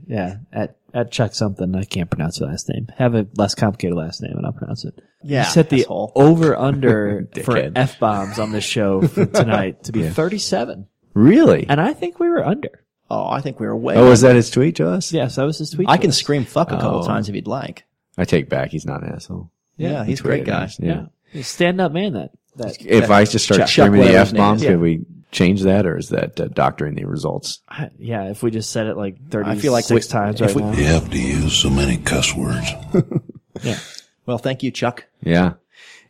Yeah, 0.06 0.36
at 0.52 0.76
at 0.94 1.10
Chuck 1.12 1.34
something. 1.34 1.74
I 1.74 1.84
can't 1.84 2.08
pronounce 2.10 2.38
the 2.38 2.46
last 2.46 2.68
name. 2.70 2.88
Have 2.96 3.14
a 3.14 3.26
less 3.36 3.54
complicated 3.54 3.96
last 3.96 4.22
name, 4.22 4.32
and 4.36 4.46
I'll 4.46 4.52
pronounce 4.52 4.84
it. 4.84 4.98
Yeah, 5.22 5.44
he 5.44 5.50
set 5.50 5.68
the 5.68 5.80
asshole. 5.82 6.12
over 6.16 6.56
under 6.56 7.28
for 7.44 7.70
f 7.74 7.98
bombs 7.98 8.38
on 8.38 8.52
this 8.52 8.64
show 8.64 9.02
for 9.06 9.26
tonight 9.26 9.84
to 9.84 9.92
be 9.92 10.00
Yeah. 10.02 10.10
thirty 10.10 10.38
seven, 10.38 10.86
really? 11.14 11.66
and 11.68 11.80
I 11.80 11.92
think 11.92 12.18
we 12.18 12.28
were 12.28 12.44
under. 12.46 12.82
Oh, 13.10 13.28
I 13.28 13.40
think 13.40 13.60
we 13.60 13.66
were 13.66 13.76
way. 13.76 13.94
Oh, 13.96 14.08
was 14.08 14.22
that 14.22 14.34
his 14.36 14.50
tweet 14.50 14.76
to 14.76 14.88
us? 14.90 15.12
Yes, 15.12 15.36
that 15.36 15.44
was 15.44 15.58
his 15.58 15.70
tweet. 15.70 15.88
I 15.88 15.96
to 15.96 16.00
can 16.00 16.10
us. 16.10 16.16
scream 16.16 16.44
fuck 16.44 16.72
a 16.72 16.76
couple 16.76 17.00
Oh. 17.04 17.06
times 17.06 17.28
if 17.28 17.34
you'd 17.36 17.46
like. 17.46 17.84
I 18.18 18.24
take 18.24 18.48
back. 18.48 18.70
He's 18.70 18.84
not 18.86 19.02
an 19.04 19.12
asshole. 19.12 19.50
Yeah, 19.76 20.04
he's 20.04 20.20
a 20.20 20.22
great 20.22 20.44
guy. 20.44 20.64
us, 20.64 20.78
Yeah, 20.80 21.06
stand 21.42 21.80
up 21.80 21.92
man. 21.92 22.12
That 22.14 22.30
that 22.56 22.84
If 22.84 23.10
I 23.10 23.24
just 23.24 23.44
start 23.44 23.60
Chuck- 23.60 23.68
screaming 23.68 24.02
Chuck, 24.02 24.10
the 24.10 24.16
F 24.18 24.34
bombs, 24.34 24.62
is. 24.62 24.68
could 24.68 24.80
we 24.80 25.04
change 25.32 25.62
that, 25.62 25.84
or 25.86 25.98
is 25.98 26.08
that 26.10 26.40
uh, 26.40 26.48
doctoring 26.48 26.94
the 26.94 27.04
results? 27.04 27.60
I- 27.68 27.90
yeah, 27.98 28.30
if 28.30 28.42
we 28.42 28.50
just 28.50 28.70
said 28.70 28.86
it 28.86 28.96
like 28.96 29.16
thirty, 29.28 29.50
I 29.50 29.56
feel 29.56 29.72
like 29.72 29.88
we- 29.90 30.00
times 30.00 30.40
if 30.40 30.48
right 30.48 30.56
we- 30.56 30.62
now. 30.62 30.72
You 30.72 30.84
have 30.86 31.10
to 31.10 31.18
use 31.20 31.52
so 31.54 31.68
many 31.70 31.96
cuss 31.98 32.34
words. 32.34 32.66
Yeah. 33.62 33.78
Well, 34.26 34.36
thank 34.38 34.62
you, 34.62 34.70
Chuck. 34.70 35.06
Yeah, 35.22 35.54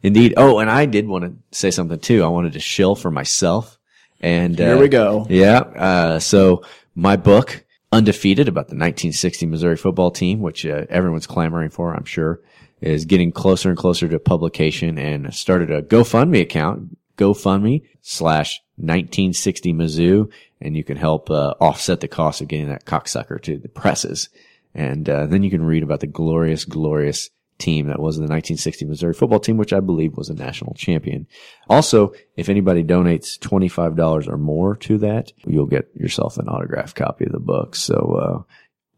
indeed. 0.03 0.35
Oh, 0.37 0.59
and 0.59 0.69
I 0.71 0.87
did 0.87 1.07
want 1.07 1.25
to 1.25 1.57
say 1.57 1.71
something 1.71 1.99
too. 2.01 2.25
I 2.25 2.29
wanted 2.29 2.55
to 2.55 2.61
shill 2.61 2.97
for 2.97 3.11
myself. 3.11 3.79
And 4.21 4.59
Here 4.59 4.75
uh, 4.77 4.81
we 4.81 4.89
go. 4.89 5.27
Yeah. 5.29 5.59
Uh, 5.61 6.19
so 6.19 6.65
my 6.97 7.15
book, 7.17 7.65
Undefeated, 7.93 8.49
about 8.49 8.67
the 8.69 8.75
1960 8.75 9.47
Missouri 9.47 9.77
football 9.77 10.11
team, 10.11 10.41
which 10.41 10.67
uh, 10.67 10.87
everyone's 10.89 11.27
clamoring 11.29 11.71
for, 11.71 11.95
I'm 11.95 12.05
sure, 12.05 12.41
is 12.81 13.05
getting 13.05 13.33
closer 13.33 13.69
and 13.69 13.79
closer 13.79 14.09
to 14.09 14.19
publication. 14.19 14.99
And 14.99 15.33
started 15.35 15.71
a 15.71 15.83
GoFundMe 15.83 16.43
account, 16.43 16.97
GoFundMe 17.17 17.83
slash 18.03 18.61
1960 18.77 19.73
Mizzou, 19.73 20.31
and 20.61 20.77
you 20.77 20.85
can 20.85 20.97
help 20.97 21.31
uh, 21.31 21.55
offset 21.61 22.01
the 22.01 22.09
cost 22.09 22.41
of 22.41 22.49
getting 22.49 22.69
that 22.69 22.85
cocksucker 22.85 23.41
to 23.43 23.59
the 23.59 23.69
presses. 23.69 24.29
And 24.75 25.09
uh, 25.09 25.27
then 25.27 25.43
you 25.43 25.51
can 25.51 25.65
read 25.65 25.83
about 25.83 26.01
the 26.01 26.07
glorious, 26.07 26.65
glorious 26.65 27.31
team 27.59 27.87
that 27.87 27.99
was 27.99 28.17
the 28.17 28.23
1960 28.23 28.85
Missouri 28.85 29.15
football 29.15 29.41
team, 29.41 29.57
which 29.57 29.73
I 29.73 29.81
believe 29.81 30.17
was 30.17 30.29
a 30.29 30.35
national 30.35 30.75
champion. 30.75 31.27
Also, 31.69 32.13
if 32.37 32.49
anybody 32.49 32.85
donates 32.85 33.39
$25 33.39 34.29
or 34.29 34.37
more 34.37 34.77
to 34.77 34.99
that, 34.99 35.33
you'll 35.47 35.67
get 35.67 35.89
yourself 35.95 36.37
an 36.37 36.49
autographed 36.49 36.97
copy 36.97 37.25
of 37.25 37.33
the 37.33 37.41
book. 37.41 37.75
So, 37.75 37.97
uh, 37.97 38.53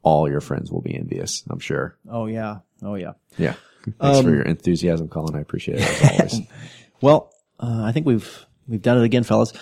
all 0.08 0.28
your 0.28 0.40
friends 0.40 0.70
will 0.72 0.80
be 0.80 0.94
envious, 0.94 1.42
I'm 1.50 1.58
sure. 1.60 1.96
Oh 2.10 2.26
yeah. 2.26 2.58
Oh 2.82 2.94
yeah. 2.94 3.12
Yeah. 3.36 3.54
Thanks 4.00 4.18
Um, 4.18 4.24
for 4.24 4.30
your 4.30 4.42
enthusiasm, 4.42 5.08
Colin. 5.08 5.34
I 5.36 5.40
appreciate 5.40 5.78
it 5.80 6.02
as 6.02 6.10
always. 6.12 6.40
Well, 7.00 7.32
uh, 7.60 7.84
I 7.84 7.92
think 7.92 8.06
we've 8.06 8.44
we've 8.66 8.82
done 8.82 8.98
it 8.98 9.04
again, 9.04 9.22
fellas. 9.22 9.52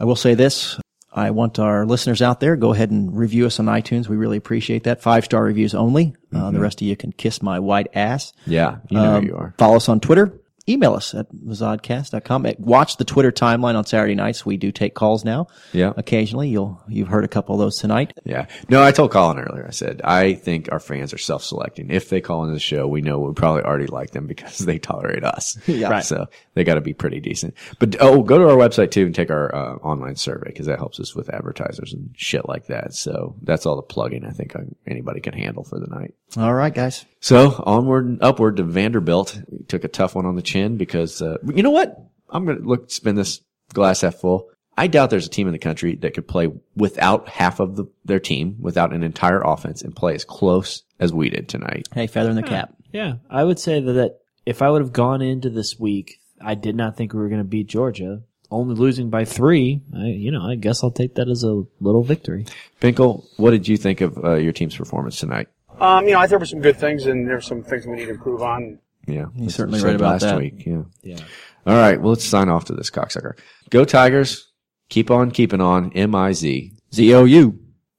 I 0.00 0.04
will 0.06 0.16
say 0.16 0.32
this: 0.34 0.80
I 1.12 1.30
want 1.32 1.58
our 1.58 1.84
listeners 1.84 2.22
out 2.22 2.40
there 2.40 2.56
go 2.56 2.72
ahead 2.72 2.90
and 2.90 3.14
review 3.14 3.44
us 3.44 3.60
on 3.60 3.66
iTunes. 3.66 4.08
We 4.08 4.16
really 4.16 4.38
appreciate 4.38 4.84
that. 4.84 5.02
Five 5.02 5.24
star 5.26 5.42
reviews 5.44 5.74
only. 5.74 6.14
Uh, 6.34 6.50
the 6.50 6.60
rest 6.60 6.80
of 6.80 6.86
you 6.88 6.96
can 6.96 7.12
kiss 7.12 7.42
my 7.42 7.58
white 7.58 7.88
ass. 7.94 8.32
yeah. 8.46 8.78
You 8.88 8.96
know 8.96 9.16
Um, 9.16 9.22
who 9.22 9.28
you 9.28 9.36
are. 9.36 9.54
Follow 9.58 9.76
us 9.76 9.88
on 9.90 10.00
Twitter 10.00 10.32
email 10.68 10.94
us 10.94 11.14
at 11.14 11.30
mazodcast.com. 11.32 12.46
Watch 12.58 12.96
the 12.96 13.04
Twitter 13.04 13.32
timeline 13.32 13.74
on 13.74 13.84
Saturday 13.84 14.14
nights. 14.14 14.44
We 14.44 14.56
do 14.56 14.70
take 14.70 14.94
calls 14.94 15.24
now. 15.24 15.46
Yeah. 15.72 15.92
Occasionally, 15.96 16.48
you'll 16.48 16.82
you've 16.88 17.08
heard 17.08 17.24
a 17.24 17.28
couple 17.28 17.54
of 17.54 17.60
those 17.60 17.78
tonight. 17.78 18.18
Yeah. 18.24 18.46
No, 18.68 18.82
I 18.82 18.92
told 18.92 19.10
Colin 19.10 19.38
earlier. 19.38 19.66
I 19.66 19.70
said 19.70 20.00
I 20.04 20.34
think 20.34 20.70
our 20.70 20.80
fans 20.80 21.12
are 21.12 21.18
self-selecting. 21.18 21.90
If 21.90 22.10
they 22.10 22.20
call 22.20 22.42
into 22.42 22.54
the 22.54 22.60
show, 22.60 22.86
we 22.86 23.00
know 23.00 23.18
we 23.18 23.32
probably 23.34 23.62
already 23.62 23.86
like 23.86 24.10
them 24.10 24.26
because 24.26 24.58
they 24.66 24.78
tolerate 24.78 25.24
us. 25.24 25.58
Yeah. 25.66 25.88
Right. 25.88 26.04
So 26.04 26.26
they 26.54 26.64
got 26.64 26.74
to 26.74 26.80
be 26.80 26.94
pretty 26.94 27.20
decent. 27.20 27.54
But 27.78 27.96
oh, 28.00 28.22
go 28.22 28.38
to 28.38 28.48
our 28.48 28.56
website 28.56 28.90
too 28.90 29.06
and 29.06 29.14
take 29.14 29.30
our 29.30 29.54
uh, 29.54 29.74
online 29.76 30.16
survey 30.16 30.48
because 30.48 30.66
that 30.66 30.78
helps 30.78 31.00
us 31.00 31.14
with 31.14 31.30
advertisers 31.30 31.92
and 31.92 32.10
shit 32.16 32.48
like 32.48 32.66
that. 32.66 32.94
So 32.94 33.36
that's 33.42 33.66
all 33.66 33.76
the 33.76 33.82
plugging 33.82 34.24
I 34.24 34.30
think 34.30 34.54
anybody 34.86 35.20
can 35.20 35.34
handle 35.34 35.64
for 35.64 35.78
the 35.78 35.86
night. 35.86 36.14
All 36.36 36.54
right, 36.54 36.74
guys. 36.74 37.06
So 37.20 37.62
onward 37.66 38.06
and 38.06 38.22
upward 38.22 38.56
to 38.58 38.62
Vanderbilt. 38.62 39.40
We 39.48 39.64
took 39.64 39.84
a 39.84 39.88
tough 39.88 40.14
one 40.14 40.26
on 40.26 40.36
the 40.36 40.42
chin 40.42 40.76
because 40.76 41.22
uh, 41.22 41.38
you 41.46 41.62
know 41.62 41.70
what? 41.70 41.98
I'm 42.28 42.44
gonna 42.44 42.60
look 42.60 42.90
spin 42.90 43.14
this 43.14 43.40
glass 43.72 44.02
half 44.02 44.16
full. 44.16 44.50
I 44.76 44.86
doubt 44.86 45.10
there's 45.10 45.26
a 45.26 45.30
team 45.30 45.48
in 45.48 45.52
the 45.52 45.58
country 45.58 45.96
that 45.96 46.14
could 46.14 46.28
play 46.28 46.48
without 46.76 47.28
half 47.28 47.58
of 47.58 47.74
the, 47.74 47.86
their 48.04 48.20
team, 48.20 48.58
without 48.60 48.92
an 48.92 49.02
entire 49.02 49.40
offense, 49.40 49.82
and 49.82 49.96
play 49.96 50.14
as 50.14 50.24
close 50.24 50.84
as 51.00 51.12
we 51.12 51.30
did 51.30 51.48
tonight. 51.48 51.88
Hey, 51.92 52.06
feather 52.06 52.30
in 52.30 52.36
the 52.36 52.44
cap. 52.44 52.74
Yeah, 52.92 53.14
I 53.28 53.42
would 53.42 53.58
say 53.58 53.80
that, 53.80 53.92
that 53.94 54.20
if 54.46 54.62
I 54.62 54.70
would 54.70 54.80
have 54.80 54.92
gone 54.92 55.20
into 55.20 55.50
this 55.50 55.80
week, 55.80 56.20
I 56.40 56.54
did 56.54 56.76
not 56.76 56.96
think 56.96 57.12
we 57.12 57.18
were 57.18 57.28
going 57.28 57.40
to 57.40 57.44
beat 57.44 57.66
Georgia. 57.66 58.22
Only 58.50 58.76
losing 58.76 59.10
by 59.10 59.24
three, 59.24 59.82
I, 59.94 60.06
you 60.06 60.30
know, 60.30 60.42
I 60.42 60.54
guess 60.54 60.82
I'll 60.84 60.92
take 60.92 61.16
that 61.16 61.28
as 61.28 61.42
a 61.42 61.64
little 61.80 62.02
victory. 62.02 62.46
Pinkel, 62.80 63.26
what 63.36 63.50
did 63.50 63.66
you 63.66 63.76
think 63.76 64.00
of 64.00 64.16
uh, 64.24 64.34
your 64.36 64.52
team's 64.52 64.76
performance 64.76 65.18
tonight? 65.18 65.48
Um, 65.80 66.06
you 66.06 66.12
know, 66.12 66.18
I 66.18 66.22
think 66.22 66.30
there 66.30 66.38
were 66.38 66.46
some 66.46 66.60
good 66.60 66.76
things, 66.76 67.06
and 67.06 67.26
there 67.26 67.36
were 67.36 67.40
some 67.40 67.62
things 67.62 67.86
we 67.86 67.96
need 67.96 68.06
to 68.06 68.10
improve 68.10 68.42
on. 68.42 68.78
Yeah, 69.06 69.26
he's 69.36 69.54
certainly 69.54 69.80
right 69.80 69.94
about 69.94 70.12
last 70.12 70.22
that. 70.22 70.38
week. 70.38 70.66
Yeah, 70.66 70.82
yeah. 71.02 71.18
All 71.66 71.76
right, 71.76 72.00
well, 72.00 72.10
let's 72.10 72.24
sign 72.24 72.48
off 72.48 72.64
to 72.66 72.74
this 72.74 72.90
cocksucker. 72.90 73.38
Go 73.70 73.84
Tigers! 73.84 74.50
Keep 74.88 75.10
on 75.10 75.30
keeping 75.30 75.60
on. 75.60 75.92
M 75.92 76.14
I 76.14 76.32
Z 76.32 76.72
Z 76.94 77.14
O 77.14 77.24
U 77.24 77.58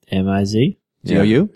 M 0.10 0.28
I 0.28 0.44
Z 0.44 0.78
Z 1.06 1.18
O 1.18 1.22
U. 1.22 1.50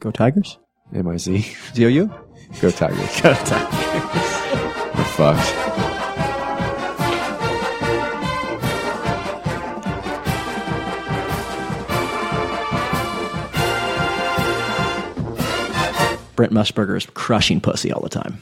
Go 0.00 0.10
Tigers. 0.10 0.58
M 0.94 1.08
I 1.08 1.16
Z 1.16 1.38
Z 1.74 1.84
O 1.84 1.88
U. 1.88 2.12
Go 2.60 2.70
Tigers. 2.70 3.20
Go 3.22 3.34
Tigers. 3.34 4.96
We're 4.96 5.04
fucked. 5.04 5.89
Brent 16.40 16.54
Musburger 16.54 16.96
is 16.96 17.04
crushing 17.04 17.60
pussy 17.60 17.92
all 17.92 18.00
the 18.00 18.08
time. 18.08 18.38